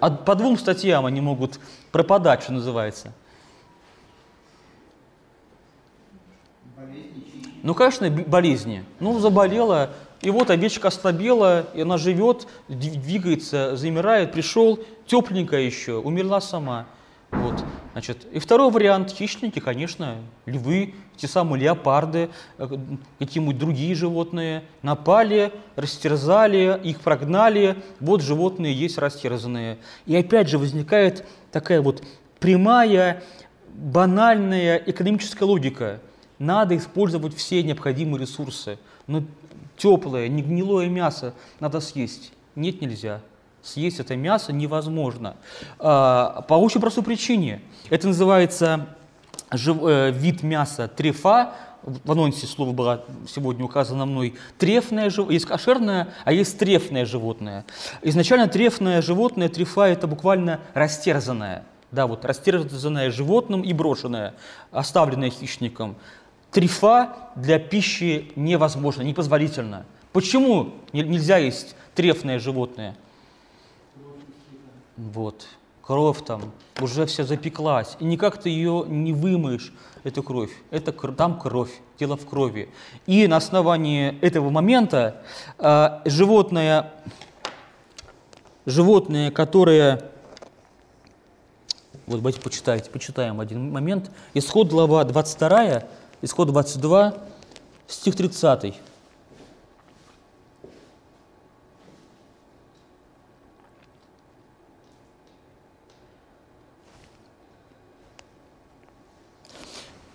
От, 0.00 0.24
по 0.24 0.34
двум 0.34 0.58
статьям 0.58 1.06
они 1.06 1.20
могут 1.20 1.60
пропадать, 1.92 2.42
что 2.42 2.52
называется– 2.52 3.12
Ну, 7.62 7.74
конечно, 7.74 8.10
болезни. 8.10 8.84
Ну, 9.00 9.18
заболела, 9.18 9.90
и 10.20 10.30
вот 10.30 10.50
овечка 10.50 10.88
ослабела, 10.88 11.66
и 11.74 11.82
она 11.82 11.98
живет, 11.98 12.46
двигается, 12.68 13.76
замирает, 13.76 14.32
пришел, 14.32 14.78
тепленькая 15.06 15.60
еще, 15.60 15.94
умерла 15.96 16.40
сама. 16.40 16.86
Вот, 17.30 17.62
значит. 17.92 18.26
И 18.32 18.38
второй 18.38 18.70
вариант– 18.70 19.10
хищники, 19.12 19.58
конечно, 19.58 20.16
львы, 20.46 20.94
те 21.16 21.26
самые 21.26 21.64
леопарды, 21.64 22.30
э, 22.56 22.68
какие-нибудь 23.18 23.58
другие 23.58 23.94
животные. 23.94 24.62
Напали, 24.82 25.52
растерзали, 25.74 26.80
их 26.82 27.00
прогнали, 27.00 27.76
вот 28.00 28.22
животные 28.22 28.72
есть 28.72 28.96
растерзанные. 28.96 29.78
И 30.06 30.16
опять 30.16 30.48
же 30.48 30.58
возникает 30.58 31.26
такая 31.52 31.82
вот 31.82 32.02
прямая, 32.38 33.22
банальная 33.74 34.82
экономическая 34.86 35.44
логика– 35.44 36.00
надо 36.38 36.76
использовать 36.76 37.34
все 37.34 37.62
необходимые 37.62 38.20
ресурсы. 38.20 38.78
Но 39.06 39.22
теплое, 39.76 40.28
не 40.28 40.42
гнилое 40.42 40.88
мясо 40.88 41.34
надо 41.60 41.80
съесть. 41.80 42.32
Нет, 42.54 42.80
нельзя. 42.80 43.20
Съесть 43.62 44.00
это 44.00 44.16
мясо 44.16 44.52
невозможно. 44.52 45.36
А, 45.78 46.42
по 46.48 46.54
очень 46.54 46.80
простой 46.80 47.02
причине. 47.04 47.60
Это 47.90 48.06
называется 48.06 48.86
жив, 49.50 49.78
э, 49.82 50.12
вид 50.12 50.42
мяса 50.42 50.88
трефа. 50.88 51.54
В 51.82 52.10
анонсе 52.10 52.46
слово 52.46 52.72
было 52.72 53.04
сегодня 53.28 53.64
указано 53.64 54.06
мной. 54.06 54.34
Трефное 54.58 55.10
животное. 55.10 55.34
Есть 55.34 55.46
кошерное, 55.46 56.08
а 56.24 56.32
есть 56.32 56.58
трефное 56.58 57.04
животное. 57.04 57.64
Изначально 58.02 58.48
трефное 58.48 59.02
животное, 59.02 59.48
трефа, 59.48 59.82
это 59.82 60.06
буквально 60.06 60.60
растерзанное. 60.74 61.64
Да, 61.92 62.06
вот 62.06 62.24
растерзанное 62.24 63.10
животным 63.10 63.62
и 63.62 63.72
брошенное, 63.72 64.34
оставленное 64.72 65.30
хищником 65.30 65.96
трефа 66.56 67.14
для 67.36 67.58
пищи 67.58 68.32
невозможно, 68.34 69.02
непозволительно. 69.02 69.84
Почему 70.14 70.72
нельзя 70.94 71.36
есть 71.36 71.76
трефное 71.94 72.38
животное? 72.38 72.96
Вот, 74.96 75.46
кровь 75.82 76.24
там 76.24 76.40
уже 76.80 77.04
вся 77.04 77.24
запеклась, 77.24 77.98
и 78.00 78.06
никак 78.06 78.38
ты 78.38 78.48
ее 78.48 78.86
не 78.88 79.12
вымоешь, 79.12 79.70
эту 80.02 80.22
кровь. 80.22 80.50
Это, 80.70 80.92
там 80.92 81.38
кровь, 81.38 81.72
дело 81.98 82.16
в 82.16 82.24
крови. 82.24 82.70
И 83.04 83.26
на 83.26 83.36
основании 83.36 84.18
этого 84.22 84.48
момента 84.48 85.22
э, 85.58 86.00
животное, 86.06 86.94
животное, 88.64 89.30
которое 89.30 90.10
вот 92.06 92.18
давайте 92.18 92.40
почитайте, 92.40 92.88
почитаем 92.88 93.40
один 93.40 93.72
момент. 93.72 94.12
Исход 94.32 94.68
глава 94.68 95.02
22, 95.02 95.82
Исход 96.26 96.48
22, 96.48 97.14
стих 97.86 98.16
30. 98.16 98.74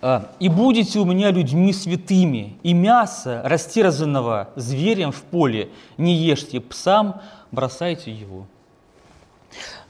А, 0.02 0.30
«И 0.38 0.50
будете 0.50 0.98
у 0.98 1.06
меня 1.06 1.30
людьми 1.30 1.72
святыми, 1.72 2.58
и 2.62 2.74
мясо, 2.74 3.40
растерзанного 3.42 4.50
зверем 4.54 5.12
в 5.12 5.22
поле, 5.22 5.70
не 5.96 6.14
ешьте 6.14 6.60
псам, 6.60 7.22
бросайте 7.50 8.12
его». 8.12 8.46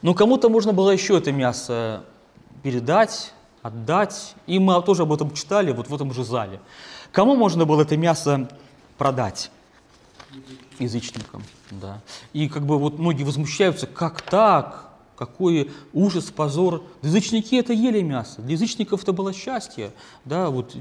Но 0.03 0.15
кому-то 0.15 0.49
можно 0.49 0.73
было 0.73 0.93
еще 0.93 1.19
это 1.19 1.33
мясо 1.33 2.05
передать, 2.63 3.33
отдать. 3.63 4.35
И 4.47 4.59
мы 4.59 4.81
тоже 4.83 5.03
об 5.03 5.13
этом 5.13 5.33
читали 5.33 5.73
вот 5.73 5.89
в 5.89 5.95
этом 5.95 6.13
же 6.13 6.25
зале. 6.25 6.61
Кому 7.13 7.37
можно 7.37 7.65
было 7.65 7.83
это 7.83 7.97
мясо 7.97 8.49
продать? 8.99 9.51
Язычникам. 10.79 11.43
Да. 11.71 12.01
И 12.33 12.49
как 12.49 12.65
бы 12.67 12.79
вот 12.79 12.99
многие 12.99 13.25
возмущаются, 13.25 13.87
как 13.87 14.23
так? 14.23 14.93
какой 15.17 15.71
ужас, 15.93 16.33
позор. 16.33 16.83
Язычники 17.03 17.55
это 17.55 17.73
ели 17.73 18.03
мясо, 18.03 18.43
для 18.43 18.53
язычников 18.53 19.03
это 19.03 19.13
было 19.13 19.33
счастье, 19.33 19.93
да, 20.25 20.51
вот 20.51 20.75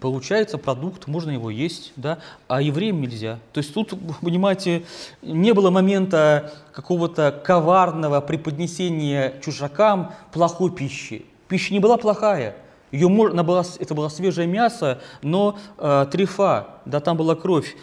получается 0.00 0.58
продукт, 0.58 1.06
можно 1.06 1.30
его 1.30 1.48
есть, 1.48 1.92
да, 1.94 2.18
а 2.48 2.60
евреям 2.60 3.00
нельзя. 3.00 3.38
То 3.52 3.58
есть 3.58 3.72
тут, 3.72 3.94
понимаете, 4.20 4.84
не 5.22 5.54
было 5.54 5.70
момента 5.70 6.52
какого-то 6.72 7.30
коварного 7.44 8.20
преподнесения 8.20 9.34
чужакам 9.40 10.12
плохой 10.32 10.72
пищи. 10.72 11.24
Пища 11.50 11.74
не 11.74 11.80
была 11.80 11.96
плохая, 11.96 12.54
ее 12.92 13.08
можно, 13.08 13.42
была, 13.42 13.64
это 13.80 13.92
было 13.92 14.08
свежее 14.08 14.46
мясо, 14.46 15.00
но 15.20 15.58
э, 15.78 16.06
трефа, 16.10 16.76
да, 16.84 17.00
там 17.00 17.16
была 17.16 17.34
кровь. 17.34 17.76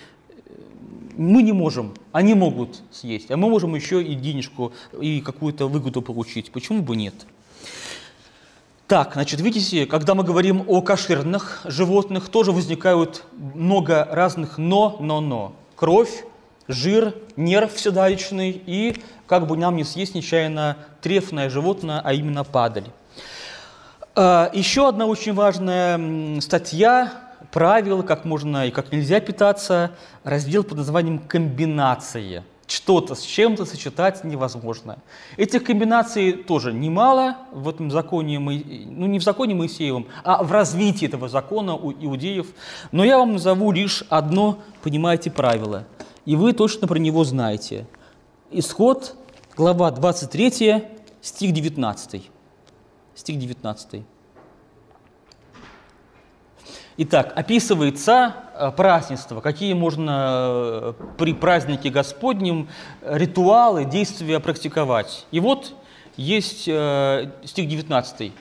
Мы 1.17 1.43
не 1.43 1.51
можем, 1.51 1.93
они 2.13 2.33
могут 2.33 2.81
съесть, 2.91 3.29
а 3.29 3.35
мы 3.35 3.49
можем 3.49 3.75
еще 3.75 4.01
и 4.01 4.15
денежку, 4.15 4.71
и 5.01 5.19
какую-то 5.19 5.67
выгоду 5.67 6.01
получить. 6.01 6.49
Почему 6.51 6.81
бы 6.81 6.95
нет? 6.95 7.13
Так, 8.87 9.13
значит, 9.13 9.41
видите, 9.41 9.85
когда 9.85 10.15
мы 10.15 10.23
говорим 10.23 10.63
о 10.67 10.81
кошерных 10.81 11.61
животных, 11.65 12.29
тоже 12.29 12.53
возникают 12.53 13.25
много 13.33 14.07
разных 14.09 14.57
«но», 14.57 14.95
«но», 15.01 15.19
«но». 15.19 15.53
Кровь, 15.75 16.23
жир, 16.69 17.15
нерв 17.35 17.77
седалищный 17.77 18.61
и, 18.65 18.95
как 19.25 19.45
бы 19.45 19.57
нам 19.57 19.75
не 19.75 19.83
съесть 19.83 20.15
нечаянно, 20.15 20.77
трефное 21.01 21.49
животное, 21.49 21.99
а 22.01 22.13
именно 22.13 22.45
падаль. 22.45 22.89
А, 24.19 24.49
еще 24.51 24.89
одна 24.89 25.05
очень 25.05 25.35
важная 25.35 26.41
статья, 26.41 27.13
правила, 27.51 28.01
как 28.01 28.25
можно 28.25 28.65
и 28.65 28.71
как 28.71 28.91
нельзя 28.91 29.19
питаться, 29.19 29.91
раздел 30.23 30.63
под 30.63 30.79
названием 30.79 31.19
«Комбинации» 31.19 32.43
что-то 32.65 33.13
с 33.13 33.21
чем-то 33.21 33.65
сочетать 33.65 34.23
невозможно. 34.23 34.97
Этих 35.37 35.63
комбинаций 35.63 36.31
тоже 36.33 36.73
немало 36.73 37.37
в 37.51 37.69
этом 37.69 37.91
законе, 37.91 38.39
ну 38.39 39.05
не 39.05 39.19
в 39.19 39.23
законе 39.23 39.53
Моисеевом, 39.53 40.07
а 40.23 40.43
в 40.43 40.51
развитии 40.51 41.05
этого 41.05 41.29
закона 41.29 41.75
у 41.75 41.91
иудеев. 41.91 42.47
Но 42.91 43.05
я 43.05 43.19
вам 43.19 43.33
назову 43.33 43.71
лишь 43.71 44.03
одно, 44.09 44.57
понимаете, 44.81 45.29
правило, 45.29 45.85
и 46.25 46.35
вы 46.35 46.53
точно 46.53 46.87
про 46.87 46.97
него 46.97 47.23
знаете. 47.23 47.85
Исход, 48.49 49.15
глава 49.55 49.91
23, 49.91 50.83
стих 51.21 51.51
19. 51.53 52.31
Стих 53.17 53.39
19. 53.39 54.03
Итак, 56.97 57.33
описывается 57.35 58.35
э, 58.53 58.71
празднество, 58.71 59.41
какие 59.41 59.73
можно 59.73 60.27
э, 60.39 60.93
при 61.17 61.33
празднике 61.33 61.89
Господнем 61.89 62.69
ритуалы, 63.01 63.85
действия 63.85 64.39
практиковать. 64.39 65.25
И 65.31 65.39
вот 65.39 65.73
есть 66.15 66.65
э, 66.67 67.31
стих 67.43 67.67
19. 67.67 68.31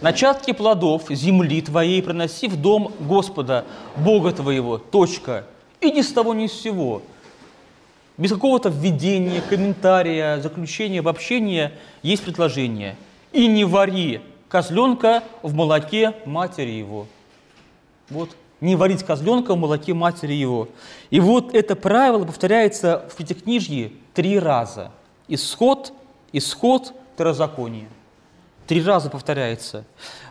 «Начатки 0.00 0.52
плодов 0.52 1.04
земли 1.08 1.62
твоей 1.62 2.02
приноси 2.02 2.48
в 2.48 2.60
дом 2.60 2.92
Господа, 2.98 3.64
Бога 3.96 4.32
твоего». 4.32 4.78
Точка. 4.78 5.44
И 5.80 5.92
ни 5.92 6.02
с 6.02 6.12
того, 6.12 6.34
ни 6.34 6.48
с 6.48 6.52
сего. 6.52 7.00
Без 8.18 8.32
какого-то 8.32 8.70
введения, 8.70 9.40
комментария, 9.40 10.40
заключения, 10.40 10.98
обобщения 10.98 11.74
есть 12.02 12.24
предложение. 12.24 12.96
«И 13.32 13.46
не 13.46 13.64
вари 13.64 14.20
козленка 14.48 15.22
в 15.42 15.54
молоке 15.54 16.14
матери 16.24 16.70
его». 16.70 17.06
Вот. 18.08 18.36
Не 18.60 18.74
варить 18.76 19.02
козленка 19.02 19.54
в 19.54 19.58
молоке 19.58 19.92
матери 19.92 20.32
его. 20.32 20.68
И 21.10 21.20
вот 21.20 21.54
это 21.54 21.76
правило 21.76 22.24
повторяется 22.24 23.06
в 23.10 23.16
Пятикнижье 23.16 23.92
три 24.14 24.38
раза. 24.38 24.92
Исход, 25.28 25.92
исход, 26.32 26.94
второзаконие. 27.14 27.88
Три 28.66 28.82
раза 28.82 29.10
повторяется. 29.10 29.84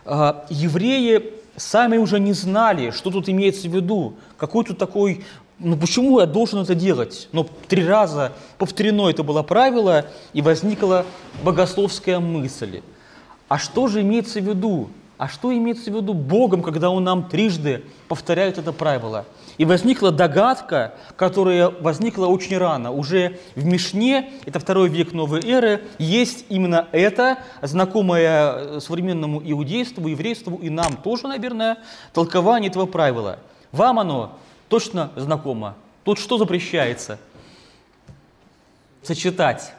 А, 0.04 0.44
евреи 0.50 1.34
сами 1.56 1.98
уже 1.98 2.18
не 2.18 2.32
знали, 2.32 2.90
что 2.90 3.10
тут 3.10 3.28
имеется 3.28 3.68
в 3.68 3.74
виду. 3.74 4.14
Какой 4.36 4.64
тут 4.64 4.78
такой, 4.78 5.24
ну 5.58 5.76
почему 5.76 6.20
я 6.20 6.26
должен 6.26 6.60
это 6.60 6.74
делать? 6.74 7.28
Но 7.32 7.46
три 7.68 7.86
раза 7.86 8.32
повторено 8.58 9.08
это 9.08 9.22
было 9.22 9.42
правило, 9.42 10.06
и 10.32 10.42
возникла 10.42 11.06
богословская 11.42 12.20
мысль. 12.20 12.82
А 13.48 13.58
что 13.58 13.86
же 13.88 14.02
имеется 14.02 14.40
в 14.40 14.44
виду? 14.44 14.90
А 15.18 15.28
что 15.28 15.56
имеется 15.56 15.90
в 15.90 15.96
виду 15.96 16.12
Богом, 16.12 16.62
когда 16.62 16.90
Он 16.90 17.02
нам 17.02 17.28
трижды 17.28 17.84
повторяет 18.06 18.58
это 18.58 18.72
правило? 18.72 19.24
И 19.56 19.64
возникла 19.64 20.12
догадка, 20.12 20.92
которая 21.16 21.70
возникла 21.70 22.26
очень 22.26 22.58
рано. 22.58 22.90
Уже 22.90 23.38
в 23.54 23.64
Мишне, 23.64 24.30
это 24.44 24.58
второй 24.58 24.90
век 24.90 25.12
новой 25.12 25.40
эры, 25.42 25.84
есть 25.98 26.44
именно 26.50 26.86
это, 26.92 27.38
знакомое 27.62 28.52
э, 28.52 28.80
современному 28.80 29.40
иудейству, 29.42 30.06
еврейству 30.06 30.56
и 30.56 30.68
нам 30.68 30.98
тоже, 30.98 31.28
наверное, 31.28 31.78
толкование 32.12 32.68
этого 32.68 32.84
правила. 32.84 33.38
Вам 33.72 33.98
оно 33.98 34.38
точно 34.68 35.10
знакомо. 35.16 35.74
Тут 36.04 36.18
что 36.18 36.38
запрещается? 36.38 37.18
Сочетать. 39.02 39.72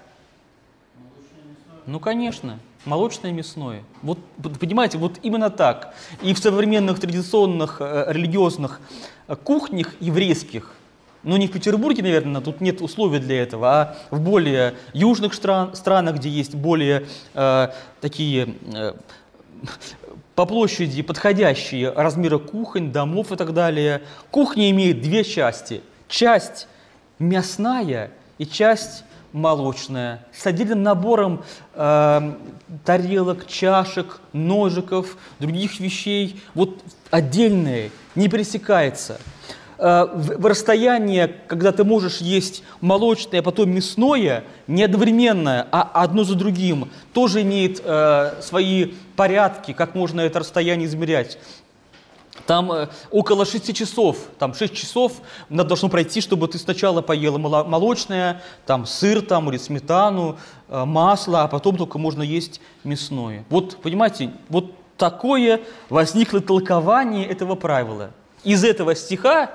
Ну, 1.86 2.00
конечно 2.00 2.60
молочное 2.88 3.32
и 3.32 3.34
мясное. 3.34 3.84
Вот, 4.02 4.18
понимаете, 4.60 4.98
вот 4.98 5.20
именно 5.22 5.50
так. 5.50 5.94
И 6.24 6.34
в 6.34 6.40
современных 6.40 7.00
традиционных 7.00 7.78
э, 7.80 8.06
религиозных 8.08 8.80
э, 9.28 9.36
кухнях 9.36 9.94
еврейских, 10.00 10.74
ну 11.24 11.38
не 11.38 11.48
в 11.48 11.52
Петербурге, 11.52 12.02
наверное, 12.02 12.42
тут 12.42 12.62
нет 12.62 12.82
условий 12.82 13.20
для 13.20 13.44
этого, 13.44 13.70
а 13.70 13.98
в 14.10 14.20
более 14.22 14.76
южных 14.94 15.34
стран, 15.34 15.76
странах, 15.76 16.16
где 16.16 16.30
есть 16.30 16.56
более 16.56 17.06
э, 17.34 17.68
такие 18.02 18.56
э, 18.74 18.94
по 20.38 20.46
площади 20.46 21.02
подходящие 21.02 21.90
размеры 21.90 22.38
кухонь, 22.38 22.92
домов 22.92 23.32
и 23.32 23.36
так 23.36 23.56
далее. 23.56 24.04
Кухня 24.30 24.70
имеет 24.70 25.02
две 25.02 25.24
части. 25.24 25.82
Часть 26.08 26.68
мясная 27.18 28.12
и 28.38 28.46
часть 28.46 29.04
молочная, 29.34 30.24
с 30.32 30.46
отдельным 30.46 30.84
набором 30.84 31.44
э, 31.74 32.34
тарелок, 32.86 33.48
чашек, 33.48 34.20
ножиков, 34.32 35.18
других 35.40 35.80
вещей, 35.80 36.40
вот 36.54 36.84
отдельные, 37.10 37.90
не 38.14 38.28
пересекается. 38.28 39.20
Э, 39.80 40.06
в, 40.14 40.40
в 40.40 40.46
расстоянии, 40.46 41.32
когда 41.48 41.72
ты 41.72 41.84
можешь 41.84 42.18
есть 42.18 42.62
молочное, 42.80 43.40
а 43.40 43.44
потом 43.44 43.72
мясное, 43.72 44.44
не 44.68 44.84
одновременно, 44.84 45.68
а 45.72 45.82
одно 45.96 46.24
за 46.24 46.36
другим, 46.36 46.90
тоже 47.12 47.42
имеет 47.42 47.82
э, 47.84 48.34
свои 48.40 48.92
порядки, 49.18 49.74
как 49.74 49.96
можно 49.96 50.22
это 50.22 50.40
расстояние 50.40 50.88
измерять. 50.88 51.38
Там 52.46 52.72
э, 52.72 52.88
около 53.12 53.46
6 53.46 53.76
часов, 53.76 54.18
там 54.40 54.54
6 54.54 54.74
часов 54.74 55.14
надо 55.50 55.70
должно 55.70 55.90
пройти, 55.90 56.22
чтобы 56.22 56.48
ты 56.48 56.58
сначала 56.60 57.02
поела 57.02 57.38
молочное, 57.38 58.42
там 58.66 58.86
сыр 58.86 59.22
там 59.22 59.50
или 59.50 59.58
сметану, 59.58 60.38
э, 60.70 60.86
масло, 60.86 61.44
а 61.44 61.48
потом 61.48 61.76
только 61.76 61.98
можно 61.98 62.22
есть 62.22 62.62
мясное. 62.84 63.44
Вот, 63.50 63.78
понимаете, 63.82 64.32
вот 64.50 64.72
такое 64.98 65.62
возникло 65.90 66.40
толкование 66.40 67.26
этого 67.26 67.56
правила. 67.56 68.12
Из 68.44 68.64
этого 68.64 68.96
стиха 68.96 69.52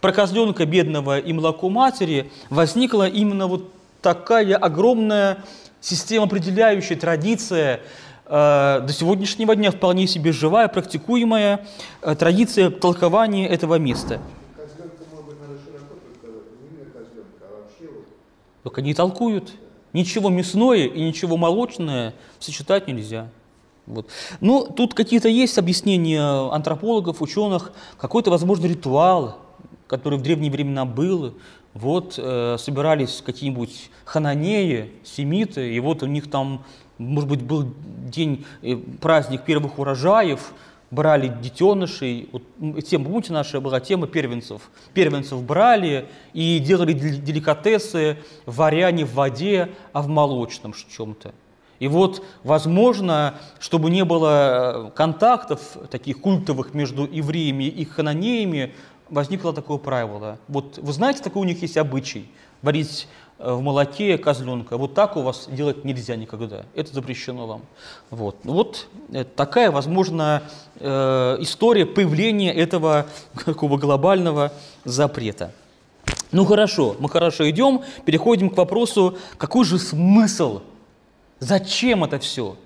про 0.00 0.12
козленка 0.12 0.66
бедного 0.66 1.18
и 1.18 1.32
молоко 1.32 1.70
матери 1.70 2.30
возникла 2.50 3.08
именно 3.08 3.46
вот 3.46 3.72
такая 4.02 4.56
огромная 4.56 5.38
система 5.80 6.26
определяющая 6.26 6.96
традиция, 6.96 7.80
до 8.30 8.92
сегодняшнего 8.92 9.56
дня 9.56 9.72
вполне 9.72 10.06
себе 10.06 10.30
живая, 10.30 10.68
практикуемая 10.68 11.66
э, 12.00 12.14
традиция 12.14 12.70
толкования 12.70 13.48
этого 13.48 13.76
места. 13.76 14.20
Только 18.62 18.82
не 18.82 18.94
толкуют. 18.94 19.52
Ничего 19.92 20.28
мясное 20.28 20.86
и 20.86 21.02
ничего 21.02 21.36
молочное 21.36 22.14
сочетать 22.38 22.86
нельзя. 22.86 23.28
Вот. 23.86 24.06
Ну, 24.40 24.64
тут 24.64 24.94
какие-то 24.94 25.28
есть 25.28 25.58
объяснения 25.58 26.22
антропологов, 26.22 27.22
ученых, 27.22 27.72
какой-то, 27.98 28.30
возможно, 28.30 28.66
ритуал, 28.66 29.38
который 29.88 30.20
в 30.20 30.22
древние 30.22 30.52
времена 30.52 30.84
был. 30.84 31.34
Вот 31.74 32.14
э, 32.16 32.56
собирались 32.60 33.22
какие-нибудь 33.26 33.90
хананеи, 34.04 34.92
семиты, 35.02 35.74
и 35.74 35.80
вот 35.80 36.04
у 36.04 36.06
них 36.06 36.30
там 36.30 36.64
может 37.00 37.28
быть, 37.28 37.42
был 37.42 37.72
день, 38.08 38.44
э, 38.62 38.76
праздник 38.76 39.44
первых 39.44 39.78
урожаев, 39.78 40.52
брали 40.90 41.28
детенышей, 41.28 42.28
вот, 42.32 42.42
тема, 42.84 43.06
помните, 43.06 43.32
наша 43.32 43.60
была 43.60 43.80
тема 43.80 44.06
первенцев, 44.06 44.70
первенцев 44.92 45.42
брали 45.42 46.08
и 46.32 46.58
делали 46.58 46.92
деликатесы, 46.92 48.18
варя 48.44 48.90
не 48.90 49.04
в 49.04 49.14
воде, 49.14 49.70
а 49.92 50.02
в 50.02 50.08
молочном 50.08 50.74
чем-то. 50.74 51.32
И 51.78 51.88
вот, 51.88 52.22
возможно, 52.42 53.36
чтобы 53.60 53.88
не 53.90 54.04
было 54.04 54.88
э, 54.88 54.90
контактов 54.94 55.78
таких 55.90 56.20
культовых 56.20 56.74
между 56.74 57.06
евреями 57.06 57.64
и 57.64 57.84
хананеями, 57.86 58.74
возникло 59.08 59.54
такое 59.54 59.78
правило. 59.78 60.38
Вот 60.48 60.78
вы 60.78 60.92
знаете, 60.92 61.22
такой 61.22 61.42
у 61.42 61.46
них 61.46 61.62
есть 61.62 61.78
обычай– 61.78 62.28
варить 62.62 63.08
в 63.40 63.60
молоке 63.62 64.18
козленка. 64.18 64.76
Вот 64.76 64.94
так 64.94 65.16
у 65.16 65.22
вас 65.22 65.48
делать 65.50 65.84
нельзя 65.84 66.14
никогда. 66.16 66.64
Это 66.74 66.92
запрещено 66.92 67.46
вам. 67.46 67.62
Вот, 68.10 68.36
вот 68.44 68.88
э, 69.12 69.24
такая, 69.24 69.70
возможно, 69.70 70.42
э, 70.76 71.36
история 71.40 71.86
появления 71.86 72.52
этого 72.52 73.06
такого 73.44 73.78
глобального 73.78 74.52
запрета. 74.84 75.52
Ну 76.32 76.44
хорошо, 76.44 76.96
мы 76.98 77.08
хорошо 77.08 77.48
идем, 77.48 77.82
переходим 78.04 78.50
к 78.50 78.56
вопросу, 78.56 79.16
какой 79.36 79.64
же 79.64 79.78
смысл, 79.78 80.60
зачем 81.38 82.04
это 82.04 82.18
все? 82.18 82.56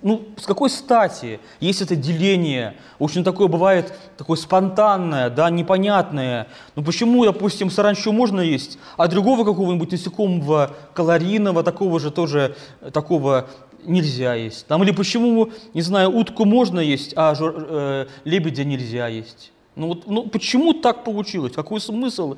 Ну, 0.00 0.22
с 0.36 0.46
какой 0.46 0.70
стати 0.70 1.40
есть 1.58 1.82
это 1.82 1.96
деление? 1.96 2.76
Очень 3.00 3.24
такое 3.24 3.48
бывает, 3.48 3.92
такое 4.16 4.36
спонтанное, 4.36 5.28
да, 5.28 5.50
непонятное. 5.50 6.46
Ну 6.76 6.84
почему, 6.84 7.24
допустим, 7.24 7.70
саранчу 7.70 8.12
можно 8.12 8.40
есть, 8.40 8.78
а 8.96 9.08
другого 9.08 9.44
какого-нибудь 9.44 9.90
насекомого, 9.90 10.76
калорийного, 10.94 11.64
такого 11.64 11.98
же 11.98 12.12
тоже, 12.12 12.54
такого 12.92 13.48
нельзя 13.84 14.34
есть. 14.34 14.66
Там, 14.66 14.84
или 14.84 14.92
почему, 14.92 15.50
не 15.74 15.82
знаю, 15.82 16.14
утку 16.14 16.44
можно 16.44 16.78
есть, 16.78 17.12
а 17.16 17.34
жур, 17.34 17.54
э, 17.56 18.06
лебедя 18.24 18.64
нельзя 18.64 19.08
есть. 19.08 19.52
Ну, 19.74 19.88
вот, 19.88 20.06
ну 20.06 20.28
почему 20.28 20.74
так 20.74 21.02
получилось? 21.02 21.52
Какой 21.52 21.80
смысл 21.80 22.36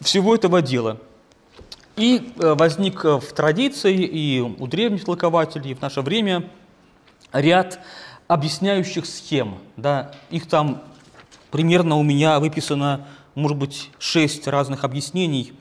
всего 0.00 0.34
этого 0.34 0.60
дела? 0.60 0.98
И 1.96 2.32
э, 2.38 2.54
возник 2.54 3.04
в 3.04 3.32
традиции 3.32 3.94
и 3.94 4.40
у 4.40 4.66
древних 4.66 5.04
толкователей 5.04 5.74
в 5.74 5.80
наше 5.80 6.00
время 6.00 6.50
ряд 7.34 7.80
объясняющих 8.28 9.04
схем. 9.04 9.58
Да, 9.76 10.12
их 10.30 10.48
там 10.48 10.82
примерно 11.50 11.96
у 11.96 12.02
меня 12.02 12.40
выписано, 12.40 13.06
может 13.34 13.58
быть, 13.58 13.90
шесть 13.98 14.46
разных 14.46 14.84
объяснений 14.84 15.52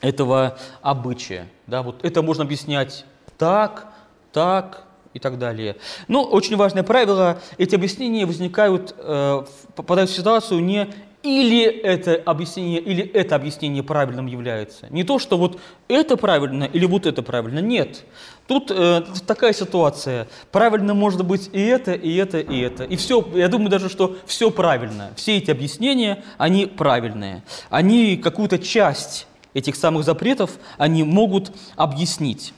этого 0.00 0.58
обычая. 0.82 1.48
Да, 1.66 1.82
вот 1.82 2.04
это 2.04 2.22
можно 2.22 2.44
объяснять 2.44 3.04
так, 3.38 3.92
так 4.32 4.84
и 5.14 5.18
так 5.18 5.38
далее. 5.38 5.76
Но 6.08 6.24
очень 6.24 6.56
важное 6.56 6.82
правило, 6.82 7.40
эти 7.58 7.74
объяснения 7.74 8.26
возникают, 8.26 8.94
э, 8.96 9.44
попадают 9.74 10.10
в 10.10 10.14
ситуацию 10.14 10.62
не 10.62 10.92
или 11.22 11.64
это 11.64 12.20
объяснение, 12.24 12.80
или 12.80 13.04
это 13.04 13.36
объяснение 13.36 13.82
правильным 13.82 14.26
является. 14.26 14.86
Не 14.90 15.04
то, 15.04 15.18
что 15.18 15.38
вот 15.38 15.60
это 15.88 16.16
правильно 16.16 16.64
или 16.64 16.84
вот 16.84 17.06
это 17.06 17.22
правильно. 17.22 17.60
Нет. 17.60 18.04
Тут 18.46 18.70
э, 18.70 19.02
такая 19.26 19.52
ситуация. 19.52 20.28
Правильно 20.50 20.94
может 20.94 21.24
быть 21.24 21.48
и 21.52 21.60
это, 21.60 21.92
и 21.92 22.14
это, 22.16 22.40
и 22.40 22.60
это. 22.60 22.84
И 22.84 22.96
все, 22.96 23.26
я 23.34 23.48
думаю 23.48 23.70
даже, 23.70 23.88
что 23.88 24.16
все 24.26 24.50
правильно. 24.50 25.12
Все 25.16 25.36
эти 25.36 25.50
объяснения, 25.50 26.24
они 26.38 26.66
правильные. 26.66 27.42
Они 27.70 28.16
какую-то 28.16 28.58
часть 28.58 29.26
этих 29.54 29.76
самых 29.76 30.04
запретов, 30.04 30.58
они 30.76 31.04
могут 31.04 31.52
объяснить. 31.76 32.52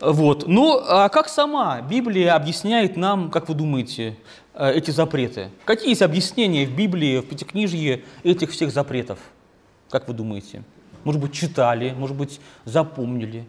Вот. 0.00 0.46
Ну, 0.46 0.80
а 0.86 1.08
как 1.08 1.28
сама 1.28 1.80
Библия 1.80 2.34
объясняет 2.34 2.96
нам, 2.96 3.30
как 3.30 3.48
вы 3.48 3.54
думаете, 3.54 4.16
эти 4.68 4.90
запреты? 4.90 5.50
Какие 5.64 5.90
есть 5.90 6.02
объяснения 6.02 6.66
в 6.66 6.74
Библии, 6.74 7.20
в 7.20 7.26
Пятикнижье 7.26 8.04
этих 8.24 8.50
всех 8.50 8.72
запретов? 8.72 9.18
Как 9.88 10.06
вы 10.08 10.14
думаете? 10.14 10.62
Может 11.04 11.20
быть, 11.20 11.32
читали, 11.32 11.94
может 11.96 12.16
быть, 12.16 12.40
запомнили? 12.64 13.46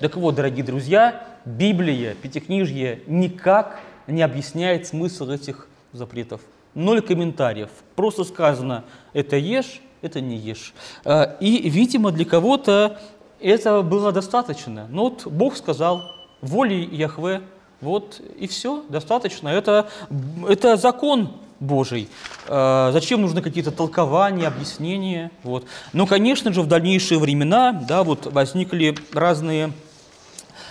Так 0.00 0.16
вот, 0.16 0.34
дорогие 0.34 0.64
друзья, 0.64 1.26
Библия, 1.44 2.14
Пятикнижье 2.14 3.02
никак 3.06 3.80
не 4.06 4.22
объясняет 4.22 4.86
смысл 4.86 5.30
этих 5.30 5.68
запретов. 5.92 6.40
Ноль 6.74 7.00
комментариев. 7.00 7.70
Просто 7.96 8.24
сказано, 8.24 8.84
это 9.12 9.36
ешь, 9.36 9.80
это 10.02 10.20
не 10.20 10.36
ешь. 10.36 10.74
Э, 11.04 11.36
и, 11.40 11.68
видимо, 11.68 12.12
для 12.12 12.24
кого-то 12.24 13.00
этого 13.40 13.82
было 13.82 14.12
достаточно. 14.12 14.86
Но 14.90 15.04
вот 15.04 15.26
Бог 15.26 15.56
сказал, 15.56 16.02
волей 16.40 16.84
Яхве, 16.84 17.42
вот 17.80 18.20
и 18.36 18.46
все, 18.46 18.84
достаточно. 18.88 19.48
Это, 19.48 19.88
это 20.48 20.76
закон 20.76 21.32
Божий. 21.60 22.08
Э, 22.46 22.90
зачем 22.92 23.20
нужны 23.22 23.42
какие-то 23.42 23.70
толкования, 23.70 24.46
объяснения? 24.46 25.30
Вот. 25.42 25.64
Но, 25.92 26.06
конечно 26.06 26.52
же, 26.52 26.62
в 26.62 26.66
дальнейшие 26.66 27.18
времена 27.18 27.72
да, 27.72 28.04
вот 28.04 28.32
возникли 28.32 28.96
разные 29.12 29.72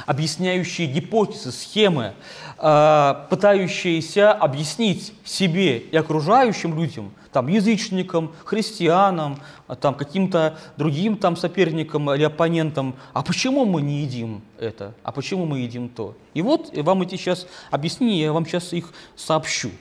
объясняющие 0.08 0.88
гипотезы, 0.88 1.52
схемы, 1.52 2.14
э, 2.58 3.16
пытающиеся 3.30 4.32
объяснить 4.32 5.14
себе 5.26 5.80
и 5.80 5.96
окружающим 5.98 6.80
людям, 6.80 7.12
там, 7.34 7.50
язычникам, 7.50 8.32
христианам, 8.46 9.38
там, 9.82 9.94
каким-то 9.94 10.58
другим 10.78 11.18
там, 11.18 11.36
соперникам 11.36 12.10
или 12.14 12.24
оппонентам, 12.24 12.96
а 13.14 13.22
почему 13.22 13.66
мы 13.66 13.82
не 13.82 14.02
едим 14.02 14.42
это, 14.58 14.94
а 15.04 15.12
почему 15.12 15.46
мы 15.46 15.60
едим 15.60 15.90
то. 15.90 16.16
И 16.34 16.42
вот 16.42 16.76
вам 16.76 17.02
эти 17.02 17.18
сейчас 17.18 17.46
объяснения, 17.70 18.22
я 18.24 18.34
вам 18.34 18.46
сейчас 18.46 18.72
их 18.72 18.94
сообщу. 19.18 19.72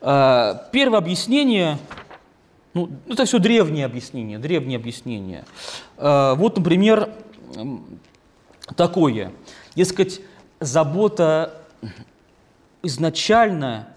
Э, 0.00 0.56
первое 0.72 0.98
объяснение, 0.98 1.78
ну, 2.74 2.90
это 3.08 3.24
все 3.24 3.38
древние 3.38 3.86
объяснения, 3.86 4.40
древние 4.40 4.78
объяснения. 4.78 5.44
Э, 5.96 6.34
вот, 6.34 6.56
например, 6.56 7.08
такое. 8.74 9.32
Дескать, 9.74 10.20
забота 10.60 11.54
изначально 12.82 13.88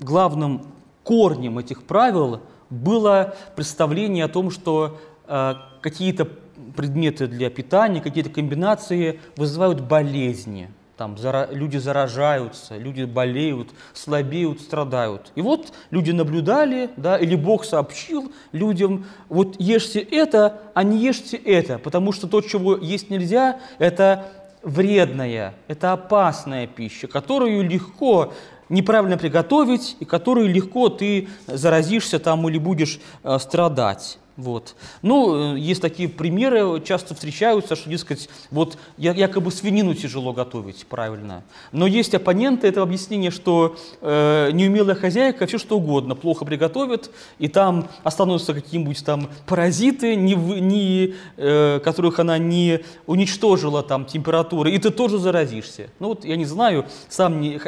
главным 0.00 0.66
корнем 1.02 1.58
этих 1.58 1.84
правил 1.84 2.40
было 2.70 3.34
представление 3.56 4.24
о 4.24 4.28
том, 4.28 4.50
что 4.50 5.00
э, 5.26 5.54
какие-то 5.80 6.28
предметы 6.76 7.26
для 7.26 7.50
питания, 7.50 8.00
какие-то 8.00 8.30
комбинации 8.30 9.20
вызывают 9.36 9.80
болезни. 9.80 10.70
Там 10.96 11.18
зара 11.18 11.48
люди 11.50 11.76
заражаются, 11.76 12.76
люди 12.76 13.02
болеют, 13.02 13.70
слабеют, 13.94 14.60
страдают. 14.60 15.32
И 15.34 15.42
вот 15.42 15.72
люди 15.90 16.12
наблюдали, 16.12 16.90
да, 16.96 17.16
или 17.16 17.34
Бог 17.34 17.64
сообщил 17.64 18.32
людям, 18.52 19.06
вот 19.28 19.56
ешьте 19.58 19.98
это, 19.98 20.60
а 20.72 20.84
не 20.84 20.98
ешьте 20.98 21.36
это, 21.36 21.78
потому 21.78 22.12
что 22.12 22.28
то, 22.28 22.40
чего 22.40 22.76
есть 22.76 23.10
нельзя, 23.10 23.58
это 23.78 24.30
вредная, 24.64 25.54
это 25.68 25.92
опасная 25.92 26.66
пища, 26.66 27.06
которую 27.06 27.62
легко 27.68 28.32
неправильно 28.68 29.18
приготовить, 29.18 29.96
и 30.00 30.04
которую 30.04 30.48
легко 30.48 30.88
ты 30.88 31.28
заразишься 31.46 32.18
там 32.18 32.48
или 32.48 32.58
будешь 32.58 33.00
э, 33.22 33.38
страдать. 33.38 34.18
Вот. 34.36 34.74
Ну, 35.02 35.54
э, 35.54 35.58
есть 35.60 35.80
такие 35.80 36.08
примеры, 36.08 36.82
часто 36.84 37.14
встречаются, 37.14 37.76
что, 37.76 37.88
дескать, 37.88 38.28
вот 38.50 38.76
якобы 38.96 39.52
свинину 39.52 39.94
тяжело 39.94 40.32
готовить 40.32 40.86
правильно. 40.88 41.44
Но 41.70 41.86
есть 41.86 42.14
оппоненты 42.14 42.66
этого 42.66 42.84
объяснения, 42.84 43.30
что 43.30 43.76
э, 44.00 44.50
неумелая 44.52 44.96
хозяйка 44.96 45.46
все 45.46 45.58
что 45.58 45.76
угодно 45.76 46.16
плохо 46.16 46.44
приготовит, 46.44 47.12
и 47.38 47.46
там 47.46 47.88
останутся 48.02 48.54
какие-нибудь 48.54 49.04
там 49.04 49.30
паразиты, 49.46 50.16
не, 50.16 50.34
не, 50.34 51.14
э, 51.36 51.78
которых 51.84 52.18
она 52.18 52.36
не 52.36 52.80
уничтожила 53.06 53.84
там 53.84 54.04
температуры, 54.04 54.72
и 54.72 54.78
ты 54.78 54.90
тоже 54.90 55.18
заразишься. 55.18 55.90
Ну 56.00 56.08
вот 56.08 56.24
я 56.24 56.34
не 56.34 56.44
знаю, 56.44 56.86
сам 57.08 57.40
не, 57.40 57.60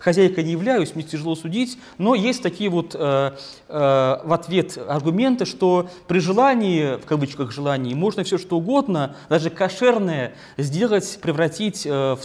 хозяйка 0.00 0.42
не 0.42 0.52
являюсь, 0.52 0.96
мне 0.96 1.04
тяжело 1.04 1.36
судить, 1.36 1.78
но 1.98 2.16
есть 2.16 2.42
такие 2.42 2.68
вот 2.68 2.96
э, 2.98 3.32
э, 3.68 4.20
в 4.24 4.32
ответ 4.32 4.76
аргументы, 4.88 5.44
что 5.44 5.88
при 6.06 6.18
желании, 6.18 6.96
в 7.00 7.06
кавычках 7.06 7.52
желании, 7.52 7.94
можно 7.94 8.24
все 8.24 8.38
что 8.38 8.56
угодно, 8.56 9.16
даже 9.28 9.50
кошерное, 9.50 10.34
сделать, 10.56 11.18
превратить 11.20 11.86
э, 11.86 11.90
в 11.90 12.20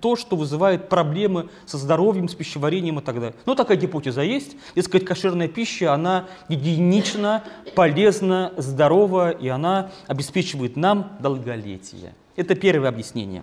то, 0.00 0.16
что 0.16 0.36
вызывает 0.36 0.88
проблемы 0.88 1.48
со 1.66 1.76
здоровьем, 1.76 2.28
с 2.28 2.34
пищеварением 2.34 2.98
и 2.98 3.02
так 3.02 3.16
далее. 3.16 3.34
Но 3.46 3.54
такая 3.54 3.76
гипотеза 3.76 4.22
есть. 4.22 4.56
И 4.74 4.82
сказать, 4.82 5.06
кошерная 5.06 5.48
пища, 5.48 5.92
она 5.92 6.26
гигиенична, 6.48 7.44
полезна, 7.74 8.52
здорова, 8.56 9.30
и 9.30 9.48
она 9.48 9.90
обеспечивает 10.06 10.76
нам 10.76 11.16
долголетие. 11.20 12.14
Это 12.36 12.54
первое 12.54 12.88
объяснение. 12.88 13.42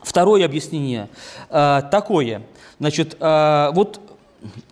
Второе 0.00 0.44
объяснение 0.46 1.08
э, 1.50 1.82
такое. 1.90 2.42
Значит, 2.78 3.16
э, 3.20 3.70
вот 3.74 4.00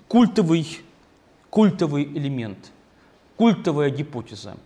культовый, 0.09 0.81
культовый 1.51 2.05
элемент– 2.05 2.59
культовая 3.39 3.91
гипотеза. 3.91 4.57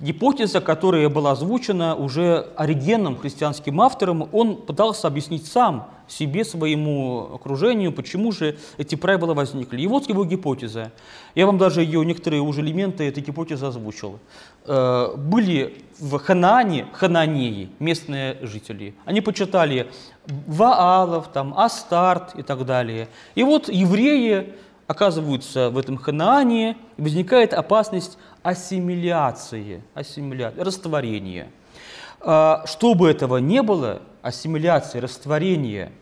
Гипотеза, 0.00 0.60
которая 0.60 1.08
была 1.08 1.32
озвучена 1.32 1.94
уже 1.94 2.48
Оригеном, 2.56 3.16
христианским 3.16 3.80
автором, 3.80 4.28
он 4.32 4.56
пытался 4.56 5.06
объяснить 5.06 5.46
сам 5.46 5.88
себе, 6.08 6.44
своему 6.44 7.34
окружению, 7.34 7.92
почему 7.92 8.32
же 8.32 8.56
эти 8.76 8.94
правила 8.94 9.34
возникли. 9.34 9.82
И 9.82 9.86
вот 9.86 10.08
его 10.08 10.24
гипотеза. 10.24 10.90
Я 11.34 11.46
вам 11.46 11.58
даже 11.58 11.82
ее 11.82 12.04
некоторые 12.04 12.42
уже 12.42 12.60
элементы 12.60 13.04
этой 13.04 13.22
гипотезы 13.22 13.66
озвучил. 13.66 14.18
Э, 14.66 15.14
были 15.16 15.82
в 15.98 16.18
Ханаане, 16.18 16.86
хананеи, 16.92 17.70
местные 17.78 18.38
жители. 18.42 18.94
Они 19.04 19.20
почитали 19.20 19.90
Ваалов, 20.26 21.28
там, 21.28 21.54
Астарт 21.56 22.34
и 22.34 22.42
так 22.42 22.64
далее. 22.64 23.08
И 23.34 23.42
вот 23.42 23.68
евреи 23.68 24.54
оказываются 24.86 25.70
в 25.70 25.78
этом 25.78 25.96
Ханаане, 25.96 26.76
и 26.96 27.02
возникает 27.02 27.54
опасность 27.54 28.18
ассимиляции, 28.42 29.82
ассимиляции, 29.94 30.60
растворения. 30.60 31.48
А, 32.20 32.64
чтобы 32.66 33.10
этого 33.10 33.38
не 33.38 33.62
было, 33.62 34.02
ассимиляции, 34.22 34.98
растворения, 34.98 35.92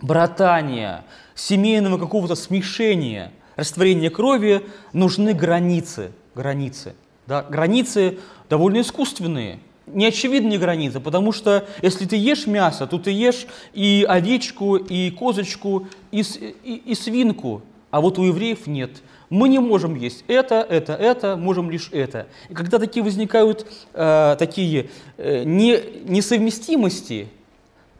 братания, 0.00 1.04
семейного 1.34 1.98
какого-то 1.98 2.34
смешения, 2.34 3.32
растворения 3.56 4.10
крови, 4.10 4.66
нужны 4.92 5.34
границы. 5.34 6.12
Границы, 6.34 6.94
да? 7.26 7.42
границы 7.42 8.18
довольно 8.50 8.80
искусственные, 8.80 9.60
неочевидные 9.86 10.58
границы, 10.58 10.98
потому 10.98 11.30
что 11.30 11.66
если 11.80 12.06
ты 12.06 12.16
ешь 12.16 12.46
мясо, 12.46 12.86
то 12.86 12.98
ты 12.98 13.12
ешь 13.12 13.46
и 13.72 14.04
овечку, 14.08 14.76
и 14.76 15.10
козочку, 15.10 15.86
и, 16.10 16.22
и, 16.22 16.82
и 16.86 16.94
свинку, 16.94 17.62
а 17.94 18.00
вот 18.00 18.18
у 18.18 18.24
евреев 18.24 18.66
нет. 18.66 18.90
Мы 19.30 19.48
не 19.48 19.60
можем 19.60 19.94
есть 19.94 20.24
это, 20.26 20.66
это, 20.68 20.94
это, 20.94 21.36
можем 21.36 21.70
лишь 21.70 21.90
это. 21.92 22.26
И 22.48 22.54
когда 22.54 22.80
такие 22.80 23.04
возникают 23.04 23.68
э, 23.92 24.34
такие 24.36 24.90
э, 25.16 25.44
не, 25.44 25.80
несовместимости, 26.04 27.28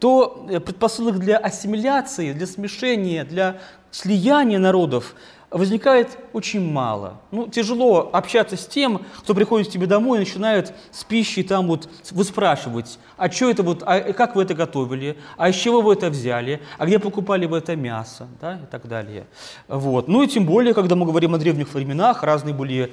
то 0.01 0.47
э, 0.51 0.59
предпосылок 0.59 1.21
для 1.21 1.37
ассимиляции, 1.37 2.33
для 2.33 2.49
смешения, 2.49 3.25
для 3.25 3.61
слияния 3.93 4.59
народов 4.59 5.15
возникает 5.55 6.19
очень 6.33 6.61
мало. 6.61 7.21
Ну, 7.31 7.47
тяжело 7.49 8.11
общаться 8.13 8.57
с 8.57 8.67
тем, 8.67 9.03
кто 9.19 9.35
приходит 9.35 9.69
к 9.69 9.71
тебе 9.71 9.87
домой 9.87 10.19
и 10.19 10.21
начинает 10.21 10.75
с 10.91 11.05
пищей 11.05 11.45
там 11.45 11.69
вот 11.69 11.89
выспрашивать, 12.11 12.99
а 13.17 13.31
что 13.31 13.51
это 13.51 13.63
вот, 13.63 13.83
а 13.87 14.13
как 14.13 14.35
вы 14.35 14.43
это 14.43 14.55
готовили, 14.55 15.17
а 15.37 15.49
из 15.49 15.55
чего 15.55 15.81
вы 15.81 15.93
это 15.93 16.11
взяли, 16.11 16.61
а 16.77 16.87
где 16.87 16.99
покупали 16.99 17.47
вы 17.47 17.59
это 17.59 17.77
мясо, 17.77 18.27
да, 18.41 18.57
и 18.57 18.67
так 18.67 18.89
далее. 18.89 19.27
Вот. 19.69 20.09
Ну 20.09 20.23
и 20.23 20.27
тем 20.27 20.45
более, 20.45 20.75
когда 20.75 20.97
мы 20.97 21.07
говорим 21.07 21.35
о 21.35 21.39
древних 21.39 21.73
временах, 21.73 22.25
разные 22.25 22.55
были 22.55 22.93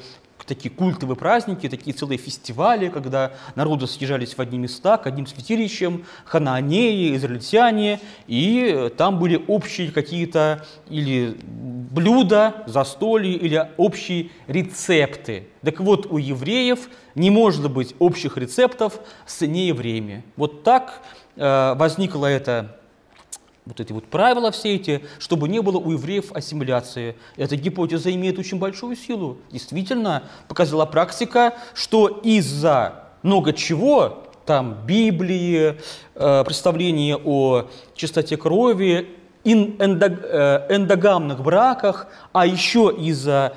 такие 0.52 0.70
культовые 0.70 1.16
праздники, 1.16 1.70
такие 1.70 1.96
целые 1.96 2.18
фестивали, 2.18 2.90
когда 2.90 3.32
народы 3.56 3.88
съезжались 3.88 4.34
в 4.34 4.40
одни 4.40 4.58
места 4.58 4.98
к 4.98 5.08
одним 5.08 5.26
святилищам, 5.26 6.04
ханаанеи, 6.26 7.16
израильтяне, 7.16 8.02
и 8.28 8.92
там 8.98 9.18
были 9.18 9.42
общие 9.48 9.92
какие-то 9.92 10.66
или 10.90 11.38
блюда, 11.48 12.64
застолья, 12.66 13.32
или 13.32 13.66
общие 13.78 14.32
рецепты. 14.48 15.48
Так 15.64 15.80
вот, 15.80 16.08
у 16.12 16.18
евреев 16.18 16.90
не 17.16 17.30
может 17.30 17.72
быть 17.72 17.96
общих 18.00 18.36
рецептов 18.38 19.00
с 19.26 19.40
неевреями. 19.48 20.26
Вот 20.36 20.64
так 20.64 21.02
э, 21.38 21.76
возникла 21.76 22.26
эта 22.26 22.81
вот 23.72 23.80
эти 23.80 23.94
вот 23.94 24.06
правила 24.06 24.52
все 24.52 24.76
эти, 24.76 25.06
чтобы 25.18 25.48
не 25.48 25.62
было 25.62 25.78
у 25.78 25.92
евреев 25.92 26.34
ассимиляции. 26.34 27.16
Эта 27.38 27.56
гипотеза 27.56 28.14
имеет 28.14 28.38
очень 28.38 28.60
большую 28.60 28.98
силу. 28.98 29.38
Действительно, 29.50 30.24
показала 30.50 30.86
практика, 30.86 31.54
что 31.74 32.08
из-за 32.08 33.06
много 33.24 33.54
чего, 33.54 34.24
там 34.46 34.86
Библии, 34.86 35.78
э, 36.16 36.44
представления 36.44 37.16
о 37.16 37.70
чистоте 37.96 38.36
крови, 38.36 39.08
э, 39.46 39.50
эндогамных 39.50 41.42
браках, 41.42 42.08
а 42.34 42.46
еще 42.46 42.94
из-за 43.00 43.56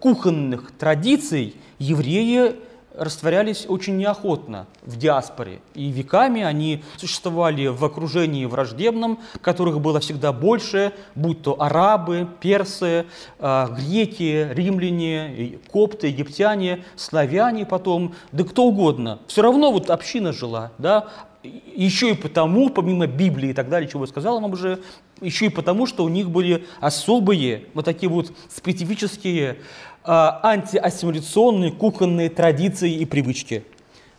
кухонных 0.00 0.72
традиций 0.72 1.54
евреи 1.78 2.56
растворялись 2.98 3.66
очень 3.68 3.96
неохотно 3.96 4.66
в 4.82 4.96
диаспоре. 4.96 5.60
И 5.74 5.90
веками 5.90 6.42
они 6.42 6.82
существовали 6.96 7.68
в 7.68 7.84
окружении 7.84 8.44
враждебном, 8.44 9.20
которых 9.40 9.80
было 9.80 10.00
всегда 10.00 10.32
больше, 10.32 10.92
будь 11.14 11.42
то 11.42 11.60
арабы, 11.60 12.28
персы, 12.40 13.06
а, 13.38 13.68
греки, 13.68 14.48
римляне, 14.52 15.58
копты, 15.70 16.08
египтяне, 16.08 16.84
славяне 16.96 17.64
потом, 17.64 18.14
да 18.32 18.44
кто 18.44 18.64
угодно. 18.64 19.20
Все 19.28 19.42
равно 19.42 19.72
вот 19.72 19.90
община 19.90 20.32
жила, 20.32 20.72
да, 20.78 21.08
еще 21.42 22.10
и 22.10 22.14
потому, 22.14 22.68
помимо 22.68 23.06
Библии 23.06 23.50
и 23.50 23.52
так 23.52 23.68
далее, 23.68 23.88
чего 23.88 24.04
я 24.04 24.08
сказал 24.08 24.40
вам 24.40 24.52
уже, 24.52 24.80
еще 25.20 25.46
и 25.46 25.48
потому, 25.48 25.86
что 25.86 26.04
у 26.04 26.08
них 26.08 26.30
были 26.30 26.66
особые, 26.80 27.66
вот 27.74 27.84
такие 27.84 28.10
вот 28.10 28.32
специфические 28.48 29.58
антиассимиляционные 30.04 31.72
кухонные 31.72 32.30
традиции 32.30 32.92
и 32.92 33.04
привычки. 33.04 33.64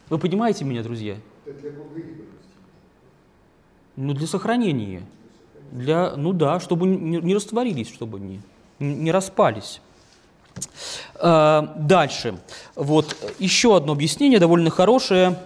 Вы 0.09 0.17
понимаете 0.17 0.65
меня, 0.65 0.83
друзья? 0.83 1.17
Ну, 3.95 4.13
для 4.13 4.27
сохранения. 4.27 5.03
Для, 5.71 6.15
ну 6.15 6.33
да, 6.33 6.59
чтобы 6.59 6.87
не, 6.87 7.17
не 7.17 7.35
растворились, 7.35 7.93
чтобы 7.93 8.19
не, 8.19 8.41
не 8.79 9.11
распались. 9.11 9.81
А, 11.15 11.73
дальше. 11.77 12.39
Вот 12.75 13.15
еще 13.39 13.75
одно 13.75 13.93
объяснение, 13.93 14.39
довольно 14.39 14.69
хорошее. 14.69 15.37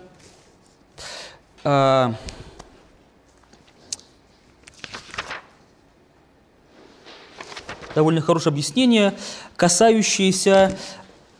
А, 1.64 2.14
довольно 7.96 8.22
хорошее 8.22 8.52
объяснение, 8.52 9.14
касающееся 9.56 10.78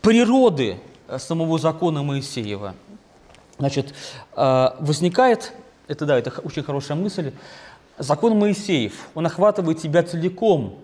природы 0.02 0.78
э, 1.08 1.18
самого 1.18 1.58
закона 1.58 2.02
Моисеева. 2.02 2.74
Значит, 3.58 3.94
э, 4.36 4.68
возникает, 4.80 5.52
это 5.88 6.06
да, 6.06 6.18
это 6.18 6.30
очень 6.42 6.62
хорошая 6.62 6.96
мысль, 6.96 7.32
закон 7.98 8.38
Моисеев, 8.38 8.94
он 9.14 9.26
охватывает 9.26 9.80
тебя 9.80 10.02
целиком, 10.02 10.78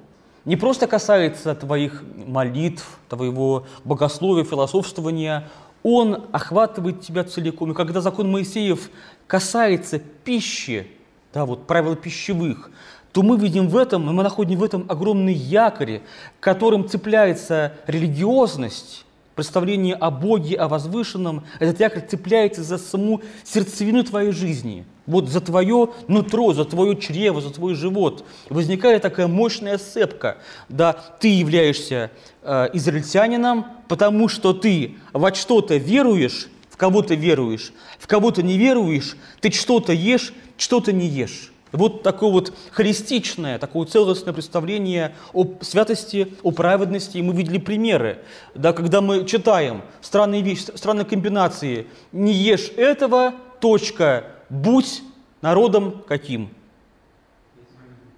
не 0.45 0.57
просто 0.57 0.87
касается 0.87 1.55
твоих 1.55 2.03
молитв, 2.15 2.99
твоего 3.09 3.67
богословия, 3.85 4.45
философствования, 4.45 5.49
он 5.83 6.27
охватывает 6.33 7.03
тебя 7.03 7.25
целиком. 7.25 7.73
И 7.73 7.75
когда 7.75 8.01
закон 8.01 8.31
Моисеев 8.31 8.91
касается 9.27 9.99
пищи, 9.99 10.87
да, 11.33 11.45
вот 11.45 11.67
правил 11.67 11.95
пищевых, 11.95 12.71
то 13.13 13.23
мы 13.23 13.39
видим 13.39 13.69
в 13.69 13.77
этом, 13.77 14.15
мы 14.15 14.23
находим 14.23 14.59
в 14.59 14.65
этом 14.65 14.85
огромный 14.89 15.35
якорь, 15.35 16.01
которым 16.39 16.89
цепляется 16.89 17.73
религиозность, 17.87 19.05
представление 19.35 19.95
о 19.95 20.11
Боге, 20.11 20.57
о 20.57 20.69
возвышенном. 20.69 21.45
Этот 21.59 21.81
якорь 21.81 22.07
цепляется 22.07 22.63
за 22.63 22.79
саму 22.79 23.23
сердцевину 23.43 24.05
твоей 24.05 24.33
жизни, 24.33 24.85
вот 25.07 25.29
за 25.29 25.41
твое 25.41 25.91
нутро, 26.09 26.53
за 26.53 26.65
твое 26.65 26.97
чрево, 26.97 27.41
за 27.41 27.51
твой 27.51 27.75
живот. 27.75 28.25
Возникает 28.49 29.03
такая 29.03 29.27
мощная 29.27 29.79
сцепка. 29.79 30.39
Да, 30.69 30.93
ты 30.93 31.29
являешься 31.29 32.11
э, 32.43 32.69
израильтянином, 32.75 33.67
потому 33.89 34.29
что 34.29 34.53
ты 34.53 34.97
во 35.13 35.35
что-то 35.35 35.77
веруешь, 35.77 36.49
в 36.69 36.77
кого-то 36.77 37.15
веруешь, 37.15 37.73
в 37.99 38.07
кого-то 38.07 38.43
не 38.43 38.59
веруешь, 38.59 39.17
ты 39.41 39.51
что-то 39.51 39.93
ешь, 39.93 40.33
что-то 40.57 40.93
не 40.93 41.07
ешь. 41.07 41.51
Вот 41.73 42.03
такое 42.03 42.31
вот 42.31 42.53
холистичное, 42.73 43.59
такое 43.59 43.87
целостное 43.87 44.35
представление 44.35 45.15
о 45.33 45.47
святости, 45.61 46.35
о 46.43 46.51
праведности. 46.51 47.19
И 47.19 47.23
мы 47.23 47.35
видели 47.35 47.59
примеры, 47.59 48.19
да, 48.55 48.73
когда 48.73 49.01
мы 49.01 49.25
читаем 49.25 49.83
странные 50.01 50.43
вещи, 50.43 50.67
странные 50.75 51.05
комбинации. 51.05 51.87
«Не 52.13 52.33
ешь 52.33 52.71
этого, 52.77 53.35
точка, 53.61 54.25
будь 54.49 55.03
народом 55.43 56.03
каким? 56.07 56.51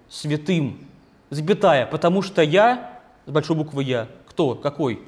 Святым, 0.09 0.79
запятая, 1.29 1.85
потому 1.85 2.21
что 2.21 2.41
я, 2.41 3.01
с 3.25 3.31
большой 3.31 3.55
буквы 3.55 3.83
«я», 3.83 4.07
кто, 4.27 4.55
какой? 4.55 5.01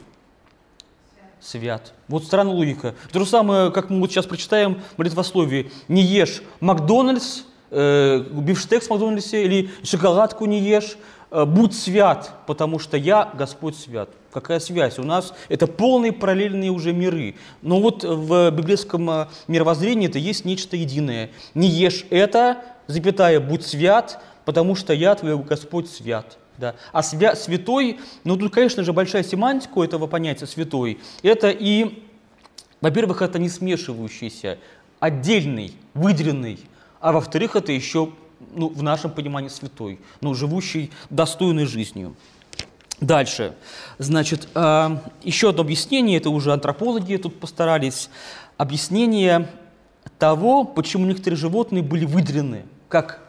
Свят. 1.40 1.94
Вот 2.08 2.24
странная 2.24 2.54
логика. 2.54 2.96
То 3.12 3.20
же 3.20 3.26
самое, 3.26 3.72
как 3.72 3.90
мы 3.90 4.00
вот 4.00 4.12
сейчас 4.12 4.26
прочитаем 4.26 4.82
в 4.96 4.98
молитвословии. 4.98 5.72
«Не 5.88 6.02
ешь 6.02 6.42
Макдональдс, 6.60 7.44
э, 7.72 8.20
бифштекс 8.32 8.88
в 8.88 8.90
Макдональдсе 8.90 9.44
или 9.44 9.70
шоколадку 9.84 10.46
не 10.46 10.60
ешь, 10.60 10.98
э, 11.32 11.46
будь 11.46 11.74
свят, 11.74 12.32
потому 12.48 12.80
что 12.80 12.98
я 12.98 13.32
Господь 13.34 13.76
свят. 13.76 14.10
Какая 14.32 14.60
связь? 14.60 15.00
У 15.00 15.04
нас 15.04 15.34
это 15.48 15.66
полные 15.68 16.12
параллельные 16.12 16.70
уже 16.70 16.92
миры. 16.92 17.36
Но 17.62 17.80
вот 17.80 18.04
в 18.04 18.52
библейском 18.52 19.10
э, 19.10 19.28
мировоззрении 19.48 20.08
это 20.08 20.20
есть 20.20 20.46
нечто 20.46 20.76
единое. 20.76 21.32
Не 21.54 21.68
ешь 21.68 22.06
это, 22.10 22.64
запятая, 22.88 23.40
будь 23.40 23.66
свят, 23.66 24.22
потому 24.46 24.76
что 24.76 24.94
я 24.94 25.16
твой 25.16 25.38
Господь 25.38 25.90
свят. 25.90 26.38
Да. 26.58 26.76
А 26.94 27.04
свя, 27.04 27.36
святой, 27.36 28.00
ну 28.24 28.38
тут, 28.38 28.54
конечно 28.54 28.84
же, 28.84 28.94
большая 28.94 29.24
семантика 29.24 29.80
у 29.80 29.84
этого 29.84 30.08
понятия 30.08 30.48
святой. 30.48 31.00
Это 31.22 31.50
и, 31.50 32.04
во-первых, 32.80 33.22
это 33.22 33.40
не 33.40 33.50
смешивающийся, 33.50 34.58
отдельный, 35.00 35.74
выделенный 35.94 36.60
а 37.06 37.12
во-вторых, 37.12 37.56
это 37.56 37.72
еще 37.72 38.10
ну, 38.56 38.68
в 38.70 38.82
нашем 38.82 39.12
понимании 39.12 39.50
святой, 39.50 40.00
ну, 40.22 40.34
живущий 40.34 40.90
достойной 41.12 41.66
жизнью. 41.66 42.16
Дальше. 43.00 43.54
Значит, 44.00 44.48
э, 44.56 44.98
еще 45.22 45.50
одно 45.50 45.62
объяснение, 45.62 46.18
это 46.18 46.32
уже 46.32 46.52
антропологи 46.52 47.18
тут 47.18 47.40
постарались, 47.40 48.10
объяснение 48.58 49.48
того, 50.18 50.64
почему 50.64 51.06
некоторые 51.06 51.38
животные 51.38 51.84
были 51.84 52.06
выделены 52.06 52.66
как 52.90 53.20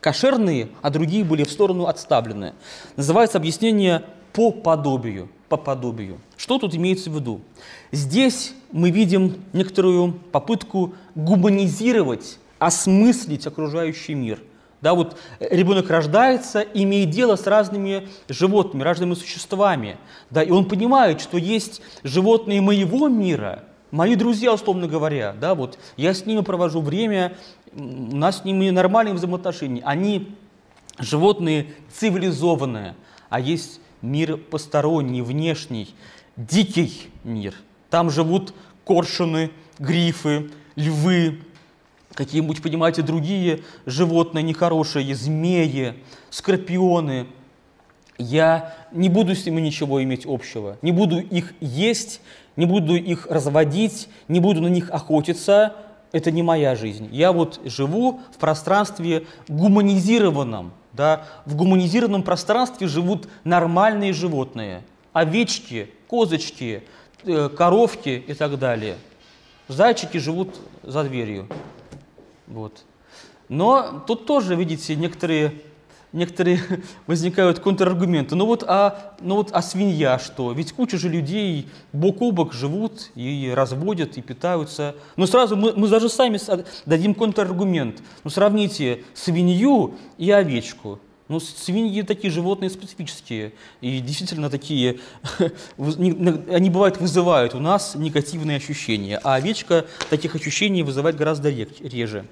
кошерные, 0.00 0.68
а 0.80 0.90
другие 0.90 1.24
были 1.24 1.42
в 1.42 1.50
сторону 1.50 1.86
отставлены. 1.86 2.54
Называется 2.94 3.38
объяснение 3.38 4.04
по 4.34 4.52
подобию. 4.52 5.28
По 5.48 5.56
подобию. 5.56 6.20
Что 6.36 6.58
тут 6.58 6.76
имеется 6.76 7.10
в 7.10 7.16
виду? 7.16 7.40
Здесь 7.90 8.52
мы 8.70 8.90
видим 8.90 9.34
некоторую 9.52 10.12
попытку 10.12 10.94
гуманизировать 11.16 12.38
осмыслить 12.58 13.46
окружающий 13.46 14.14
мир. 14.14 14.40
Да, 14.82 14.94
вот 14.94 15.18
ребенок 15.40 15.90
рождается, 15.90 16.60
имеет 16.60 17.10
дело 17.10 17.36
с 17.36 17.46
разными 17.46 18.08
животными, 18.28 18.82
разными 18.82 19.14
существами. 19.14 19.96
Да, 20.30 20.42
и 20.42 20.50
он 20.50 20.66
понимает, 20.66 21.20
что 21.20 21.38
есть 21.38 21.80
животные 22.02 22.60
моего 22.60 23.08
мира, 23.08 23.64
мои 23.90 24.14
друзья, 24.14 24.52
условно 24.52 24.86
говоря. 24.86 25.34
Да, 25.40 25.54
вот 25.54 25.78
я 25.96 26.12
с 26.12 26.26
ними 26.26 26.42
провожу 26.42 26.82
время, 26.82 27.36
у 27.74 28.16
нас 28.16 28.40
с 28.42 28.44
ними 28.44 28.70
нормальные 28.70 29.14
взаимоотношения. 29.14 29.82
Они 29.82 30.34
животные 30.98 31.74
цивилизованные, 31.92 32.94
а 33.28 33.40
есть 33.40 33.80
мир 34.02 34.36
посторонний, 34.36 35.22
внешний, 35.22 35.94
дикий 36.36 37.10
мир. 37.24 37.54
Там 37.90 38.10
живут 38.10 38.54
коршуны, 38.84 39.50
грифы, 39.78 40.50
львы, 40.76 41.40
какие-нибудь, 42.16 42.62
понимаете, 42.62 43.02
другие 43.02 43.60
животные 43.84 44.42
нехорошие, 44.42 45.14
змеи, 45.14 45.94
скорпионы, 46.30 47.26
я 48.18 48.74
не 48.92 49.08
буду 49.08 49.34
с 49.34 49.44
ними 49.44 49.60
ничего 49.60 50.02
иметь 50.02 50.24
общего, 50.26 50.78
не 50.82 50.90
буду 50.90 51.20
их 51.20 51.52
есть, 51.60 52.20
не 52.56 52.64
буду 52.64 52.96
их 52.96 53.26
разводить, 53.26 54.08
не 54.26 54.40
буду 54.40 54.62
на 54.62 54.68
них 54.68 54.90
охотиться, 54.90 55.74
это 56.12 56.30
не 56.30 56.42
моя 56.42 56.74
жизнь. 56.74 57.08
Я 57.12 57.32
вот 57.32 57.60
живу 57.64 58.20
в 58.34 58.38
пространстве 58.38 59.26
гуманизированном, 59.48 60.72
да, 60.94 61.26
в 61.44 61.54
гуманизированном 61.54 62.22
пространстве 62.22 62.86
живут 62.86 63.28
нормальные 63.44 64.14
животные, 64.14 64.82
овечки, 65.12 65.90
козочки, 66.08 66.84
э, 67.24 67.50
коровки 67.50 68.24
и 68.26 68.32
так 68.32 68.58
далее. 68.58 68.96
Зайчики 69.68 70.16
живут 70.16 70.54
за 70.82 71.04
дверью. 71.04 71.48
Вот. 72.46 72.84
Но 73.48 74.04
тут 74.06 74.26
тоже, 74.26 74.56
видите, 74.56 74.96
некоторые, 74.96 75.62
некоторые 76.12 76.60
возникают 77.06 77.60
контраргументы. 77.60 78.34
Ну 78.34 78.46
вот, 78.46 78.64
а, 78.66 79.14
ну 79.20 79.36
вот, 79.36 79.50
а 79.52 79.62
свинья 79.62 80.18
что? 80.18 80.52
Ведь 80.52 80.72
куча 80.72 80.98
же 80.98 81.08
людей 81.08 81.68
бок 81.92 82.22
о 82.22 82.32
бок 82.32 82.52
живут 82.52 83.10
и 83.14 83.52
разводят, 83.54 84.16
и 84.16 84.22
питаются. 84.22 84.96
Но 85.16 85.26
сразу 85.26 85.56
мы, 85.56 85.72
мы 85.74 85.88
даже 85.88 86.08
сами 86.08 86.38
дадим 86.86 87.14
контраргумент. 87.14 88.02
Ну 88.24 88.30
сравните 88.30 89.04
свинью 89.14 89.94
и 90.18 90.30
овечку. 90.30 91.00
Ну, 91.28 91.40
свиньи 91.40 92.02
такие 92.02 92.32
животные 92.32 92.70
специфические, 92.70 93.52
и 93.80 93.98
действительно 93.98 94.48
такие, 94.48 95.00
они 95.78 96.70
бывают 96.70 96.98
вызывают 96.98 97.54
у 97.54 97.58
нас 97.58 97.96
негативные 97.96 98.58
ощущения, 98.58 99.20
а 99.24 99.34
овечка 99.34 99.86
таких 100.08 100.36
ощущений 100.36 100.84
вызывает 100.84 101.16
гораздо 101.16 101.50
реже. 101.50 102.26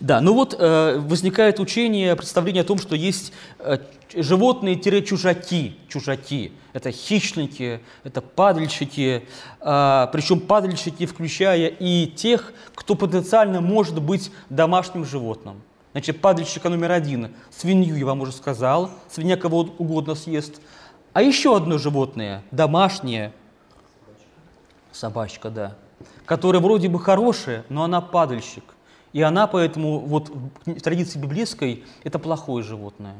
Да, 0.00 0.22
ну 0.22 0.32
вот 0.32 0.56
э, 0.58 0.98
возникает 0.98 1.60
учение, 1.60 2.16
представление 2.16 2.62
о 2.62 2.64
том, 2.64 2.78
что 2.78 2.96
есть 2.96 3.34
э, 3.58 3.78
животные-чужаки, 4.14 5.76
чужаки. 5.88 6.52
Это 6.72 6.90
хищники, 6.92 7.80
это 8.02 8.22
падальщики, 8.22 9.28
э, 9.60 10.06
причем 10.12 10.40
падальщики, 10.40 11.04
включая 11.04 11.68
и 11.68 12.06
тех, 12.06 12.54
кто 12.74 12.94
потенциально 12.94 13.60
может 13.60 14.00
быть 14.00 14.30
домашним 14.48 15.04
животным. 15.04 15.60
Значит, 15.96 16.20
падальщика 16.20 16.68
номер 16.68 16.92
один, 16.92 17.34
свинью 17.50 17.96
я 17.96 18.04
вам 18.04 18.20
уже 18.20 18.30
сказал, 18.30 18.90
свинья 19.08 19.38
кого 19.38 19.60
угодно 19.60 20.14
съест. 20.14 20.60
А 21.14 21.22
еще 21.22 21.56
одно 21.56 21.78
животное, 21.78 22.42
домашнее, 22.50 23.32
собачка, 24.92 25.48
да, 25.48 25.74
которая 26.26 26.60
вроде 26.60 26.90
бы 26.90 27.00
хорошая, 27.00 27.64
но 27.70 27.82
она 27.82 28.02
падальщик. 28.02 28.62
И 29.14 29.22
она 29.22 29.46
поэтому, 29.46 30.00
вот 30.00 30.30
в 30.66 30.80
традиции 30.82 31.18
библейской, 31.18 31.82
это 32.04 32.18
плохое 32.18 32.62
животное. 32.62 33.14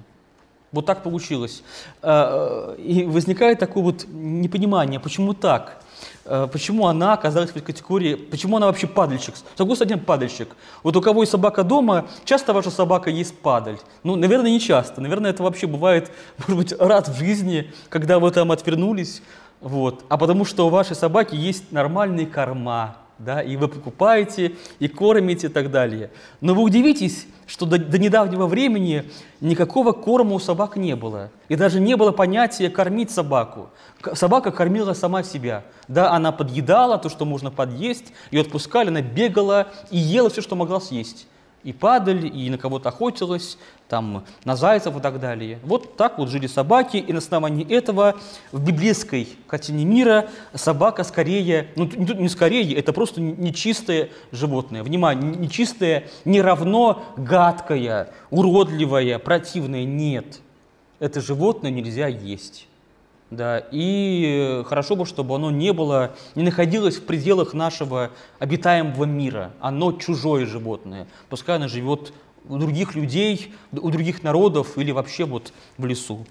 Вот 0.70 0.84
так 0.84 1.02
получилось. 1.02 1.62
Э, 2.02 2.76
и 2.76 3.04
возникает 3.04 3.58
такое 3.58 3.84
вот 3.84 4.04
непонимание, 4.06 5.00
почему 5.00 5.32
так? 5.32 5.82
Э, 6.28 6.48
почему 6.50 6.86
она 6.86 7.12
оказалась 7.12 7.50
в 7.50 7.56
этой 7.56 7.64
категории, 7.64 8.14
почему 8.14 8.56
она 8.56 8.66
вообще 8.66 8.86
падальщик? 8.86 9.34
Согласен 9.56 9.82
один 9.82 10.00
падальщик. 10.00 10.48
Вот 10.82 10.96
у 10.96 11.00
кого 11.00 11.22
есть 11.22 11.30
собака 11.30 11.62
дома, 11.62 12.06
часто 12.24 12.52
ваша 12.52 12.70
собака 12.70 13.10
есть 13.10 13.38
падаль? 13.38 13.78
Ну, 14.02 14.16
наверное, 14.16 14.50
не 14.50 14.60
часто. 14.60 15.00
Наверное, 15.00 15.30
это 15.30 15.42
вообще 15.42 15.66
бывает, 15.66 16.10
может 16.38 16.56
быть, 16.56 16.72
раз 16.80 17.08
в 17.08 17.18
жизни, 17.18 17.72
когда 17.88 18.18
вы 18.18 18.30
там 18.30 18.50
отвернулись. 18.50 19.22
Вот. 19.60 20.04
А 20.08 20.18
потому 20.18 20.44
что 20.44 20.66
у 20.66 20.70
вашей 20.70 20.96
собаки 20.96 21.34
есть 21.34 21.70
нормальные 21.70 22.26
корма, 22.26 22.96
да, 23.18 23.40
и 23.40 23.56
вы 23.56 23.68
покупаете, 23.68 24.52
и 24.78 24.88
кормите 24.88 25.46
и 25.46 25.50
так 25.50 25.70
далее. 25.70 26.10
Но 26.40 26.54
вы 26.54 26.62
удивитесь, 26.62 27.26
что 27.46 27.64
до, 27.66 27.78
до 27.78 27.98
недавнего 27.98 28.46
времени 28.46 29.10
никакого 29.40 29.92
корма 29.92 30.34
у 30.34 30.38
собак 30.38 30.76
не 30.76 30.96
было. 30.96 31.30
И 31.48 31.56
даже 31.56 31.80
не 31.80 31.96
было 31.96 32.12
понятия 32.12 32.68
кормить 32.70 33.10
собаку. 33.10 33.70
Собака 34.14 34.50
кормила 34.50 34.92
сама 34.92 35.22
себя. 35.22 35.64
Да, 35.88 36.12
она 36.12 36.32
подъедала 36.32 36.98
то, 36.98 37.08
что 37.08 37.24
можно 37.24 37.50
подъесть, 37.50 38.12
ее 38.30 38.42
отпускали, 38.42 38.88
она 38.88 39.02
бегала 39.02 39.68
и 39.90 39.98
ела 39.98 40.28
все, 40.28 40.42
что 40.42 40.56
могла 40.56 40.80
съесть 40.80 41.26
и 41.66 41.72
падаль, 41.72 42.26
и 42.26 42.48
на 42.48 42.58
кого-то 42.58 42.90
охотилась, 42.90 43.58
там, 43.88 44.24
на 44.44 44.54
зайцев 44.54 44.96
и 44.96 45.00
так 45.00 45.18
далее. 45.18 45.58
Вот 45.64 45.96
так 45.96 46.16
вот 46.16 46.30
жили 46.30 46.46
собаки, 46.46 46.96
и 46.96 47.12
на 47.12 47.18
основании 47.18 47.68
этого 47.68 48.14
в 48.52 48.64
библейской 48.64 49.28
картине 49.48 49.84
мира 49.84 50.28
собака 50.54 51.02
скорее, 51.02 51.68
ну 51.74 51.86
не 51.86 52.28
скорее, 52.28 52.72
это 52.76 52.92
просто 52.92 53.20
нечистое 53.20 54.10
животное. 54.30 54.84
Внимание, 54.84 55.34
нечистое 55.34 56.04
не 56.24 56.40
равно 56.40 57.02
гадкое, 57.16 58.10
уродливое, 58.30 59.18
противное, 59.18 59.84
нет. 59.84 60.40
Это 61.00 61.20
животное 61.20 61.72
нельзя 61.72 62.06
есть. 62.06 62.68
Да, 63.30 63.64
и 63.72 64.62
хорошо 64.66 64.94
бы, 64.94 65.04
чтобы 65.04 65.34
оно 65.34 65.50
не 65.50 65.72
было, 65.72 66.14
не 66.36 66.44
находилось 66.44 66.96
в 66.96 67.02
пределах 67.02 67.54
нашего 67.54 68.12
обитаемого 68.38 69.04
мира. 69.04 69.50
Оно 69.60 69.92
чужое 69.92 70.46
животное. 70.46 71.08
Пускай 71.28 71.56
оно 71.56 71.66
живет 71.66 72.12
у 72.48 72.56
других 72.56 72.94
людей, 72.94 73.52
у 73.72 73.90
других 73.90 74.22
народов 74.22 74.78
или 74.78 74.92
вообще 74.92 75.24
вот 75.24 75.52
в 75.76 75.86
лесу. 75.86 76.24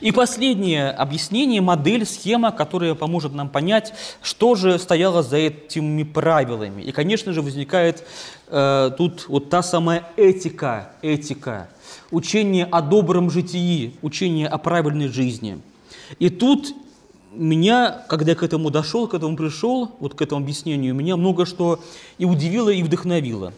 И 0.00 0.12
последнее 0.12 0.90
объяснение, 0.90 1.60
модель, 1.60 2.06
схема, 2.06 2.52
которая 2.52 2.94
поможет 2.94 3.34
нам 3.34 3.50
понять, 3.50 3.92
что 4.22 4.54
же 4.54 4.78
стояло 4.78 5.22
за 5.22 5.36
этими 5.36 6.04
правилами. 6.04 6.80
И, 6.80 6.92
конечно 6.92 7.34
же, 7.34 7.42
возникает 7.42 8.06
э, 8.48 8.92
тут 8.96 9.28
вот 9.28 9.50
та 9.50 9.62
самая 9.62 10.04
этика, 10.16 10.92
этика, 11.02 11.68
учение 12.10 12.64
о 12.64 12.80
добром 12.80 13.28
житии, 13.28 13.94
учение 14.00 14.48
о 14.48 14.56
правильной 14.56 15.08
жизни– 15.08 15.60
и 16.18 16.28
тут 16.28 16.74
меня, 17.32 18.04
когда 18.08 18.32
я 18.32 18.36
к 18.36 18.42
этому 18.42 18.70
дошел, 18.70 19.08
к 19.08 19.14
этому 19.14 19.36
пришел, 19.36 19.96
вот 20.00 20.14
к 20.14 20.22
этому 20.22 20.42
объяснению, 20.42 20.94
меня 20.94 21.16
много 21.16 21.46
что 21.46 21.80
и 22.18 22.24
удивило, 22.24 22.68
и 22.68 22.82
вдохновило. 22.82 23.52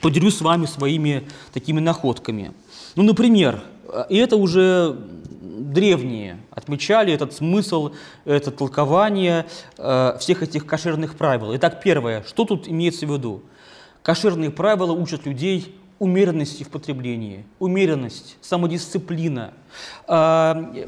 Поделюсь 0.00 0.36
с 0.36 0.40
вами 0.40 0.66
своими 0.66 1.26
такими 1.52 1.80
находками. 1.80 2.52
Ну, 2.94 3.02
например, 3.02 3.62
и 4.08 4.16
это 4.16 4.36
уже 4.36 4.96
древние 5.40 6.38
отмечали 6.50 7.12
этот 7.12 7.32
смысл, 7.32 7.92
это 8.24 8.50
толкование 8.50 9.46
э, 9.78 10.16
всех 10.20 10.42
этих 10.42 10.66
кошерных 10.66 11.16
правил. 11.16 11.54
Итак, 11.56 11.80
первое, 11.82 12.24
что 12.26 12.44
тут 12.44 12.68
имеется 12.68 13.06
в 13.06 13.12
виду? 13.12 13.42
Кошерные 14.02 14.50
правила 14.50 14.92
учат 14.92 15.26
людей 15.26 15.74
умеренности 15.98 16.62
в 16.62 16.68
потреблении, 16.68 17.44
умеренность, 17.58 18.36
самодисциплина. 18.42 19.54
Э, 20.08 20.86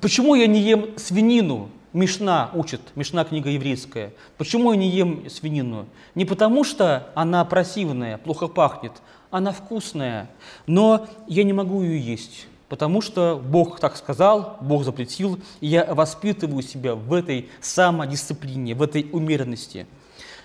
Почему 0.00 0.34
я 0.34 0.46
не 0.46 0.60
ем 0.60 0.98
свинину? 0.98 1.70
Мишна 1.92 2.50
учит, 2.52 2.82
Мишна 2.94 3.24
книга 3.24 3.48
еврейская. 3.48 4.12
Почему 4.36 4.72
я 4.72 4.76
не 4.76 4.90
ем 4.90 5.30
свинину? 5.30 5.86
Не 6.14 6.26
потому 6.26 6.62
что 6.62 7.10
она 7.14 7.42
просивная, 7.46 8.18
плохо 8.18 8.48
пахнет, 8.48 8.92
она 9.30 9.52
вкусная, 9.52 10.28
но 10.66 11.06
я 11.26 11.42
не 11.42 11.54
могу 11.54 11.82
ее 11.82 11.98
есть, 11.98 12.48
потому 12.68 13.00
что 13.00 13.40
Бог 13.42 13.80
так 13.80 13.96
сказал, 13.96 14.58
Бог 14.60 14.84
запретил, 14.84 15.38
и 15.60 15.68
я 15.68 15.86
воспитываю 15.94 16.62
себя 16.62 16.94
в 16.94 17.12
этой 17.14 17.48
самодисциплине, 17.60 18.74
в 18.74 18.82
этой 18.82 19.08
умеренности. 19.10 19.86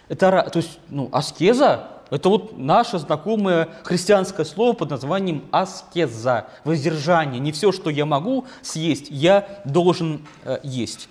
Это, 0.08 0.50
то 0.52 0.58
есть, 0.58 0.80
ну, 0.90 1.10
аскеза 1.12 2.01
это 2.12 2.30
вот 2.30 2.58
наше 2.58 3.00
знакомое 3.00 3.70
христианское 3.84 4.46
слово 4.46 4.74
под 4.74 4.92
названием 4.92 5.46
аскеза, 5.50 6.48
воздержание. 6.66 7.40
Не 7.40 7.54
все, 7.54 7.72
что 7.72 7.90
я 7.90 8.06
могу 8.06 8.46
съесть, 8.62 9.08
я 9.10 9.62
должен 9.66 10.28
э, 10.44 10.60
есть. 10.62 11.08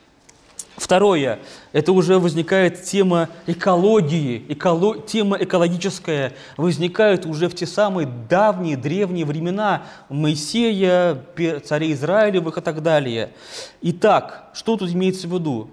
Второе, 0.76 1.40
это 1.72 1.92
уже 1.92 2.18
возникает 2.18 2.82
тема 2.84 3.28
экологии, 3.46 4.44
эколо, 4.48 4.98
тема 4.98 5.36
экологическая 5.38 6.32
возникает 6.56 7.26
уже 7.26 7.48
в 7.48 7.54
те 7.54 7.66
самые 7.66 8.06
давние, 8.06 8.76
древние 8.76 9.26
времена 9.26 9.82
Моисея, 10.08 11.22
царей 11.64 11.92
Израилевых 11.92 12.58
и 12.58 12.60
так 12.60 12.82
далее. 12.82 13.32
Итак, 13.82 14.50
что 14.54 14.76
тут 14.76 14.90
имеется 14.90 15.28
в 15.28 15.34
виду? 15.34 15.70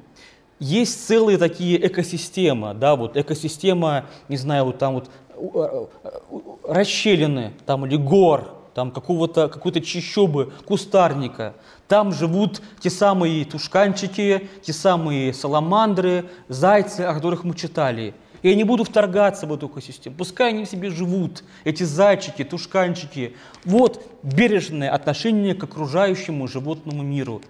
Есть 0.60 1.06
целые 1.06 1.38
такие 1.38 1.86
экосистемы, 1.86 2.74
да, 2.74 2.96
вот 2.96 3.16
экосистема, 3.16 4.06
не 4.28 4.38
знаю, 4.38 4.66
вот 4.66 4.80
там 4.80 4.96
вот 4.96 5.10
э, 5.36 5.86
э, 6.32 6.40
расщелины, 6.68 7.54
там 7.66 7.86
или 7.86 7.96
гор, 7.96 8.56
там 8.74 8.92
какого-то, 8.92 9.50
какой-то 9.50 9.82
чищобы, 9.82 10.52
кустарника. 10.66 11.54
Там 11.88 12.12
живут 12.12 12.62
те 12.80 12.90
самые 12.90 13.46
тушканчики, 13.46 14.50
те 14.62 14.74
самые 14.74 15.34
саламандры, 15.34 16.26
зайцы, 16.48 17.02
о 17.02 17.14
которых 17.14 17.44
мы 17.44 17.56
читали. 17.56 18.14
Я 18.44 18.54
не 18.56 18.64
буду 18.64 18.84
вторгаться 18.84 19.48
в 19.48 19.54
эту 19.54 19.68
экосистему. 19.68 20.16
Пускай 20.16 20.50
они 20.50 20.66
себе 20.66 20.90
живут, 20.90 21.44
эти 21.64 21.84
зайчики, 21.84 22.44
тушканчики. 22.44 23.36
Вот 23.66 24.04
бережное 24.22 24.92
отношение 24.92 25.56
к 25.56 25.64
окружающему 25.64 26.48
животному 26.48 27.02
миру. 27.02 27.42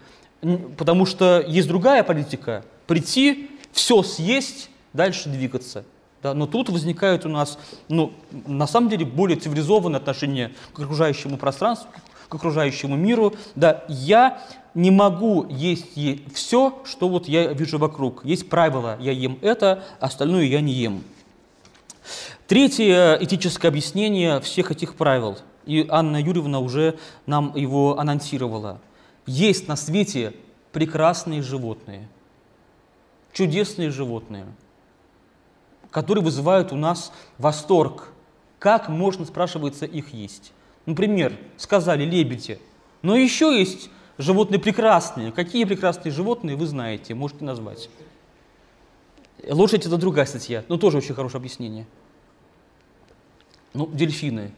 Потому 0.78 1.06
что 1.06 1.44
есть 1.46 1.68
другая 1.68 2.04
политика– 2.04 2.64
прийти, 2.88 3.51
все 3.72 4.01
съесть, 4.01 4.69
дальше 4.93 5.30
двигаться. 5.30 5.85
Да, 6.23 6.34
но 6.34 6.47
тут 6.47 6.69
возникает 6.69 7.26
у 7.26 7.30
нас, 7.30 7.59
ну, 7.89 8.11
на 8.31 8.65
самом 8.65 8.89
деле, 8.89 9.05
более 9.05 9.38
цивилизованное 9.38 9.99
отношение 9.99 10.51
к 10.73 10.80
окружающему 10.80 11.38
пространству, 11.38 11.89
к 12.27 12.35
окружающему 12.35 12.95
миру. 12.95 13.35
Да, 13.55 13.85
я 13.88 14.41
не 14.73 14.89
могу 14.89 15.45
есть 15.49 15.85
все, 16.34 16.81
что 16.85 17.07
вот 17.09 17.27
я 17.27 17.53
вижу 17.53 17.77
вокруг. 17.77 18.26
Есть 18.26 18.49
правило, 18.49 18.97
я 18.99 19.11
ем 19.11 19.38
это, 19.41 19.84
остальное 19.99 20.45
я 20.45 20.61
не 20.61 20.73
ем. 20.73 21.03
Третье 22.47 23.18
этическое 23.19 23.69
объяснение 23.69 24.39
всех 24.39 24.72
этих 24.72 24.95
правил, 24.95 25.38
и 25.65 25.85
Анна 25.89 26.18
Юрьевна 26.22 26.59
уже 26.59 26.97
нам 27.26 27.53
его 27.55 27.99
анонсировала. 27.99 28.80
Есть 29.26 29.68
на 29.68 29.76
свете 29.76 30.34
прекрасные 30.72 31.41
животные, 31.41 32.07
чудесные 33.38 33.91
животные, 33.91 34.47
которые 35.91 36.23
вызывают 36.23 36.72
у 36.72 36.76
нас 36.76 37.14
восторг. 37.38 38.07
Как 38.57 38.89
можно, 38.89 39.26
спрашивается, 39.26 39.85
их 39.85 40.11
есть? 40.11 40.53
Например, 40.88 41.38
сказали 41.55 42.03
лебеди, 42.03 42.59
но 43.03 43.15
еще 43.15 43.55
есть 43.59 43.91
животные 44.18 44.59
прекрасные. 44.59 45.31
Какие 45.31 45.65
прекрасные 45.65 46.11
животные 46.11 46.55
вы 46.55 46.65
знаете, 46.65 47.14
можете 47.14 47.45
назвать? 47.45 47.91
Лошадь– 49.47 49.85
это 49.85 49.97
другая 49.97 50.26
статья, 50.26 50.64
но 50.68 50.77
тоже 50.77 50.97
очень 50.97 51.14
хорошее 51.14 51.38
объяснение. 51.38 51.85
Ну, 53.76 53.85
дельфины. 53.85 54.51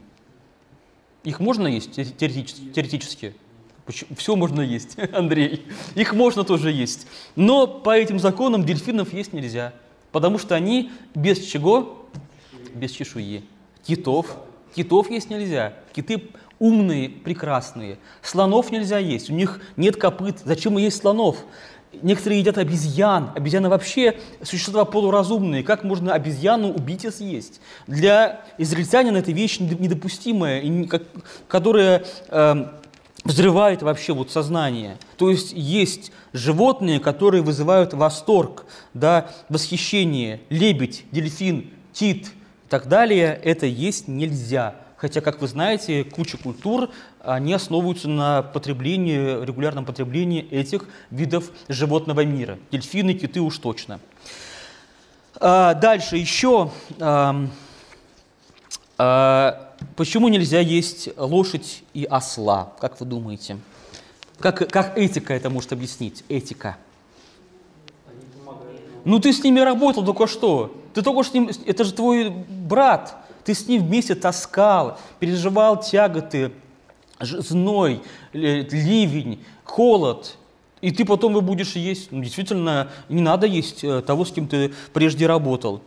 Их 1.24 1.38
можно 1.38 1.66
есть 1.66 1.92
теоретически? 1.92 2.70
теоретически? 2.70 3.34
Все 4.16 4.36
можно 4.36 4.60
есть, 4.60 4.96
Андрей. 5.12 5.66
Их 5.94 6.12
можно 6.12 6.44
тоже 6.44 6.70
есть. 6.70 7.06
Но 7.36 7.66
по 7.66 7.96
этим 7.96 8.18
законам 8.18 8.64
дельфинов 8.64 9.12
есть 9.12 9.32
нельзя. 9.32 9.72
Потому 10.12 10.38
что 10.38 10.54
они 10.54 10.90
без 11.14 11.38
чего? 11.38 12.06
Без 12.74 12.90
чешуи. 12.90 13.44
Китов. 13.86 14.36
Китов 14.74 15.10
есть 15.10 15.30
нельзя. 15.30 15.74
Киты 15.92 16.22
умные, 16.58 17.08
прекрасные. 17.08 17.98
Слонов 18.22 18.70
нельзя 18.70 18.98
есть. 18.98 19.30
У 19.30 19.32
них 19.32 19.60
нет 19.76 19.96
копыт. 19.96 20.38
Зачем 20.44 20.76
есть 20.78 20.98
слонов? 20.98 21.38
Некоторые 22.02 22.38
едят 22.40 22.58
обезьян. 22.58 23.30
Обезьяны 23.34 23.68
вообще 23.68 24.18
существа 24.42 24.84
полуразумные. 24.84 25.64
Как 25.64 25.82
можно 25.82 26.12
обезьяну 26.12 26.72
убить 26.72 27.04
и 27.04 27.10
съесть? 27.10 27.60
Для 27.88 28.42
израильтянина 28.58 29.16
это 29.18 29.32
вещь 29.32 29.58
недопустимая, 29.58 30.62
которая 31.48 32.04
э, 32.28 32.66
взрывает 33.24 33.82
вообще 33.82 34.12
вот 34.12 34.30
сознание. 34.30 34.96
То 35.16 35.30
есть 35.30 35.52
есть 35.52 36.12
животные, 36.32 37.00
которые 37.00 37.42
вызывают 37.42 37.92
восторг, 37.94 38.64
да, 38.94 39.30
восхищение. 39.48 40.40
Лебедь, 40.48 41.04
дельфин, 41.12 41.70
тит 41.92 42.28
и 42.28 42.68
так 42.68 42.88
далее. 42.88 43.38
Это 43.42 43.66
есть 43.66 44.08
нельзя. 44.08 44.74
Хотя, 44.96 45.22
как 45.22 45.40
вы 45.40 45.48
знаете, 45.48 46.04
куча 46.04 46.36
культур, 46.36 46.90
они 47.22 47.54
основываются 47.54 48.08
на 48.08 48.42
потреблении, 48.42 49.44
регулярном 49.44 49.86
потреблении 49.86 50.46
этих 50.50 50.88
видов 51.10 51.50
животного 51.68 52.24
мира. 52.24 52.58
Дельфины, 52.70 53.14
киты 53.14 53.40
уж 53.40 53.58
точно. 53.58 53.98
А, 55.36 55.72
дальше 55.72 56.18
еще, 56.18 56.70
а, 56.98 57.46
а, 58.98 59.69
почему 59.96 60.28
нельзя 60.28 60.60
есть 60.60 61.08
лошадь 61.16 61.82
и 61.94 62.04
осла, 62.04 62.72
как 62.80 63.00
вы 63.00 63.06
думаете? 63.06 63.58
Как, 64.38 64.70
как 64.70 64.96
этика 64.96 65.34
это 65.34 65.50
может 65.50 65.72
объяснить? 65.72 66.24
Этика. 66.28 66.76
Ну 69.04 69.18
ты 69.18 69.32
с 69.32 69.42
ними 69.42 69.60
работал 69.60 70.04
только 70.04 70.26
что. 70.26 70.74
Ты 70.94 71.02
только 71.02 71.22
что 71.22 71.32
с 71.32 71.34
ним, 71.34 71.50
это 71.66 71.84
же 71.84 71.92
твой 71.92 72.30
брат. 72.30 73.16
Ты 73.44 73.54
с 73.54 73.66
ним 73.66 73.84
вместе 73.84 74.14
таскал, 74.14 74.98
переживал 75.18 75.80
тяготы, 75.80 76.52
зной, 77.20 78.02
ливень, 78.32 79.44
холод, 79.64 80.36
и 80.80 80.90
ты 80.90 81.04
потом 81.04 81.34
вы 81.34 81.40
будешь 81.40 81.76
есть. 81.76 82.10
Ну, 82.10 82.22
действительно, 82.22 82.90
не 83.08 83.20
надо 83.20 83.46
есть 83.46 83.84
э, 83.84 84.02
того, 84.02 84.24
с 84.24 84.32
кем 84.32 84.48
ты 84.48 84.72
прежде 84.92 85.26
работал. 85.26 85.82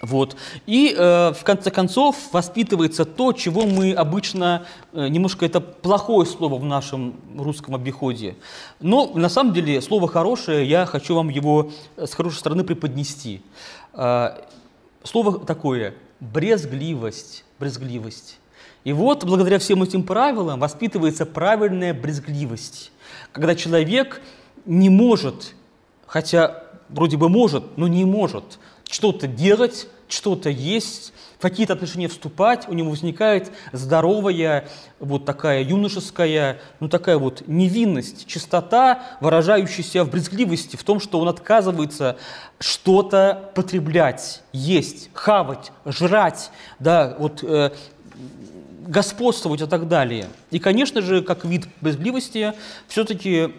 Вот. 0.00 0.36
И 0.66 0.94
э, 0.96 1.32
в 1.32 1.44
конце 1.44 1.70
концов 1.70 2.16
воспитывается 2.32 3.04
то, 3.04 3.32
чего 3.34 3.66
мы 3.66 3.92
обычно, 3.92 4.64
э, 4.92 5.08
немножко 5.08 5.44
это 5.44 5.60
плохое 5.60 6.26
слово 6.26 6.58
в 6.58 6.64
нашем 6.64 7.16
русском 7.36 7.74
обиходе. 7.74 8.36
Но 8.80 9.12
на 9.14 9.28
самом 9.28 9.52
деле 9.52 9.80
слово 9.82 10.08
хорошее, 10.08 10.66
я 10.66 10.86
хочу 10.86 11.14
вам 11.14 11.28
его 11.28 11.70
с 11.98 12.14
хорошей 12.14 12.38
стороны 12.38 12.64
преподнести. 12.64 13.42
Э, 13.92 14.38
слово 15.04 15.38
такое 15.38 15.94
брезгливость, 16.20 17.44
брезгливость. 17.58 18.38
И 18.84 18.94
вот 18.94 19.24
благодаря 19.24 19.58
всем 19.58 19.82
этим 19.82 20.02
правилам 20.02 20.60
воспитывается 20.60 21.26
правильная 21.26 21.92
брезгливость, 21.92 22.90
когда 23.32 23.54
человек 23.54 24.22
не 24.64 24.88
может, 24.88 25.54
хотя 26.06 26.64
вроде 26.88 27.18
бы 27.18 27.28
может, 27.28 27.76
но 27.76 27.86
не 27.86 28.06
может 28.06 28.58
что-то 28.90 29.26
делать, 29.26 29.86
что-то 30.08 30.50
есть, 30.50 31.12
в 31.38 31.42
какие-то 31.42 31.72
отношения 31.72 32.08
вступать, 32.08 32.68
у 32.68 32.74
него 32.74 32.90
возникает 32.90 33.50
здоровая, 33.72 34.68
вот 34.98 35.24
такая 35.24 35.62
юношеская, 35.62 36.60
ну 36.80 36.88
такая 36.88 37.16
вот 37.16 37.44
невинность, 37.46 38.26
чистота, 38.26 39.02
выражающаяся 39.20 40.04
в 40.04 40.10
брезгливости, 40.10 40.76
в 40.76 40.84
том, 40.84 41.00
что 41.00 41.20
он 41.20 41.28
отказывается 41.28 42.18
что-то 42.58 43.50
потреблять, 43.54 44.42
есть, 44.52 45.10
хавать, 45.14 45.72
жрать, 45.86 46.50
да, 46.78 47.16
вот 47.18 47.42
э, 47.42 47.70
господствовать 48.86 49.62
и 49.62 49.66
так 49.66 49.88
далее. 49.88 50.26
И, 50.50 50.58
конечно 50.58 51.00
же, 51.00 51.22
как 51.22 51.44
вид 51.44 51.66
брезгливости, 51.80 52.52
все-таки 52.88 53.54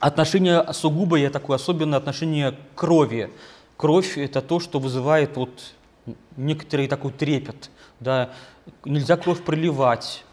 отношение 0.00 0.64
сугубое, 0.72 1.30
такое 1.30 1.56
особенное 1.56 1.98
отношение 1.98 2.52
к 2.52 2.56
крови. 2.74 3.30
Кровь– 3.78 4.14
это 4.18 4.42
то, 4.42 4.58
что 4.58 4.80
вызывает 4.80 5.36
вот 5.36 5.72
некоторый 6.36 6.88
такой 6.88 7.12
трепет, 7.12 7.70
да, 8.00 8.30
нельзя 8.84 9.16
кровь 9.16 9.40
проливать, 9.44 10.24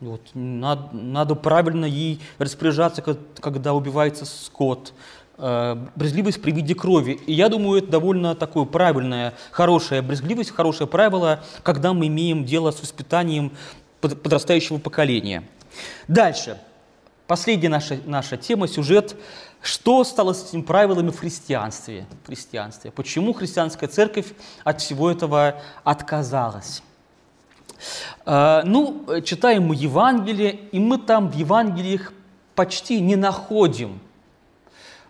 вот, 0.00 0.20
надо, 0.34 0.94
надо 0.94 1.34
правильно 1.34 1.86
ей 1.86 2.20
распоряжаться, 2.36 3.00
когда 3.40 3.72
убивается 3.72 4.26
скот, 4.26 4.92
э, 5.38 5.76
брезгливость 5.96 6.42
при 6.42 6.50
виде 6.50 6.74
крови. 6.74 7.12
И 7.26 7.32
я 7.32 7.48
думаю, 7.48 7.78
это 7.78 7.92
довольно 7.92 8.34
такое 8.34 8.66
правильное, 8.66 9.32
хорошая 9.52 10.02
брезгливость, 10.02 10.50
хорошее 10.50 10.86
правило, 10.86 11.42
когда 11.62 11.94
мы 11.94 12.08
имеем 12.08 12.44
дело 12.44 12.72
с 12.72 12.82
воспитанием 12.82 13.52
подрастающего 14.02 14.76
поколения. 14.76 15.44
Дальше. 16.08 16.58
Последняя 17.26 17.70
наша, 17.70 17.98
наша 18.04 18.36
тема, 18.36 18.68
сюжет 18.68 19.16
что 19.62 20.02
стало 20.04 20.32
с 20.32 20.48
этими 20.48 20.62
правилами 20.62 21.10
в 21.10 21.18
христианстве? 21.18 22.06
В 22.24 22.26
христианстве? 22.26 22.90
Почему 22.90 23.32
христианская 23.32 23.86
церковь 23.86 24.26
от 24.64 24.80
всего 24.80 25.10
этого 25.10 25.62
отказалась? 25.84 26.82
А, 28.24 28.62
ну, 28.64 29.04
читаем 29.24 29.64
мы 29.64 29.76
Евангелие, 29.76 30.52
и 30.72 30.78
мы 30.78 30.98
там 30.98 31.30
в 31.30 31.34
Евангелиях 31.34 32.12
почти 32.54 33.00
не 33.00 33.16
находим 33.16 34.00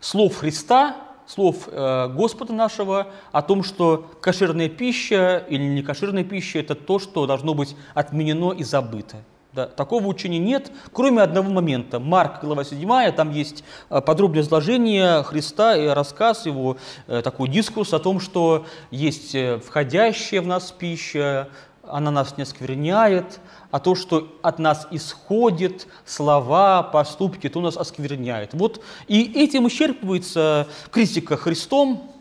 слов 0.00 0.36
Христа, 0.36 0.96
слов 1.26 1.68
э, 1.68 2.08
Господа 2.08 2.52
нашего 2.52 3.08
о 3.30 3.42
том, 3.42 3.62
что 3.62 4.10
кошерная 4.20 4.68
пища 4.68 5.44
или 5.48 5.62
не 5.62 5.82
кошерная 5.82 6.24
пища– 6.24 6.58
это 6.60 6.74
то, 6.74 6.98
что 6.98 7.26
должно 7.26 7.54
быть 7.54 7.74
отменено 7.94 8.52
и 8.52 8.64
забыто. 8.64 9.16
Да, 9.52 9.66
такого 9.66 10.06
учения 10.06 10.38
нет, 10.38 10.72
кроме 10.94 11.20
одного 11.20 11.50
момента. 11.50 12.00
Марк, 12.00 12.42
глава 12.42 12.64
7, 12.64 13.12
там 13.12 13.30
есть 13.30 13.64
э, 13.90 14.00
подробное 14.00 14.40
изложение 14.40 15.22
Христа 15.24 15.76
и 15.76 15.88
рассказ 15.88 16.46
его, 16.46 16.78
э, 17.06 17.20
такой 17.20 17.50
дискурс 17.50 17.92
о 17.92 17.98
том, 17.98 18.18
что 18.18 18.64
есть 18.90 19.34
э, 19.34 19.58
входящая 19.58 20.40
в 20.40 20.46
нас 20.46 20.72
пища, 20.72 21.50
она 21.82 22.10
нас 22.10 22.38
не 22.38 22.44
оскверняет, 22.44 23.40
а 23.70 23.78
то, 23.78 23.94
что 23.94 24.28
от 24.40 24.58
нас 24.58 24.86
исходит, 24.90 25.86
слова, 26.06 26.82
поступки, 26.82 27.50
то 27.50 27.60
нас 27.60 27.76
оскверняет. 27.76 28.54
Вот 28.54 28.82
и 29.06 29.32
этим 29.34 29.68
исчерпывается 29.68 30.66
критика 30.90 31.36
Христом, 31.36 32.11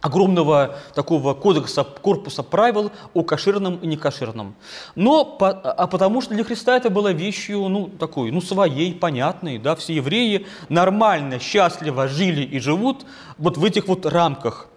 огромного 0.00 0.76
такого 0.94 1.34
кодекса, 1.34 1.84
корпуса 1.84 2.42
правил 2.42 2.92
о 3.14 3.22
кошерном 3.22 3.76
и 3.76 3.86
некошерном. 3.86 4.54
Но, 4.94 5.24
по, 5.24 5.50
а 5.50 5.86
потому 5.86 6.20
что 6.20 6.34
для 6.34 6.44
Христа 6.44 6.76
это 6.76 6.88
было 6.88 7.12
вещью, 7.12 7.68
ну, 7.68 7.88
такой, 7.88 8.30
ну, 8.30 8.40
своей, 8.40 8.94
понятной, 8.94 9.58
да, 9.58 9.74
все 9.74 9.94
евреи 9.94 10.46
нормально, 10.68 11.40
счастливо 11.40 12.06
жили 12.06 12.42
и 12.42 12.60
живут 12.60 13.06
вот 13.38 13.56
в 13.56 13.64
этих 13.64 13.88
вот 13.88 14.06
рамках. 14.06 14.68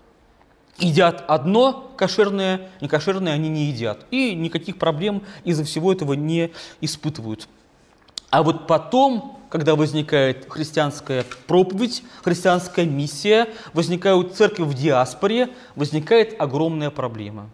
Едят 0.80 1.24
одно 1.28 1.92
кошерное, 1.96 2.70
некошерное 2.82 3.34
они 3.34 3.50
не 3.50 3.66
едят. 3.66 4.08
И 4.10 4.34
никаких 4.34 4.80
проблем 4.80 5.22
из-за 5.44 5.64
всего 5.64 5.92
этого 5.92 6.14
не 6.14 6.52
испытывают. 6.80 7.48
А 8.32 8.42
вот 8.42 8.66
потом 8.66 9.41
когда 9.52 9.76
возникает 9.76 10.50
христианская 10.50 11.26
проповедь, 11.46 12.04
христианская 12.24 12.86
миссия, 12.86 13.50
возникают 13.74 14.34
церкви 14.34 14.64
в 14.64 14.74
диаспоре, 14.74 15.50
возникает 15.76 16.40
огромная 16.40 16.90
проблема. 16.90 17.50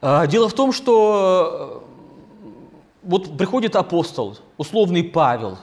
А, 0.00 0.26
дело 0.26 0.48
в 0.48 0.54
том, 0.54 0.72
что 0.72 1.82
э, 2.42 2.48
вот 3.02 3.36
приходит 3.36 3.76
апостол, 3.76 4.38
условный 4.56 5.04
Павел, 5.04 5.58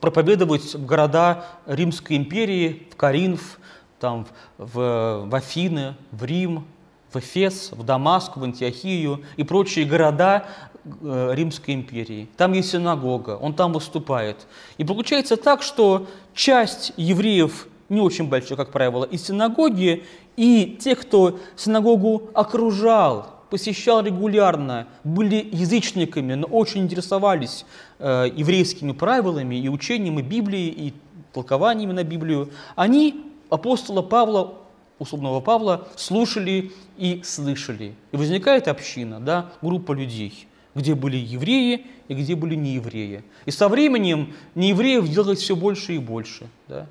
проповедовать 0.00 0.74
в 0.74 0.84
города 0.84 1.44
Римской 1.66 2.16
империи, 2.16 2.88
в 2.90 2.96
Каринф, 2.96 3.60
там, 4.00 4.26
в, 4.58 5.24
в 5.26 5.34
Афины, 5.36 5.94
в 6.10 6.24
Рим, 6.24 6.66
в 7.12 7.16
Эфес, 7.16 7.70
в 7.70 7.84
Дамаск, 7.84 8.36
в 8.36 8.42
Антиохию 8.42 9.22
и 9.36 9.44
прочие 9.44 9.84
города 9.84 10.46
Римской 10.84 11.74
империи. 11.74 12.28
Там 12.36 12.52
есть 12.52 12.70
синагога, 12.70 13.36
он 13.36 13.54
там 13.54 13.72
выступает. 13.72 14.46
И 14.78 14.84
получается 14.84 15.36
так, 15.36 15.62
что 15.62 16.06
часть 16.34 16.92
евреев, 16.96 17.68
не 17.88 18.00
очень 18.00 18.28
большая, 18.28 18.56
как 18.56 18.70
правило, 18.70 19.04
из 19.04 19.26
синагоги, 19.26 20.04
и 20.36 20.78
те, 20.80 20.94
кто 20.94 21.38
синагогу 21.56 22.30
окружал, 22.34 23.40
посещал 23.50 24.02
регулярно, 24.02 24.86
были 25.04 25.48
язычниками, 25.52 26.34
но 26.34 26.46
очень 26.46 26.82
интересовались 26.82 27.66
э, 27.98 28.30
еврейскими 28.34 28.92
правилами 28.92 29.56
и 29.56 29.68
учением, 29.68 30.18
и 30.18 30.22
Библией, 30.22 30.70
и 30.70 30.94
толкованиями 31.32 31.92
на 31.92 32.04
Библию, 32.04 32.50
они 32.76 33.24
апостола 33.50 34.02
Павла 34.02 34.54
условного 35.00 35.40
Павла 35.40 35.88
слушали 35.96 36.72
и 36.96 37.22
слышали. 37.24 37.94
И 38.12 38.16
возникает 38.16 38.68
община, 38.68 39.18
да, 39.18 39.50
группа 39.62 39.92
людей, 39.92 40.46
где 40.80 40.94
были 40.94 41.16
евреи 41.16 41.86
и 42.08 42.14
где 42.14 42.34
были 42.34 42.54
неевреи. 42.54 43.22
И 43.44 43.50
со 43.50 43.68
временем 43.68 44.32
неевреев 44.54 45.08
делалось 45.08 45.40
все 45.40 45.54
больше 45.54 45.94
и 45.94 45.98
больше. 45.98 46.48
Да. 46.68 46.86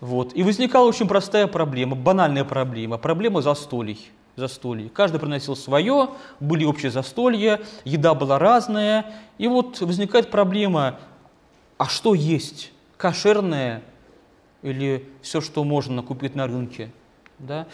Вот. 0.00 0.36
И 0.36 0.42
возникала 0.42 0.86
очень 0.86 1.08
простая 1.08 1.46
проблема, 1.46 1.96
банальная 1.96 2.44
проблема, 2.44 2.98
проблема 2.98 3.40
застолий. 3.40 3.98
застолий. 4.36 4.90
Каждый 4.90 5.20
приносил 5.20 5.56
свое, 5.56 6.10
были 6.40 6.64
общие 6.64 6.90
застолья, 6.90 7.60
еда 7.84 8.14
была 8.14 8.38
разная. 8.38 9.06
И 9.38 9.48
вот 9.48 9.80
возникает 9.80 10.30
проблема, 10.30 10.98
а 11.78 11.86
что 11.86 12.14
есть? 12.14 12.72
Кошерное 12.98 13.82
или 14.62 15.08
все, 15.22 15.40
что 15.40 15.64
можно 15.64 16.02
купить 16.02 16.34
на 16.34 16.46
рынке? 16.46 16.90
Да? 17.38 17.66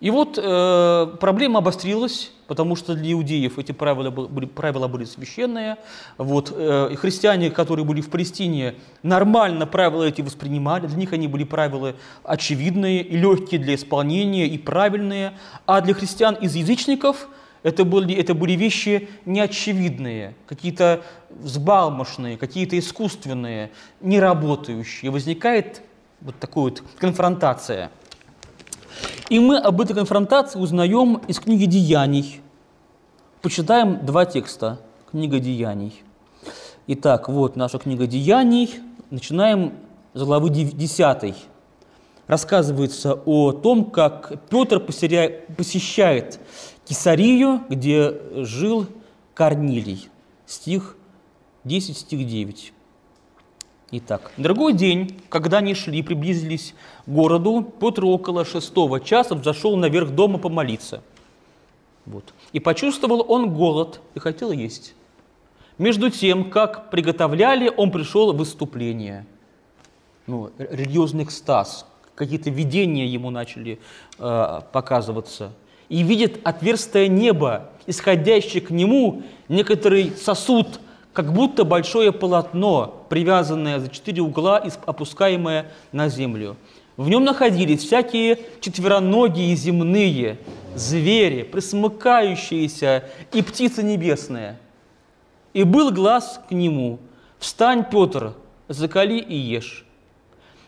И 0.00 0.10
вот 0.10 0.38
э, 0.38 1.16
проблема 1.20 1.58
обострилась, 1.58 2.32
потому 2.48 2.76
что 2.76 2.94
для 2.94 3.12
иудеев 3.12 3.58
эти 3.58 3.72
правила 3.72 4.10
были, 4.10 4.46
правила 4.46 4.88
были 4.88 5.04
священные. 5.04 5.76
Вот, 6.16 6.52
э, 6.52 6.96
христиане, 6.96 7.50
которые 7.50 7.84
были 7.84 8.00
в 8.00 8.08
Палестине, 8.08 8.74
нормально 9.02 9.66
правила 9.66 10.02
эти 10.02 10.22
воспринимали, 10.22 10.86
для 10.86 10.96
них 10.96 11.12
они 11.12 11.28
были 11.28 11.44
правила 11.44 11.94
очевидные 12.24 13.02
и 13.02 13.16
легкие 13.16 13.60
для 13.60 13.74
исполнения, 13.74 14.46
и 14.48 14.58
правильные. 14.58 15.34
А 15.66 15.82
для 15.82 15.92
христиан 15.92 16.34
из 16.34 16.54
язычников 16.54 17.28
это 17.62 17.84
были, 17.84 18.14
это 18.14 18.34
были 18.34 18.52
вещи 18.52 19.10
неочевидные, 19.26 20.34
какие-то 20.46 21.02
взбалмошные, 21.28 22.38
какие-то 22.38 22.78
искусственные, 22.78 23.70
неработающие. 24.00 25.10
возникает 25.10 25.82
вот 26.22 26.38
такая 26.40 26.64
вот 26.64 26.82
конфронтация– 26.98 27.90
и 29.28 29.38
мы 29.38 29.58
об 29.58 29.80
этой 29.80 29.94
конфронтации 29.94 30.58
узнаем 30.58 31.20
из 31.28 31.38
книги 31.38 31.66
«Деяний». 31.66 32.40
Почитаем 33.42 34.04
два 34.04 34.24
текста. 34.24 34.80
Книга 35.10 35.38
«Деяний». 35.38 36.02
Итак, 36.86 37.28
вот 37.28 37.56
наша 37.56 37.78
книга 37.78 38.06
«Деяний». 38.06 38.80
Начинаем 39.10 39.72
с 40.14 40.22
главы 40.22 40.50
10. 40.50 41.34
Рассказывается 42.26 43.14
о 43.24 43.52
том, 43.52 43.86
как 43.90 44.32
Петр 44.50 44.80
посещает 44.80 46.40
Кесарию, 46.84 47.62
где 47.68 48.20
жил 48.44 48.86
Корнилий. 49.34 50.08
Стих 50.46 50.96
10, 51.64 51.96
стих 51.96 52.26
9. 52.26 52.72
Итак, 53.90 54.32
другой 54.36 54.74
день, 54.74 55.18
когда 55.30 55.58
они 55.58 55.72
шли, 55.74 56.02
приблизились 56.02 56.74
к 57.06 57.08
городу, 57.08 57.72
Петр 57.80 58.04
около 58.04 58.44
шестого 58.44 59.00
часа 59.00 59.34
взошел 59.34 59.76
наверх 59.76 60.10
дома 60.10 60.38
помолиться. 60.38 61.02
Вот. 62.04 62.34
И 62.52 62.60
почувствовал 62.60 63.24
он 63.26 63.54
голод 63.54 64.00
и 64.14 64.18
хотел 64.18 64.52
есть. 64.52 64.94
Между 65.78 66.10
тем, 66.10 66.50
как 66.50 66.90
приготовляли, 66.90 67.72
он 67.74 67.90
пришел 67.90 68.32
в 68.32 68.36
выступление. 68.36 69.24
Ну, 70.26 70.50
религиозный 70.58 71.24
экстаз, 71.24 71.86
какие-то 72.14 72.50
видения 72.50 73.06
ему 73.06 73.30
начали 73.30 73.78
э, 74.18 74.60
показываться. 74.70 75.52
И 75.88 76.02
видит 76.02 76.40
отверстие 76.44 77.08
неба, 77.08 77.70
исходящее 77.86 78.60
к 78.60 78.68
нему, 78.68 79.22
некоторый 79.48 80.10
сосуд 80.10 80.80
как 81.18 81.32
будто 81.32 81.64
большое 81.64 82.12
полотно, 82.12 83.04
привязанное 83.08 83.80
за 83.80 83.88
четыре 83.88 84.22
угла 84.22 84.58
и 84.58 84.70
опускаемое 84.86 85.72
на 85.90 86.08
землю. 86.08 86.56
В 86.96 87.08
нем 87.08 87.24
находились 87.24 87.82
всякие 87.82 88.38
четвероногие 88.60 89.56
земные, 89.56 90.38
звери, 90.76 91.42
присмыкающиеся 91.42 93.02
и 93.32 93.42
птицы 93.42 93.82
небесные. 93.82 94.60
И 95.54 95.64
был 95.64 95.90
глаз 95.90 96.40
к 96.48 96.52
нему, 96.52 97.00
«Встань, 97.40 97.84
Петр, 97.90 98.34
закали 98.68 99.18
и 99.18 99.34
ешь». 99.34 99.84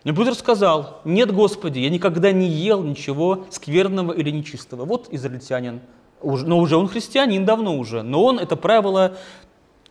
И 0.02 0.10
Петр 0.10 0.34
сказал, 0.34 1.00
«Нет, 1.04 1.32
Господи, 1.32 1.78
я 1.78 1.90
никогда 1.90 2.32
не 2.32 2.48
ел 2.48 2.82
ничего 2.82 3.46
скверного 3.50 4.12
или 4.12 4.30
нечистого». 4.30 4.84
Вот 4.84 5.06
израильтянин, 5.12 5.80
но 6.22 6.58
уже 6.58 6.76
он 6.76 6.88
христианин 6.88 7.44
давно 7.44 7.78
уже, 7.78 8.02
но 8.02 8.24
он 8.24 8.38
это 8.38 8.56
правило 8.56 9.16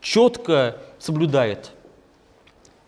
четко 0.02 0.78
соблюдает. 0.98 1.72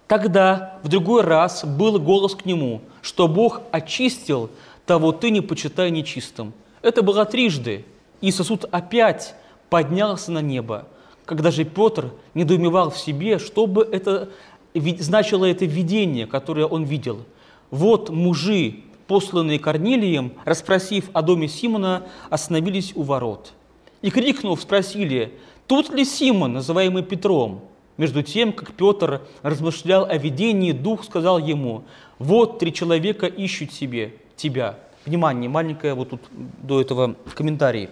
Тогда 0.07 0.79
в 0.83 0.87
другой 0.87 1.21
раз 1.21 1.63
был 1.63 1.99
голос 1.99 2.35
к 2.35 2.45
нему, 2.45 2.81
что 3.01 3.27
Бог 3.27 3.61
очистил 3.71 4.49
того 4.85 5.11
ты 5.11 5.29
не 5.29 5.41
почитай 5.41 5.89
нечистым. 5.89 6.53
Это 6.81 7.01
было 7.01 7.25
трижды, 7.25 7.85
и 8.19 8.31
сосуд 8.31 8.65
опять 8.71 9.35
поднялся 9.69 10.31
на 10.31 10.41
небо. 10.41 10.87
Когда 11.25 11.49
же 11.51 11.63
Петр 11.63 12.11
недоумевал 12.33 12.89
в 12.89 12.97
себе, 12.97 13.39
что 13.39 13.67
бы 13.67 13.87
это 13.89 14.29
значило 14.73 15.45
это 15.45 15.65
видение, 15.65 16.27
которое 16.27 16.65
он 16.65 16.83
видел. 16.83 17.23
Вот 17.69 18.09
мужи, 18.09 18.81
посланные 19.07 19.59
Корнилием, 19.59 20.33
расспросив 20.45 21.09
о 21.13 21.21
доме 21.21 21.47
Симона, 21.47 22.03
остановились 22.29 22.91
у 22.95 23.03
ворот. 23.03 23.53
И 24.01 24.09
крикнув, 24.09 24.61
спросили, 24.61 25.33
Тут 25.67 25.89
ли 25.93 26.05
Симон, 26.05 26.53
называемый 26.53 27.03
Петром? 27.03 27.61
Между 27.97 28.23
тем, 28.23 28.51
как 28.53 28.73
Петр 28.73 29.21
размышлял 29.43 30.05
о 30.05 30.17
видении, 30.17 30.71
Дух 30.71 31.03
сказал 31.03 31.37
ему, 31.39 31.83
вот 32.19 32.59
три 32.59 32.73
человека 32.73 33.27
ищут 33.27 33.71
себе, 33.71 34.15
тебя. 34.35 34.79
Внимание, 35.05 35.49
маленькое 35.49 35.93
вот 35.93 36.09
тут 36.09 36.21
до 36.31 36.81
этого 36.81 37.15
комментарий. 37.35 37.89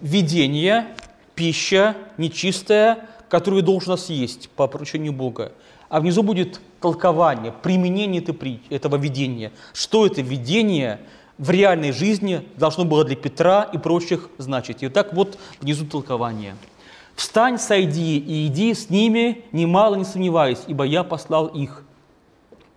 Видение, 0.00 0.88
пища 1.34 1.96
нечистая, 2.18 3.08
которую 3.28 3.62
должна 3.62 3.96
съесть 3.96 4.50
по 4.50 4.66
поручению 4.66 5.12
Бога. 5.12 5.52
А 5.88 6.00
внизу 6.00 6.22
будет 6.22 6.60
толкование, 6.80 7.52
применение 7.52 8.22
этого 8.70 8.96
видения. 8.96 9.52
Что 9.72 10.06
это 10.06 10.20
видение 10.20 11.00
в 11.38 11.50
реальной 11.50 11.92
жизни 11.92 12.46
должно 12.56 12.84
было 12.84 13.04
для 13.04 13.16
Петра 13.16 13.62
и 13.62 13.78
прочих 13.78 14.28
значить. 14.36 14.82
И 14.82 14.88
так 14.88 15.14
вот 15.14 15.38
внизу 15.60 15.86
толкование. 15.86 16.54
«Встань, 17.14 17.58
сойди 17.58 18.18
и 18.18 18.46
иди 18.46 18.74
с 18.74 18.90
ними, 18.90 19.44
немало 19.52 19.96
не 19.96 20.04
сомневаясь, 20.04 20.62
ибо 20.66 20.84
я 20.84 21.04
послал 21.04 21.46
их». 21.46 21.84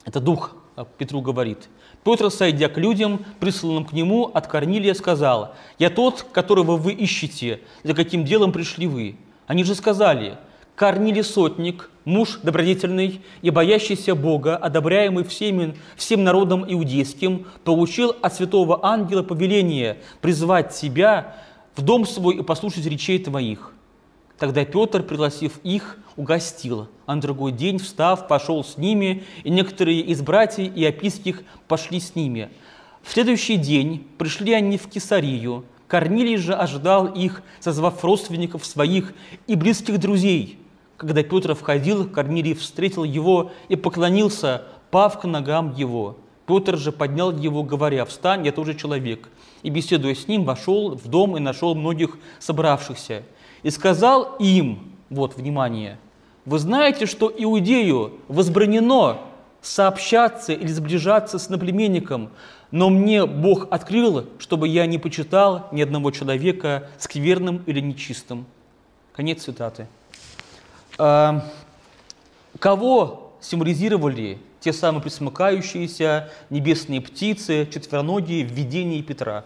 Это 0.05 0.19
Дух 0.19 0.55
а, 0.76 0.85
Петру 0.85 1.22
говорит. 1.22 1.69
Петр, 2.03 2.30
сойдя 2.30 2.68
к 2.68 2.77
людям, 2.77 3.26
присланным 3.39 3.85
к 3.85 3.93
нему, 3.93 4.26
от 4.34 4.47
Корнилия 4.47 4.93
сказал, 4.93 5.53
«Я 5.80 5.89
тот, 5.89 6.23
которого 6.31 6.76
вы 6.76 6.91
ищете, 6.91 7.61
за 7.84 7.93
каким 7.93 8.26
делом 8.26 8.51
пришли 8.51 8.88
вы». 8.88 9.15
Они 9.47 9.64
же 9.64 9.76
сказали, 9.76 10.38
Корнилий 10.76 11.23
сотник, 11.23 11.91
муж 12.03 12.39
добродетельный 12.41 13.22
и 13.41 13.49
боящийся 13.51 14.15
Бога, 14.15 14.57
одобряемый 14.57 15.23
всеми, 15.23 15.76
всем 15.95 16.23
народом 16.23 16.65
иудейским, 16.68 17.45
получил 17.64 18.15
от 18.22 18.34
святого 18.34 18.84
ангела 18.84 19.22
повеление 19.22 19.99
призвать 20.19 20.76
себя 20.76 21.35
в 21.76 21.84
дом 21.84 22.05
свой 22.05 22.38
и 22.38 22.41
послушать 22.41 22.85
речей 22.88 23.19
твоих. 23.19 23.72
Тогда 24.38 24.65
Петр, 24.65 25.03
пригласив 25.03 25.60
их, 25.64 25.97
угостил, 26.15 26.88
а 27.05 27.15
на 27.15 27.22
другой 27.22 27.51
день, 27.51 27.77
встав, 27.77 28.27
пошел 28.27 28.64
с 28.64 28.77
ними, 28.77 29.23
и 29.43 29.49
некоторые 29.49 30.01
из 30.01 30.22
братьев 30.22 30.76
и 30.76 30.85
описких 30.85 31.43
пошли 31.68 31.99
с 31.99 32.15
ними. 32.15 32.49
В 33.01 33.11
следующий 33.11 33.57
день 33.57 34.07
пришли 34.18 34.53
они 34.53 34.77
в 34.77 34.88
Кесарию. 34.88 35.65
Корнилий 35.88 36.38
же 36.38 36.53
ожидал 36.53 37.07
их, 37.07 37.43
созвав 37.60 38.03
родственников 38.03 38.65
своих 38.65 39.14
и 39.45 39.55
близких 39.55 39.99
друзей. 39.99 40.57
Когда 40.97 41.22
Петр 41.22 41.53
входил, 41.53 42.07
Корнилий 42.07 42.55
встретил 42.55 43.03
его 43.03 43.51
и 43.68 43.76
поклонился, 43.76 44.64
пав 44.89 45.19
к 45.19 45.26
ногам 45.26 45.76
его. 45.76 46.18
Петр 46.47 46.77
же 46.77 46.91
поднял 46.91 47.31
его, 47.31 47.64
говоря, 47.64 48.05
«Встань, 48.05 48.45
я 48.45 48.51
тоже 48.51 48.73
человек». 48.73 49.30
И, 49.61 49.69
беседуя 49.69 50.14
с 50.14 50.27
ним, 50.27 50.43
вошел 50.43 50.95
в 50.95 51.07
дом 51.07 51.38
и 51.38 51.39
нашел 51.39 51.73
многих 51.76 52.18
собравшихся. 52.39 53.23
И 53.64 53.69
сказал 53.69 54.35
им, 54.40 54.94
вот, 55.10 55.35
внимание, 55.35 55.98
«Вы 56.45 56.60
знаете, 56.60 57.06
что 57.06 57.34
Иудею 57.35 58.19
возбранено 58.27 59.19
сообщаться 59.61 60.52
или 60.52 60.68
сближаться 60.68 61.40
с 61.40 61.48
наплеменником, 61.48 62.31
но 62.72 62.90
мне 62.90 63.26
Бог 63.26 63.68
открыл, 63.72 64.27
чтобы 64.40 64.68
я 64.68 64.85
не 64.85 64.98
почитал 64.98 65.69
ни 65.72 65.81
одного 65.81 66.11
человека 66.11 66.90
скверным 66.98 67.64
или 67.65 67.80
нечистым». 67.80 68.45
Конец 69.14 69.44
цитаты. 69.44 69.88
А, 70.98 71.49
кого 72.60 73.34
символизировали 73.40 74.40
те 74.60 74.73
самые 74.73 75.02
присмыкающиеся 75.02 76.31
небесные 76.49 77.02
птицы, 77.02 77.68
четвероногие 77.72 78.45
в 78.45 78.52
видении 78.52 79.02
Петра. 79.02 79.45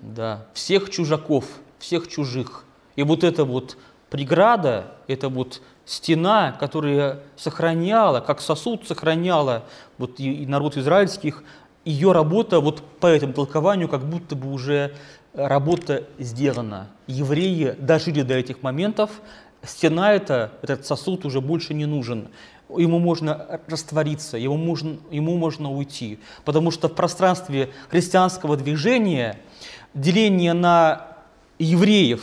Да, 0.00 0.46
всех 0.54 0.90
чужаков, 0.90 1.44
всех 1.78 2.08
чужих. 2.08 2.64
И 2.96 3.02
вот 3.02 3.24
эта 3.24 3.44
вот 3.44 3.76
преграда, 4.10 4.94
это 5.06 5.28
вот 5.28 5.60
стена, 5.84 6.52
которая 6.52 7.20
сохраняла, 7.36 8.20
как 8.20 8.40
сосуд 8.40 8.86
сохраняла 8.86 9.64
вот 9.98 10.18
и 10.18 10.46
народ 10.46 10.76
израильских, 10.76 11.42
ее 11.84 12.12
работа 12.12 12.60
вот 12.60 12.82
по 13.00 13.06
этому 13.06 13.32
толкованию 13.32 13.88
как 13.88 14.04
будто 14.04 14.34
бы 14.34 14.52
уже 14.52 14.94
работа 15.34 16.04
сделана. 16.18 16.88
Евреи 17.06 17.76
дожили 17.78 18.22
до 18.22 18.34
этих 18.34 18.62
моментов, 18.62 19.10
стена 19.62 20.12
эта, 20.12 20.52
этот 20.62 20.86
сосуд 20.86 21.24
уже 21.24 21.40
больше 21.40 21.74
не 21.74 21.86
нужен 21.86 22.28
ему 22.68 22.98
можно 22.98 23.60
раствориться, 23.68 24.36
ему 24.36 24.56
можно, 24.56 24.96
ему 25.10 25.36
можно 25.36 25.70
уйти. 25.70 26.18
Потому 26.44 26.70
что 26.70 26.88
в 26.88 26.94
пространстве 26.94 27.70
христианского 27.88 28.56
движения 28.56 29.38
деление 29.94 30.52
на 30.52 31.15
евреев, 31.58 32.22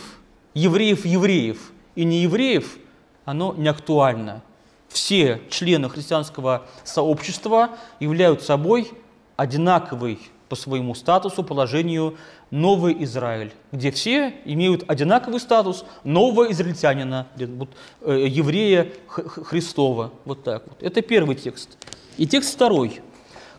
евреев-евреев 0.53 1.71
и 1.95 2.03
неевреев, 2.05 2.77
оно 3.25 3.53
не 3.53 3.67
актуально. 3.67 4.41
Все 4.89 5.41
члены 5.49 5.89
христианского 5.89 6.63
сообщества 6.83 7.69
являются 7.99 8.47
собой 8.47 8.91
одинаковый 9.35 10.19
по 10.49 10.55
своему 10.55 10.93
статусу, 10.93 11.43
положению 11.43 12.15
Новый 12.51 13.03
Израиль, 13.03 13.53
где 13.71 13.89
все 13.89 14.35
имеют 14.45 14.83
одинаковый 14.87 15.39
статус 15.39 15.83
нового 16.03 16.51
израильтянина, 16.51 17.25
э, 17.35 18.27
еврея 18.29 18.91
Христова. 19.07 20.11
Вот 20.25 20.43
так 20.43 20.63
вот. 20.67 20.83
Это 20.83 21.01
первый 21.01 21.35
текст. 21.35 21.77
И 22.17 22.27
текст 22.27 22.53
второй, 22.53 23.01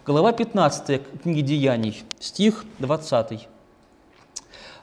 глава 0.07 0.33
15 0.33 1.01
книги 1.25 1.41
Деяний, 1.41 2.05
стих 2.21 2.65
20. 2.79 3.49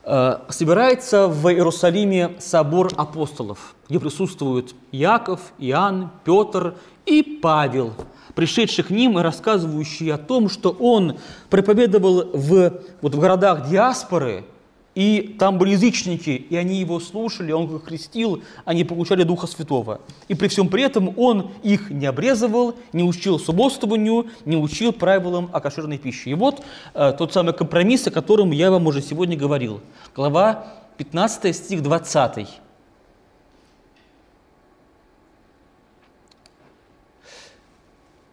Э, 0.03 0.39
собирается 0.49 1.27
в 1.27 1.47
Иерусалиме 1.51 2.35
собор 2.39 2.91
апостолов, 2.97 3.75
где 3.89 3.99
присутствуют 3.99 4.73
Яков, 4.91 5.39
Иоанн, 5.59 6.09
Петр 6.23 6.75
и 7.05 7.21
Павел– 7.41 7.93
пришедший 8.33 8.83
к 8.83 8.89
ним 8.89 9.19
и 9.19 9.21
рассказывающий 9.21 10.11
о 10.13 10.17
том, 10.17 10.49
что 10.49 10.69
он 10.71 11.17
проповедовал 11.49 12.25
в, 12.33 12.73
вот 13.01 13.15
в 13.15 13.19
городах 13.19 13.69
диаспоры, 13.69 14.45
и 14.93 15.35
там 15.39 15.57
были 15.57 15.71
язычники, 15.71 16.31
и 16.49 16.55
они 16.55 16.79
его 16.79 16.99
слушали, 16.99 17.53
он 17.53 17.73
их 17.73 17.83
крестил, 17.83 18.43
они 18.65 18.83
получали 18.83 19.23
Духа 19.23 19.47
Святого. 19.47 20.01
И 20.27 20.35
при 20.35 20.49
всем 20.49 20.67
при 20.67 20.83
этом 20.83 21.17
он 21.17 21.51
их 21.63 21.89
не 21.89 22.05
обрезывал, 22.05 22.75
не 22.91 23.03
учил 23.03 23.39
субботствованию, 23.39 24.27
не 24.43 24.57
учил 24.57 24.91
правилам 24.91 25.49
о 25.53 25.61
кошерной 25.61 25.97
пище. 25.97 26.31
И 26.31 26.33
вот 26.33 26.61
э, 26.93 27.13
тот 27.17 27.31
самый 27.31 27.53
компромисс, 27.53 28.07
о 28.07 28.11
котором 28.11 28.51
я 28.51 28.69
вам 28.69 28.85
уже 28.85 29.01
сегодня 29.01 29.37
говорил. 29.37 29.79
Глава 30.13 30.67
15, 30.97 31.55
стих 31.55 31.83
20. 31.83 32.47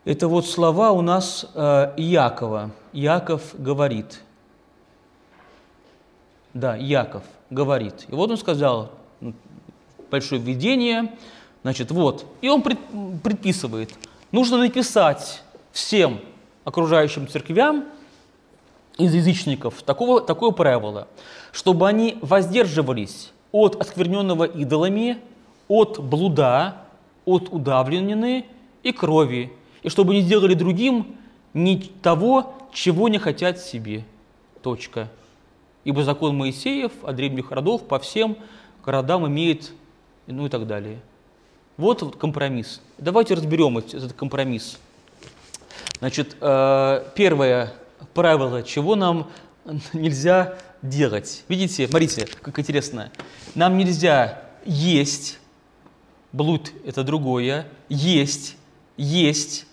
Это 0.04 0.26
вот 0.26 0.46
слова 0.46 0.90
у 0.90 1.02
нас 1.02 1.46
э, 1.54 1.92
Якова. 1.98 2.70
Яков 2.92 3.54
говорит. 3.56 4.22
Да, 6.58 6.74
Яков 6.74 7.22
говорит. 7.50 8.06
И 8.08 8.12
вот 8.12 8.32
он 8.32 8.36
сказал, 8.36 8.90
большое 10.10 10.40
введение, 10.40 11.12
значит, 11.62 11.92
вот. 11.92 12.26
И 12.40 12.48
он 12.48 12.62
пред, 12.62 12.80
предписывает, 13.22 13.94
нужно 14.32 14.58
написать 14.58 15.44
всем 15.70 16.18
окружающим 16.64 17.28
церквям 17.28 17.84
из 18.98 19.14
язычников 19.14 19.82
такого, 19.82 20.20
такое 20.20 20.50
правило, 20.50 21.06
чтобы 21.52 21.86
они 21.86 22.18
воздерживались 22.22 23.30
от 23.52 23.80
оскверненного 23.80 24.42
идолами, 24.42 25.18
от 25.68 26.00
блуда, 26.02 26.78
от 27.24 27.52
удавленины 27.52 28.46
и 28.82 28.90
крови, 28.90 29.52
и 29.84 29.88
чтобы 29.88 30.12
не 30.12 30.22
сделали 30.22 30.54
другим 30.54 31.18
ни 31.54 31.76
того, 31.76 32.52
чего 32.72 33.08
не 33.08 33.18
хотят 33.18 33.60
себе. 33.60 34.04
Точка. 34.60 35.08
Ибо 35.84 36.04
закон 36.04 36.36
Моисеев 36.36 36.92
от 37.02 37.16
древних 37.16 37.50
родов 37.50 37.86
по 37.86 37.98
всем 37.98 38.36
городам 38.84 39.26
имеет, 39.26 39.72
ну 40.26 40.46
и 40.46 40.48
так 40.48 40.66
далее. 40.66 41.00
Вот, 41.76 42.02
вот 42.02 42.16
компромисс. 42.16 42.80
Давайте 42.98 43.34
разберем 43.34 43.78
этот 43.78 44.12
компромисс. 44.12 44.78
Значит, 46.00 46.36
э, 46.40 47.04
первое 47.14 47.74
правило, 48.14 48.62
чего 48.62 48.96
нам 48.96 49.30
нельзя 49.92 50.58
делать. 50.82 51.44
Видите, 51.48 51.86
смотрите, 51.86 52.26
как 52.40 52.58
интересно. 52.58 53.10
Нам 53.54 53.76
нельзя 53.76 54.42
есть, 54.64 55.38
блуд– 56.32 56.72
это 56.84 57.04
другое, 57.04 57.66
есть, 57.88 58.56
есть, 58.96 59.66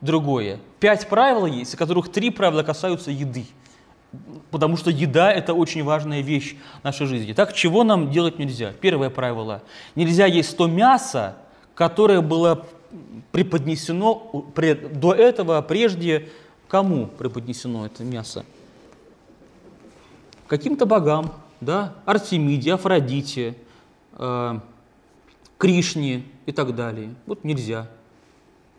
другое. 0.00 0.58
Пять 0.78 1.08
правил 1.08 1.46
есть, 1.46 1.74
из 1.74 1.78
которых 1.78 2.10
три 2.10 2.30
правила 2.30 2.62
касаются 2.62 3.10
еды. 3.10 3.46
Потому 4.50 4.76
что 4.76 4.90
еда– 4.90 5.32
это 5.32 5.54
очень 5.54 5.84
важная 5.84 6.20
вещь 6.20 6.56
в 6.80 6.84
нашей 6.84 7.06
жизни. 7.06 7.32
Так, 7.32 7.52
чего 7.52 7.84
нам 7.84 8.10
делать 8.10 8.38
нельзя? 8.38 8.72
Первое 8.80 9.08
правило. 9.10 9.62
Нельзя 9.94 10.26
есть 10.26 10.56
то 10.56 10.66
мясо, 10.66 11.36
которое 11.74 12.20
было 12.20 12.66
преподнесено 13.30 14.44
до 14.94 15.14
этого, 15.14 15.62
прежде 15.62 16.28
кому 16.68 17.06
преподнесено 17.06 17.86
это 17.86 18.02
мясо? 18.02 18.44
Каким-то 20.48 20.86
богам, 20.86 21.32
да, 21.60 21.94
Артемиде, 22.04 22.74
Афродите, 22.74 23.54
э, 24.14 24.58
Кришне 25.58 26.24
и 26.46 26.52
так 26.52 26.74
далее. 26.74 27.14
Вот 27.26 27.44
нельзя 27.44 27.86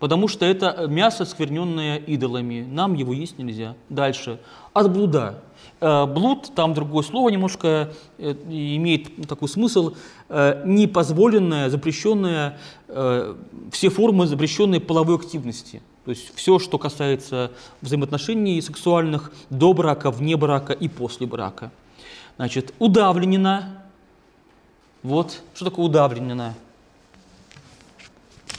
потому 0.01 0.27
что 0.27 0.45
это 0.45 0.87
мясо, 0.89 1.25
скверненное 1.25 1.97
идолами. 1.97 2.67
Нам 2.67 2.95
его 2.95 3.13
есть 3.13 3.37
нельзя. 3.37 3.75
Дальше. 3.87 4.39
От 4.73 4.91
блуда. 4.91 5.43
Э, 5.79 6.07
блуд, 6.07 6.53
там 6.55 6.73
другое 6.73 7.03
слово 7.03 7.29
немножко 7.29 7.93
э, 8.17 8.33
имеет 8.49 9.27
такой 9.27 9.47
смысл, 9.47 9.93
э, 10.27 10.63
непозволенное, 10.65 11.69
запрещенное, 11.69 12.57
все 13.71 13.89
формы 13.89 14.25
запрещенной 14.25 14.81
половой 14.81 15.15
активности. 15.15 15.81
То 16.03 16.11
есть 16.11 16.35
все, 16.35 16.57
что 16.57 16.77
касается 16.79 17.51
взаимоотношений 17.81 18.59
сексуальных 18.59 19.31
до 19.51 19.71
брака, 19.73 20.09
вне 20.09 20.35
брака 20.35 20.73
и 20.73 20.89
после 20.89 21.27
брака. 21.27 21.71
Значит, 22.37 22.73
удавленина. 22.79 23.83
Вот, 25.03 25.41
что 25.53 25.65
такое 25.65 25.85
удавленина? 25.85 26.55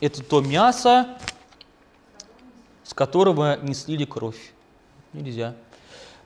Это 0.00 0.20
то 0.24 0.40
мясо, 0.40 1.06
с 2.92 2.94
которого 2.94 3.58
не 3.62 3.72
слили 3.72 4.04
кровь. 4.04 4.52
Нельзя. 5.14 5.54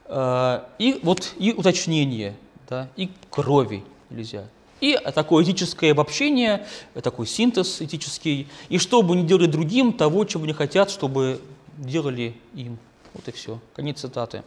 А, 0.03 0.69
и 0.77 0.99
вот 1.01 1.33
и 1.37 1.53
уточнение, 1.53 2.35
да, 2.67 2.89
и 2.97 3.09
крови 3.29 3.85
нельзя. 4.09 4.43
И 4.81 4.99
такое 5.15 5.45
этическое 5.45 5.93
обобщение, 5.93 6.67
такой 7.01 7.25
синтез 7.25 7.81
этический. 7.81 8.49
И 8.67 8.79
чтобы 8.79 9.15
не 9.15 9.23
делали 9.25 9.45
другим 9.45 9.93
того, 9.93 10.25
чего 10.25 10.45
не 10.45 10.51
хотят, 10.51 10.91
чтобы 10.91 11.39
делали 11.77 12.35
им. 12.53 12.77
Вот 13.13 13.25
и 13.29 13.31
все. 13.31 13.61
Конец 13.73 14.01
цитаты. 14.01 14.43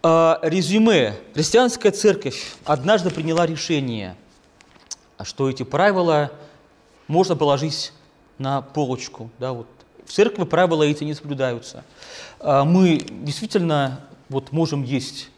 А, 0.00 0.38
резюме. 0.42 1.16
Христианская 1.34 1.90
церковь 1.90 2.54
однажды 2.64 3.10
приняла 3.10 3.46
решение, 3.46 4.14
что 5.24 5.50
эти 5.50 5.64
правила 5.64 6.30
можно 7.08 7.34
положить 7.34 7.92
на 8.38 8.62
полочку. 8.62 9.28
Да, 9.40 9.52
вот 9.52 9.66
в 10.06 10.12
церкви 10.12 10.44
правила 10.44 10.82
эти 10.82 11.04
не 11.04 11.14
соблюдаются. 11.14 11.84
А, 12.40 12.64
мы 12.64 12.98
действительно 12.98 14.00
вот 14.28 14.52
можем 14.52 14.82
есть, 14.82 15.30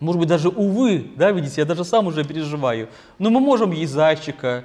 может 0.00 0.18
быть, 0.20 0.28
даже 0.28 0.48
увы, 0.48 1.10
да, 1.16 1.32
видите, 1.32 1.60
я 1.60 1.64
даже 1.64 1.84
сам 1.84 2.06
уже 2.06 2.24
переживаю, 2.24 2.88
но 3.18 3.30
мы 3.30 3.40
можем 3.40 3.72
есть 3.72 3.92
зайчика, 3.92 4.64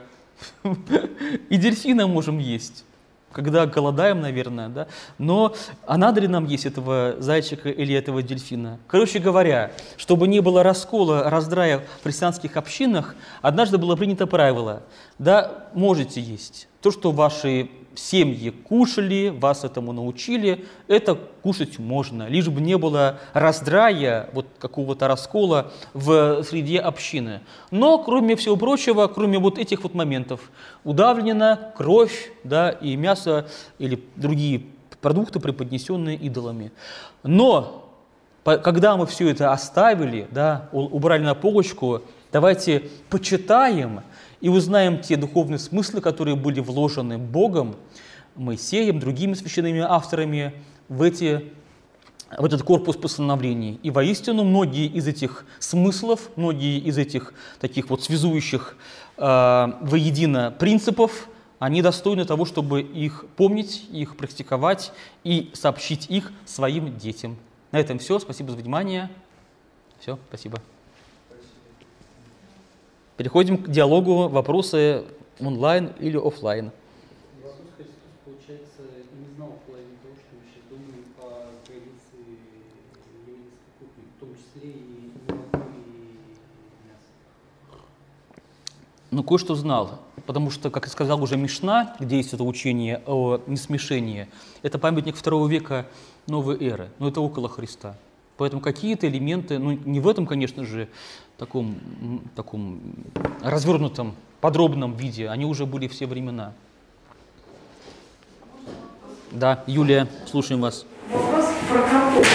И 1.50 1.58
дельфина 1.58 2.08
можем 2.08 2.40
есть 2.40 2.86
когда 3.32 3.66
голодаем, 3.66 4.22
наверное, 4.22 4.70
да, 4.70 4.88
но 5.18 5.56
а 5.88 5.98
надо 5.98 6.22
ли 6.22 6.28
нам 6.28 6.46
есть 6.46 6.68
этого 6.68 7.16
зайчика 7.18 7.70
или 7.70 7.96
этого 7.96 8.22
дельфина? 8.22 8.78
Короче 8.86 9.18
говоря, 9.18 9.72
чтобы 9.98 10.28
не 10.28 10.40
было 10.40 10.62
раскола, 10.62 11.32
раздрая 11.32 11.80
в 11.80 12.04
христианских 12.04 12.58
общинах, 12.58 13.16
однажды 13.42 13.80
было 13.80 13.96
принято 13.96 14.28
правило, 14.28 14.84
да, 15.18 15.68
можете 15.74 16.22
есть 16.22 16.68
то, 16.80 16.92
что 16.92 17.12
ваши 17.12 17.72
семьи 17.96 18.50
кушали, 18.50 19.30
вас 19.30 19.64
этому 19.64 19.92
научили, 19.92 20.66
это 20.88 21.16
кушать 21.16 21.80
можно, 21.80 22.28
лишь 22.28 22.48
бы 22.48 22.62
не 22.62 22.78
было 22.78 23.20
раздрая, 23.34 24.30
вот 24.34 24.48
какого-то 24.60 25.08
раскола 25.08 25.72
в 25.94 26.44
среде 26.44 26.80
общины. 26.80 27.42
Но, 27.72 27.98
кроме 28.00 28.36
всего 28.36 28.56
прочего, 28.56 29.08
кроме 29.08 29.40
вот 29.40 29.58
этих 29.58 29.84
вот 29.84 29.94
моментов, 29.94 30.52
удавлена 30.84 31.74
кровь, 31.78 32.32
да, 32.44 32.70
и 32.70 32.96
мясо 32.96 33.48
или 33.80 34.04
другие 34.16 34.64
продукты, 35.02 35.40
преподнесенные 35.40 36.18
идолами. 36.18 36.72
Но 37.24 37.90
когда 38.44 38.98
мы 38.98 39.06
все 39.06 39.30
это 39.30 39.52
оставили, 39.52 40.28
да, 40.32 40.70
убрали 40.72 41.24
на 41.24 41.36
полочку, 41.36 42.02
давайте 42.32 42.90
почитаем 43.10 44.02
и 44.44 44.50
узнаем 44.50 45.00
те 45.00 45.16
духовные 45.16 45.58
смыслы, 45.58 46.02
которые 46.02 46.36
были 46.36 46.60
вложены 46.60 47.18
Богом, 47.18 47.78
Моисеем, 48.36 49.00
другими 49.00 49.36
священными 49.36 49.80
авторами 49.80 50.54
в, 50.90 51.02
эти, 51.02 51.54
в 52.38 52.44
этот 52.44 52.62
корпус 52.62 52.98
постановлений. 52.98 53.80
И 53.84 53.90
воистину 53.90 54.44
многие 54.44 54.88
из 54.88 55.08
этих 55.08 55.46
смыслов, 55.60 56.30
многие 56.36 56.78
из 56.80 56.98
этих 56.98 57.34
таких 57.62 57.90
вот 57.90 58.04
связующих 58.04 58.76
э, 59.16 59.22
воедино 59.80 60.52
принципов, 60.52 61.30
они 61.60 61.82
достойны 61.82 62.26
того, 62.26 62.44
чтобы 62.44 62.82
их 62.82 63.24
помнить, 63.38 63.86
их 63.94 64.18
практиковать 64.18 64.92
и 65.24 65.52
сообщить 65.54 66.10
их 66.10 66.34
своим 66.44 66.98
детям. 66.98 67.38
На 67.72 67.80
этом 67.80 67.98
все. 67.98 68.20
Спасибо 68.20 68.52
за 68.52 68.58
внимание. 68.58 69.10
Все, 70.02 70.20
спасибо. 70.28 70.60
Переходим 73.18 73.58
к 73.62 73.70
диалогу, 73.70 74.28
вопросы 74.28 75.04
онлайн 75.40 75.92
или 76.00 76.18
офлайн. 76.18 76.72
Ну, 89.12 89.24
кое-что 89.24 89.54
знал, 89.54 90.00
потому 90.26 90.50
что, 90.50 90.72
как 90.72 90.88
сказал 90.88 91.22
уже 91.22 91.38
Мишна, 91.38 91.96
где 92.00 92.18
есть 92.18 92.34
это 92.34 92.44
учение 92.44 93.04
о 93.06 93.40
несмешении, 93.46 94.28
это 94.64 94.80
памятник 94.80 95.16
второго 95.16 95.48
века 95.48 95.86
новой 96.26 96.58
эры, 96.66 96.90
но 96.98 97.10
это 97.10 97.22
около 97.22 97.48
Христа. 97.48 97.96
Поэтому 98.38 98.62
какие-то 98.62 99.08
элементы, 99.08 99.60
ну 99.60 99.72
не 99.86 100.00
в 100.00 100.08
этом, 100.08 100.26
конечно 100.26 100.66
же, 100.66 100.88
таком, 101.38 101.76
таком 102.36 102.82
развернутом, 103.42 104.16
подробном 104.42 104.96
виде, 104.96 105.30
они 105.30 105.46
уже 105.46 105.66
были 105.66 105.88
все 105.88 106.08
времена. 106.08 106.54
Да, 109.32 109.64
Юлия, 109.68 110.08
слушаем 110.26 110.62
вас. 110.62 110.86
Вопрос 111.12 111.46
про 111.70 111.82
котов. 111.82 112.28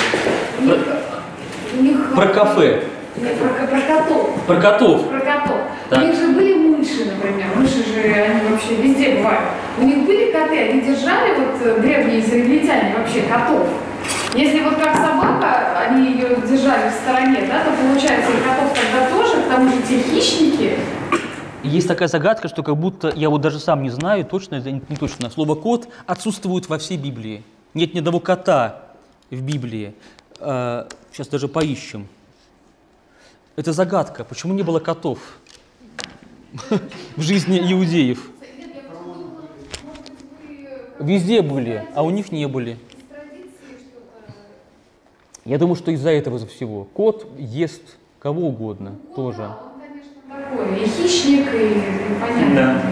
У 1.78 1.82
них, 1.82 2.14
про 2.14 2.26
кафе. 2.28 2.84
Нет, 3.16 3.38
про, 3.38 3.66
про 3.66 3.80
котов. 3.80 4.46
Про 4.46 4.60
котов. 4.60 5.08
Про 5.08 5.20
котов. 5.20 5.60
Так. 5.90 6.02
У 6.02 6.06
них 6.06 6.14
же 6.14 6.28
были 6.28 6.54
мыши, 6.54 7.04
например. 7.04 7.46
Мыши 7.56 7.84
же, 7.84 8.00
они 8.00 8.50
вообще 8.50 8.76
везде 8.76 9.16
бывают. 9.16 9.50
У 9.78 9.82
них 9.84 10.06
были 10.06 10.32
коты, 10.32 10.58
они 10.58 10.80
держали, 10.80 11.34
вот 11.38 11.62
э, 11.62 11.80
древние 11.80 12.20
израильтяне 12.20 12.94
вообще 12.96 13.22
котов. 13.22 13.68
Если 14.34 14.60
вот 14.60 14.76
как 14.76 14.94
собака, 14.96 15.78
они 15.78 16.12
ее 16.12 16.36
держали 16.46 16.90
в 16.90 16.94
стороне, 16.94 17.46
да, 17.48 17.64
то 17.64 17.70
получается 17.72 18.30
и 18.30 18.42
котов 18.42 18.72
тогда 18.74 19.10
тоже, 19.10 19.42
к 19.42 19.48
тому 19.48 19.68
же 19.70 19.82
те 19.82 20.02
хищники. 20.02 20.78
Есть 21.62 21.88
такая 21.88 22.08
загадка, 22.08 22.48
что 22.48 22.62
как 22.62 22.76
будто, 22.76 23.12
я 23.14 23.30
вот 23.30 23.40
даже 23.40 23.58
сам 23.58 23.82
не 23.82 23.90
знаю, 23.90 24.24
точно 24.24 24.56
это 24.56 24.70
не 24.70 24.96
точно, 24.96 25.30
слово 25.30 25.54
«кот» 25.54 25.88
отсутствует 26.06 26.68
во 26.68 26.78
всей 26.78 26.98
Библии. 26.98 27.42
Нет 27.74 27.94
ни 27.94 27.98
одного 27.98 28.20
кота 28.20 28.82
в 29.30 29.40
Библии. 29.40 29.94
Сейчас 30.38 31.28
даже 31.30 31.48
поищем. 31.48 32.06
Это 33.56 33.72
загадка. 33.72 34.24
Почему 34.24 34.54
не 34.54 34.62
было 34.62 34.78
котов 34.78 35.18
в 37.16 37.22
жизни 37.22 37.58
иудеев? 37.72 38.30
Везде 41.00 41.42
были, 41.42 41.86
а 41.94 42.02
у 42.02 42.10
них 42.10 42.30
не 42.30 42.46
были. 42.46 42.78
Я 45.48 45.56
думаю, 45.56 45.76
что 45.76 45.90
из-за 45.92 46.10
этого 46.10 46.36
из-за 46.36 46.46
всего. 46.46 46.84
Кот 46.92 47.26
ест 47.38 47.80
кого 48.18 48.48
угодно 48.48 48.98
Ну 49.08 49.14
тоже. 49.14 49.38
да, 49.38 49.58
он, 49.64 49.80
конечно, 49.80 50.12
такой, 50.28 50.84
и 50.84 50.86
хищник, 50.86 51.46
и, 51.54 52.20
понятно. 52.20 52.82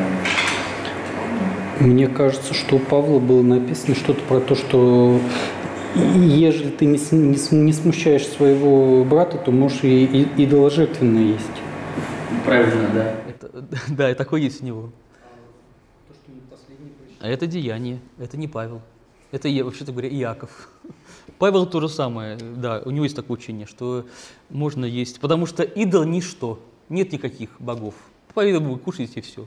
Мне 1.81 2.07
кажется, 2.09 2.55
что 2.55 2.77
у 2.77 2.79
Павла 2.79 3.19
было 3.19 3.43
написано 3.43 3.95
что-то 3.95 4.23
про 4.23 4.41
то, 4.41 4.55
что 4.55 5.21
ежели 5.95 6.71
ты 6.71 6.87
не, 6.87 6.97
не, 6.97 7.57
не 7.65 7.73
смущаешь 7.75 8.27
своего 8.27 9.05
брата, 9.05 9.37
то 9.37 9.51
можешь 9.51 9.85
и, 9.85 10.07
и 10.07 10.45
идоложертвенно 10.45 11.19
есть. 11.19 11.45
Правильно, 12.47 12.89
да. 12.95 13.15
Это, 13.29 13.65
да, 13.89 14.11
и 14.11 14.15
такой 14.15 14.41
есть 14.41 14.63
у 14.63 14.65
него. 14.65 14.91
А 17.21 17.29
это 17.29 17.47
деяние, 17.47 17.99
это 18.19 18.39
не 18.39 18.49
Павел. 18.49 18.81
Это, 19.31 19.51
вообще-то 19.63 19.93
говоря, 19.93 20.09
Иаков. 20.09 20.71
Павел 21.39 21.67
то 21.67 21.81
же 21.81 21.89
самое, 21.89 22.37
да, 22.37 22.83
у 22.85 22.91
него 22.91 23.05
есть 23.05 23.17
такое 23.17 23.37
учение, 23.37 23.67
что 23.67 24.07
можно 24.49 24.85
есть, 24.85 25.21
потому 25.21 25.47
что 25.47 25.63
идол– 25.63 26.05
ничто, 26.05 26.59
нет 26.89 27.13
никаких 27.13 27.51
богов. 27.59 27.95
Поэтому 28.35 28.75
вы 28.75 28.79
кушаете 28.79 29.21
и 29.21 29.23
все. 29.23 29.47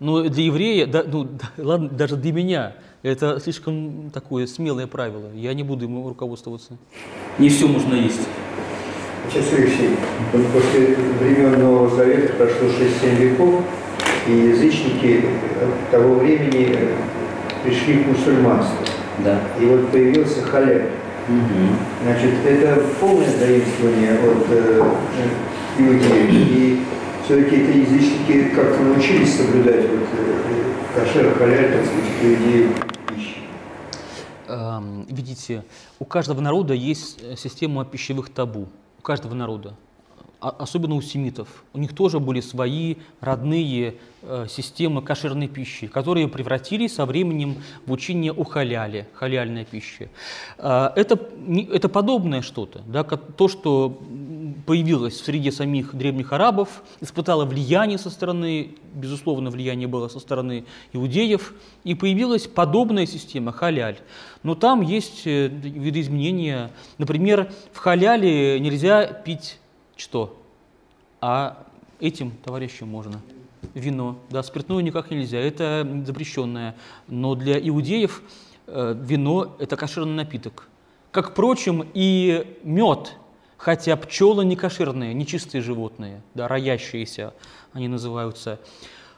Но 0.00 0.22
для 0.22 0.44
еврея, 0.44 0.86
да, 0.86 1.04
ну, 1.06 1.24
да, 1.24 1.50
ладно, 1.58 1.88
даже 1.90 2.16
для 2.16 2.32
меня, 2.32 2.76
это 3.02 3.38
слишком 3.38 4.10
такое 4.10 4.46
смелое 4.46 4.86
правило. 4.86 5.30
Я 5.34 5.52
не 5.54 5.62
буду 5.62 5.84
ему 5.84 6.08
руководствоваться. 6.08 6.78
Не 7.38 7.50
все 7.50 7.68
можно 7.68 7.94
есть. 7.94 8.26
Отец 9.28 9.52
Алексей, 9.52 9.90
после 10.32 10.96
времен 11.20 11.60
Нового 11.60 11.94
Завета 11.94 12.32
прошло 12.32 12.68
6-7 12.68 13.14
веков, 13.16 13.62
и 14.26 14.32
язычники 14.32 15.24
того 15.90 16.14
времени 16.14 16.88
пришли 17.62 18.02
к 18.02 18.06
мусульманству. 18.06 18.86
Да. 19.24 19.40
И 19.60 19.66
вот 19.66 19.90
появился 19.90 20.42
халяль. 20.42 20.90
Значит, 22.02 22.34
это 22.44 22.82
полное 22.98 23.30
заимствование 23.30 24.14
от 24.14 24.46
э, 24.50 24.82
иудеев. 25.78 26.30
И 26.32 26.82
все-таки 27.24 27.56
это 27.56 27.78
язычники 27.78 28.54
как-то 28.54 28.82
научились 28.82 29.36
соблюдать 29.36 29.88
вот, 29.88 30.08
э, 30.18 30.64
кашер, 30.94 31.34
халяль, 31.34 31.72
так 31.72 31.86
сказать, 31.86 32.10
иудеев 32.22 32.70
пищи. 33.06 33.36
Эм, 34.48 35.06
видите, 35.08 35.64
у 35.98 36.04
каждого 36.04 36.40
народа 36.40 36.74
есть 36.74 37.20
э, 37.22 37.36
система 37.36 37.84
пищевых 37.84 38.30
табу. 38.30 38.66
У 38.98 39.02
каждого 39.02 39.34
народа. 39.34 39.76
Особенно 40.40 40.94
у 40.94 41.02
семитов. 41.02 41.64
У 41.74 41.78
них 41.78 41.94
тоже 41.94 42.18
были 42.18 42.40
свои 42.40 42.96
родные 43.20 43.96
э, 44.22 44.46
системы 44.48 45.02
кошерной 45.02 45.48
пищи, 45.48 45.86
которые 45.86 46.28
превратились 46.28 46.94
со 46.94 47.04
временем 47.04 47.56
в 47.86 47.92
учение 47.92 48.32
о 48.32 48.44
халяле, 48.44 49.06
халяльная 49.12 49.64
пища. 49.64 50.08
Это, 50.56 51.18
это 51.72 51.88
подобное 51.88 52.40
что-то. 52.42 52.80
Да, 52.86 53.04
то, 53.04 53.48
что 53.48 54.00
появилось 54.66 55.20
в 55.20 55.24
среде 55.24 55.52
самих 55.52 55.94
древних 55.94 56.32
арабов, 56.32 56.82
испытало 57.00 57.44
влияние 57.44 57.98
со 57.98 58.10
стороны, 58.10 58.76
безусловно, 58.94 59.50
влияние 59.50 59.88
было 59.88 60.08
со 60.08 60.20
стороны 60.20 60.64
иудеев, 60.92 61.54
и 61.84 61.94
появилась 61.94 62.46
подобная 62.46 63.06
система 63.06 63.52
халяль. 63.52 63.98
Но 64.42 64.54
там 64.54 64.80
есть 64.80 65.26
э, 65.26 65.48
видоизменения. 65.48 66.70
Например, 66.98 67.52
в 67.72 67.78
халяле 67.78 68.58
нельзя 68.60 69.06
пить 69.06 69.58
что? 70.00 70.36
А 71.20 71.66
этим 72.00 72.32
товарищам 72.44 72.88
можно. 72.88 73.20
Вино. 73.74 74.16
Да, 74.30 74.42
спиртное 74.42 74.82
никак 74.82 75.10
нельзя, 75.10 75.38
это 75.38 75.86
запрещенное. 76.06 76.74
Но 77.08 77.34
для 77.34 77.58
иудеев 77.58 78.22
э, 78.66 78.96
вино– 78.98 79.54
это 79.58 79.76
кошерный 79.76 80.14
напиток. 80.14 80.68
Как, 81.10 81.32
впрочем, 81.32 81.86
и 81.92 82.56
мед, 82.62 83.16
хотя 83.58 83.96
пчелы 83.96 84.44
не 84.44 84.56
кошерные, 84.56 85.12
нечистые 85.12 85.60
животные, 85.60 86.22
да, 86.34 86.48
роящиеся 86.48 87.34
они 87.72 87.88
называются. 87.88 88.58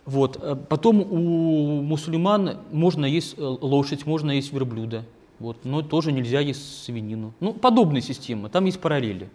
Вот. 0.05 0.39
э, 0.43 0.57
Потом 0.69 1.01
у 1.01 1.83
мусульман 1.83 2.59
можно 2.73 3.07
есть 3.07 3.39
э, 3.39 3.43
лошадь, 3.43 4.07
можно 4.07 4.33
есть 4.33 4.53
верблюда, 4.53 5.05
вот. 5.39 5.59
но 5.65 5.83
тоже 5.83 6.11
нельзя 6.11 6.41
есть 6.41 6.85
свинину. 6.85 7.33
Ну, 7.41 7.53
подобные 7.53 8.03
системы, 8.03 8.49
там 8.49 8.65
есть 8.65 8.81
параллели. 8.81 9.31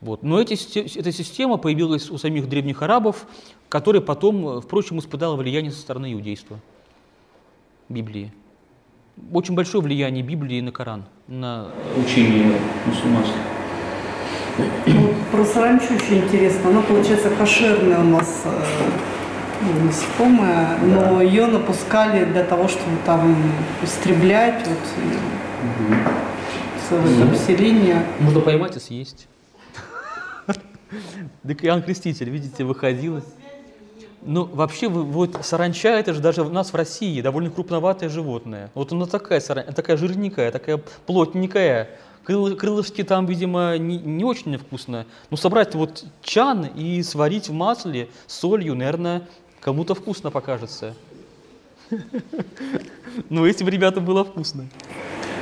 Вот. 0.00 0.22
Но 0.22 0.40
эти, 0.40 0.54
эта 0.98 1.12
система 1.12 1.56
появилась 1.56 2.10
у 2.10 2.18
самих 2.18 2.48
древних 2.48 2.82
арабов, 2.82 3.26
которая 3.68 4.00
потом, 4.00 4.60
впрочем, 4.60 4.98
испытала 5.00 5.36
влияние 5.36 5.72
со 5.72 5.80
стороны 5.80 6.12
иудейства, 6.12 6.58
Библии. 7.88 8.32
Очень 9.32 9.54
большое 9.54 9.82
влияние 9.82 10.22
Библии 10.22 10.60
на 10.60 10.70
Коран, 10.70 11.04
на 11.26 11.68
учение 11.96 12.56
мусульманских. 12.86 13.34
Вот 14.86 15.16
про 15.32 15.44
саранчу 15.44 15.94
очень 15.94 16.24
интересно. 16.24 16.70
Она 16.70 16.82
получается 16.82 17.30
кошерная 17.30 17.98
у 18.00 18.04
нас 18.04 18.42
э, 18.44 18.50
ну, 19.62 19.86
насекомое, 19.86 20.78
но 20.82 21.16
да. 21.16 21.22
ее 21.22 21.46
напускали 21.46 22.24
для 22.24 22.44
того, 22.44 22.68
чтобы 22.68 22.96
там 23.04 23.36
истреблять 23.82 24.66
вот, 24.66 24.78
угу. 25.64 25.94
целое 26.88 27.18
там 27.18 27.34
селение. 27.36 28.04
Можно 28.20 28.40
поймать 28.40 28.76
и 28.76 28.80
съесть. 28.80 29.28
Так 31.46 31.64
Иоанн 31.64 31.82
Креститель, 31.82 32.30
видите, 32.30 32.64
выходил. 32.64 33.22
Ну, 34.22 34.44
вообще, 34.44 34.88
вот 34.88 35.38
саранча, 35.42 35.90
это 35.90 36.12
же 36.12 36.20
даже 36.20 36.42
у 36.42 36.48
нас 36.48 36.72
в 36.72 36.76
России 36.76 37.20
довольно 37.20 37.50
крупноватое 37.50 38.08
животное. 38.08 38.70
Вот 38.74 38.92
она 38.92 39.06
такая, 39.06 39.40
такая 39.40 39.96
жирненькая, 39.96 40.50
такая 40.50 40.80
плотненькая. 41.06 41.88
Крыл, 42.24 42.56
крылышки 42.56 43.04
там, 43.04 43.24
видимо, 43.26 43.78
не, 43.78 43.96
не 43.96 44.24
очень 44.24 44.58
вкусно. 44.58 45.06
Но 45.30 45.36
собрать 45.36 45.74
вот 45.74 46.04
чан 46.20 46.66
и 46.66 47.02
сварить 47.02 47.48
в 47.48 47.52
масле 47.52 48.08
с 48.26 48.40
солью, 48.40 48.74
наверное, 48.74 49.26
кому-то 49.60 49.94
вкусно 49.94 50.30
покажется. 50.30 50.94
Ну, 53.30 53.46
этим 53.46 53.68
ребятам 53.68 54.04
было 54.04 54.24
вкусно. 54.24 54.68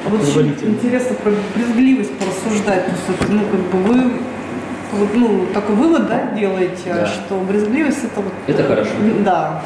Вот 0.06 0.20
интересно 0.22 1.16
про 1.16 1.32
брезгливость 1.54 2.16
порассуждать. 2.16 2.86
Есть, 2.88 3.28
ну, 3.28 3.40
как 3.50 3.60
бы 3.60 3.78
вы 3.82 4.20
вот, 4.92 5.14
ну, 5.14 5.46
такой 5.52 5.74
вывод, 5.74 6.08
да, 6.08 6.32
делаете, 6.32 6.94
да. 6.94 7.06
что 7.06 7.40
брезгливость 7.40 8.04
это 8.04 8.20
вот... 8.20 8.32
Это 8.46 8.64
хорошо. 8.64 8.90
Да, 9.24 9.62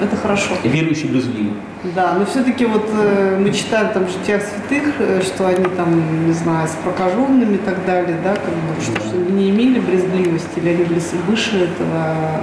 это 0.00 0.16
хорошо. 0.16 0.54
Верующий 0.64 1.08
брезгливый. 1.08 1.54
Да, 1.94 2.14
но 2.14 2.24
все-таки 2.24 2.64
вот 2.64 2.88
э, 2.90 3.38
мы 3.38 3.52
читаем 3.52 3.92
там 3.92 4.06
в 4.06 4.10
житиях 4.10 4.42
святых, 4.42 4.94
э, 4.98 5.22
что 5.22 5.46
они 5.46 5.64
там, 5.76 6.26
не 6.26 6.32
знаю, 6.32 6.66
с 6.68 6.72
прокаженными 6.82 7.56
и 7.56 7.58
так 7.58 7.84
далее, 7.84 8.18
да, 8.24 8.34
как 8.34 8.54
бы, 8.54 8.80
что, 8.80 9.08
что 9.08 9.16
не 9.16 9.50
имели 9.50 9.80
брезгливости, 9.80 10.58
или 10.58 10.68
они 10.70 10.84
были 10.84 11.00
выше 11.26 11.64
этого, 11.64 12.40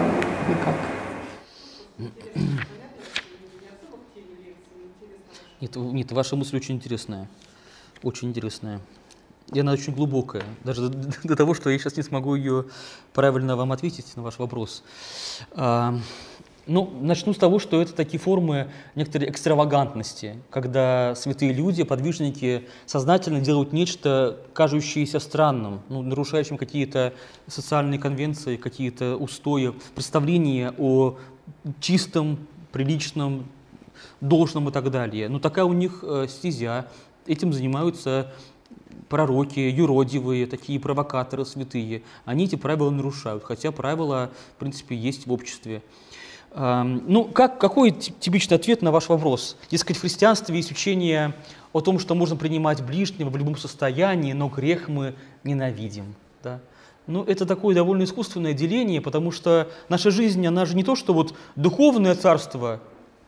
ну 0.47 0.55
как? 0.63 0.75
Нет, 5.59 5.75
нет, 5.75 6.11
ваша 6.11 6.35
мысль 6.35 6.57
очень 6.57 6.75
интересная. 6.75 7.27
Очень 8.03 8.29
интересная. 8.29 8.79
И 9.53 9.59
она 9.59 9.73
очень 9.73 9.93
глубокая, 9.93 10.43
даже 10.63 10.89
до, 10.89 11.35
того, 11.35 11.53
что 11.53 11.69
я 11.69 11.77
сейчас 11.77 11.97
не 11.97 12.03
смогу 12.03 12.35
ее 12.35 12.65
правильно 13.13 13.55
вам 13.55 13.71
ответить 13.71 14.15
на 14.15 14.23
ваш 14.23 14.39
вопрос. 14.39 14.83
А, 15.51 15.93
ну, 16.67 16.89
начну 17.01 17.33
с 17.33 17.37
того, 17.37 17.59
что 17.59 17.81
это 17.81 17.93
такие 17.93 18.19
формы 18.19 18.69
некоторой 18.95 19.29
экстравагантности, 19.29 20.37
когда 20.49 21.15
святые 21.15 21.51
люди, 21.51 21.83
подвижники 21.83 22.67
сознательно 22.85 23.41
делают 23.41 23.73
нечто, 23.73 24.37
кажущееся 24.53 25.19
странным, 25.19 25.81
ну, 25.89 26.01
нарушающим 26.01 26.57
какие-то 26.57 27.13
социальные 27.47 27.99
конвенции, 27.99 28.55
какие-то 28.55 29.17
устои, 29.17 29.73
представления 29.95 30.73
о 30.77 31.17
чистом, 31.81 32.47
приличном, 32.71 33.47
должном 34.21 34.69
и 34.69 34.71
так 34.71 34.89
далее. 34.91 35.27
Но 35.29 35.39
такая 35.39 35.65
у 35.65 35.73
них 35.73 36.03
э, 36.03 36.27
стезя, 36.29 36.87
этим 37.27 37.53
занимаются 37.53 38.31
пророки, 39.09 39.59
юродивые, 39.59 40.47
такие 40.47 40.79
провокаторы 40.79 41.45
святые, 41.45 42.03
они 42.25 42.45
эти 42.45 42.55
правила 42.55 42.89
нарушают, 42.89 43.43
хотя 43.43 43.71
правила, 43.71 44.31
в 44.55 44.59
принципе, 44.59 44.95
есть 44.95 45.27
в 45.27 45.31
обществе. 45.31 45.81
Ну, 46.53 47.25
как, 47.33 47.59
какой 47.59 47.91
типичный 47.91 48.57
ответ 48.57 48.81
на 48.81 48.91
ваш 48.91 49.07
вопрос? 49.07 49.57
Дескать, 49.69 49.95
в 49.95 50.01
христианстве 50.01 50.57
есть 50.57 50.69
учение 50.71 51.33
о 51.71 51.79
том, 51.79 51.97
что 51.97 52.13
можно 52.13 52.35
принимать 52.35 52.83
ближнего 52.83 53.29
в 53.29 53.37
любом 53.37 53.55
состоянии, 53.55 54.33
но 54.33 54.49
грех 54.49 54.89
мы 54.89 55.15
ненавидим. 55.45 56.13
Да? 56.43 56.59
Ну, 57.07 57.23
это 57.23 57.45
такое 57.45 57.73
довольно 57.73 58.03
искусственное 58.03 58.53
деление, 58.53 58.99
потому 58.99 59.31
что 59.31 59.69
наша 59.87 60.11
жизнь, 60.11 60.45
она 60.45 60.65
же 60.65 60.75
не 60.75 60.83
то, 60.83 60.95
что 60.97 61.13
вот 61.13 61.33
духовное 61.55 62.15
царство 62.15 62.81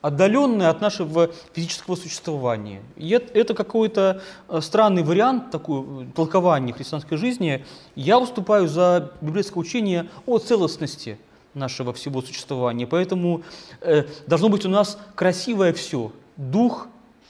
отдаленное 0.04 0.70
от 0.70 0.82
нашего 0.82 1.32
физического 1.54 1.96
существования. 1.96 2.84
И 2.98 3.10
это, 3.10 3.54
какой-то 3.54 4.22
э, 4.50 4.60
странный 4.62 5.02
вариант 5.02 5.50
такой, 5.50 6.08
толкования 6.14 6.74
христианской 6.74 7.18
жизни. 7.18 7.66
Я 7.96 8.20
выступаю 8.20 8.68
за 8.68 9.14
библейское 9.22 9.62
учение 9.62 10.10
о 10.26 10.40
целостности 10.40 11.18
нашего 11.54 11.94
всего 11.94 12.22
существования. 12.22 12.86
Поэтому 12.86 13.44
э, 13.80 14.04
должно 14.28 14.50
быть 14.50 14.66
у 14.66 14.70
нас 14.70 15.00
красивое 15.16 15.72
все, 15.72 16.12
дух 16.36 16.88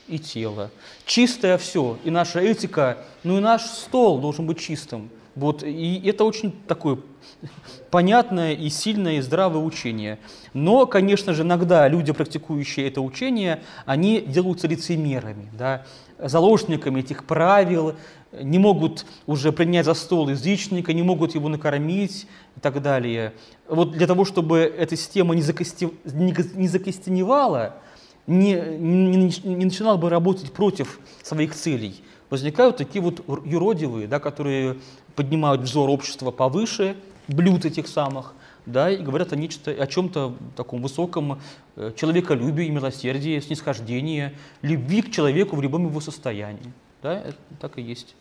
и 0.07 0.17
тело, 0.17 0.71
чистое 1.05 1.59
все, 1.59 1.99
и 2.03 2.09
наша 2.09 2.39
этика, 2.39 2.97
ну 3.21 3.37
и 3.37 3.39
наш 3.39 3.61
стол 3.61 4.19
должен 4.19 4.47
быть 4.47 4.59
чистым. 4.59 5.11
Вот, 5.35 5.63
и 5.63 6.01
это 6.05 6.25
очень 6.25 6.53
такое 6.67 6.99
понятное 7.89 8.53
и 8.53 8.69
сильное 8.69 9.17
и 9.17 9.21
здравое 9.21 9.63
учение. 9.63 10.19
Но, 10.53 10.85
конечно 10.85 11.33
же, 11.33 11.41
иногда 11.41 11.87
люди, 11.87 12.11
практикующие 12.11 12.87
это 12.87 13.01
учение, 13.01 13.63
они 13.85 14.21
делаются 14.21 14.67
лицемерами, 14.67 15.49
да, 15.57 15.85
заложниками 16.19 16.99
этих 16.99 17.25
правил, 17.25 17.95
не 18.31 18.59
могут 18.59 19.05
уже 19.25 19.51
принять 19.51 19.85
за 19.85 19.93
стол 19.93 20.29
язычника, 20.29 20.93
не 20.93 21.03
могут 21.03 21.35
его 21.35 21.49
накормить 21.49 22.27
и 22.55 22.59
так 22.59 22.81
далее. 22.81 23.33
Вот 23.67 23.91
для 23.91 24.07
того, 24.07 24.25
чтобы 24.25 24.59
эта 24.59 24.95
система 24.95 25.35
не, 25.35 25.41
закости... 25.41 25.89
не 26.05 26.67
закостеневала, 26.67 27.75
не, 28.27 28.53
не, 28.53 29.33
не 29.43 29.65
начинала 29.65 29.97
бы 29.97 30.09
работать 30.09 30.51
против 30.53 30.99
своих 31.21 31.53
целей, 31.53 32.01
возникают 32.29 32.77
такие 32.77 33.01
вот 33.01 33.23
юродивые, 33.45 34.07
да, 34.07 34.19
которые 34.19 34.77
поднимают 35.15 35.61
взор 35.61 35.89
общества 35.89 36.31
повыше, 36.31 36.95
блюд 37.27 37.65
этих 37.65 37.87
самых, 37.87 38.33
да, 38.65 38.89
и 38.89 38.97
говорят 38.97 39.33
о, 39.33 39.35
нечто, 39.35 39.71
о 39.71 39.87
чем-то 39.87 40.35
таком 40.55 40.81
высоком 40.81 41.39
э, 41.75 41.91
человеколюбии, 41.95 42.69
милосердии, 42.69 43.39
снисхождении, 43.39 44.31
любви 44.61 45.01
к 45.01 45.11
человеку 45.11 45.55
в 45.55 45.61
любом 45.61 45.87
его 45.87 45.99
состоянии. 45.99 46.73
Да, 47.01 47.19
это 47.19 47.37
так 47.59 47.77
и 47.77 47.81
есть. 47.81 48.15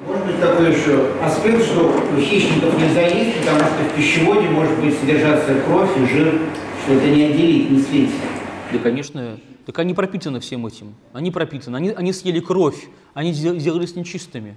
Может 0.00 0.26
быть 0.26 0.40
такой 0.40 0.72
еще 0.72 1.12
аспект, 1.22 1.64
что 1.64 1.88
у 2.16 2.20
хищников 2.20 2.76
нельзя 2.78 3.06
есть, 3.06 3.38
потому 3.38 3.60
что 3.60 3.84
в 3.84 3.94
пищеводе 3.96 4.48
может 4.48 4.78
быть 4.80 4.98
содержаться 4.98 5.60
кровь 5.62 5.90
и 5.96 6.06
жир, 6.06 6.40
что 6.84 6.94
это 6.94 7.08
не 7.08 7.24
отделить, 7.24 7.70
не 7.70 7.80
слить. 7.80 8.10
Да, 8.72 8.78
конечно, 8.78 9.38
так 9.66 9.78
они 9.78 9.94
пропитаны 9.94 10.40
всем 10.40 10.66
этим. 10.66 10.94
Они 11.12 11.30
пропитаны. 11.30 11.76
Они, 11.76 11.90
они 11.90 12.12
съели 12.12 12.40
кровь, 12.40 12.88
они 13.14 13.32
сделались 13.32 13.94
нечистыми. 13.94 14.56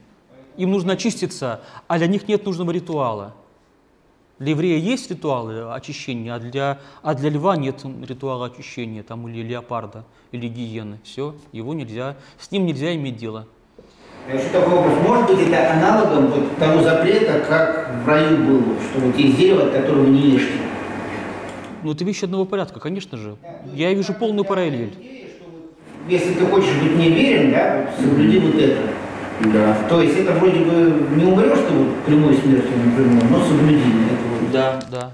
Им 0.57 0.71
нужно 0.71 0.93
очиститься, 0.93 1.61
а 1.87 1.97
для 1.97 2.07
них 2.07 2.27
нет 2.27 2.45
нужного 2.45 2.71
ритуала. 2.71 3.33
Для 4.39 4.51
еврея 4.51 4.77
есть 4.77 5.09
ритуалы 5.09 5.73
очищения, 5.73 6.33
а 6.33 6.39
для, 6.39 6.79
а 7.01 7.13
для 7.13 7.29
льва 7.29 7.55
нет 7.55 7.85
ритуала 8.05 8.47
очищения, 8.47 9.01
там, 9.03 9.27
или 9.29 9.41
леопарда, 9.41 10.03
или 10.31 10.47
гиены. 10.47 10.99
Все, 11.03 11.35
его 11.53 11.73
нельзя, 11.73 12.17
с 12.37 12.51
ним 12.51 12.65
нельзя 12.65 12.93
иметь 12.95 13.15
дело. 13.15 13.47
Еще 14.27 14.49
такой 14.49 14.75
вопрос. 14.75 14.97
Может 15.07 15.27
быть, 15.27 15.47
это 15.47 15.73
аналогом 15.73 16.27
вот 16.27 16.57
тому 16.57 16.83
запрета, 16.83 17.45
как 17.47 18.03
в 18.03 18.07
раю 18.07 18.37
было, 18.37 18.75
что 18.81 18.99
вот 18.99 19.15
есть 19.15 19.37
дерево, 19.37 19.67
от 19.67 19.71
которого 19.71 20.07
не 20.07 20.31
ешьте? 20.31 20.74
Ну, 21.85 21.91
это 21.91 22.03
вещи 22.03 22.25
одного 22.25 22.45
порядка, 22.45 22.79
конечно 22.79 23.15
же. 23.15 23.37
Я 23.75 23.93
вижу 23.93 24.15
полную 24.15 24.43
параллель. 24.43 24.91
Если 26.09 26.33
ты 26.33 26.43
хочешь 26.47 26.75
быть 26.81 26.93
мне 26.93 27.09
верен, 27.09 27.51
да, 27.51 27.93
соблюди 27.95 28.39
вот 28.39 28.55
это. 28.55 28.81
Да. 29.53 29.87
То 29.87 30.01
есть 30.01 30.17
это 30.17 30.31
вроде 30.31 30.61
бы 30.61 31.15
не 31.15 31.25
умрешь 31.25 31.59
ты 31.59 31.73
вот 31.75 32.05
прямой 32.07 32.37
смертью 32.37 32.71
например, 32.83 33.23
но 33.29 33.45
соблюди 33.45 33.83
это 33.83 34.23
вот. 34.31 34.51
Да, 34.51 34.81
да. 34.89 35.13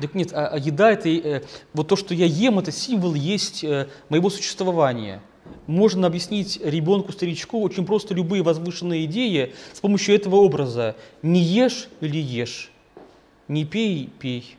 Так 0.00 0.16
нет, 0.16 0.32
а, 0.32 0.48
а 0.48 0.58
еда 0.58 0.90
это 0.90 1.08
э, 1.08 1.42
вот 1.72 1.86
то, 1.86 1.94
что 1.94 2.14
я 2.14 2.26
ем, 2.26 2.58
это 2.58 2.72
символ 2.72 3.14
есть 3.14 3.62
э, 3.62 3.86
моего 4.08 4.30
существования. 4.30 5.20
Можно 5.68 6.08
объяснить 6.08 6.58
ребенку, 6.64 7.12
старичку 7.12 7.62
очень 7.62 7.86
просто 7.86 8.12
любые 8.12 8.42
возвышенные 8.42 9.04
идеи 9.04 9.54
с 9.72 9.78
помощью 9.78 10.16
этого 10.16 10.34
образа. 10.34 10.96
Не 11.22 11.40
ешь 11.40 11.86
или 12.00 12.18
ешь, 12.18 12.72
не 13.46 13.64
пей, 13.64 14.10
пей. 14.18 14.56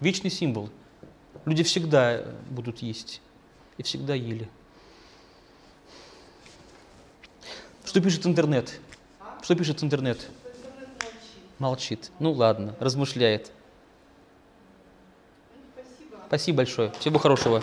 Вечный 0.00 0.30
символ. 0.30 0.70
Люди 1.44 1.62
всегда 1.62 2.24
будут 2.50 2.78
есть 2.78 3.20
и 3.76 3.82
всегда 3.82 4.14
ели. 4.14 4.48
Что 7.84 8.00
пишет 8.00 8.26
интернет? 8.26 8.80
Что 9.42 9.54
пишет 9.54 9.82
интернет? 9.82 10.28
Молчит. 11.58 12.10
Ну 12.18 12.32
ладно, 12.32 12.74
размышляет. 12.80 13.50
Спасибо. 15.74 16.16
Спасибо 16.28 16.56
большое. 16.58 16.92
Всего 16.92 17.18
хорошего. 17.18 17.62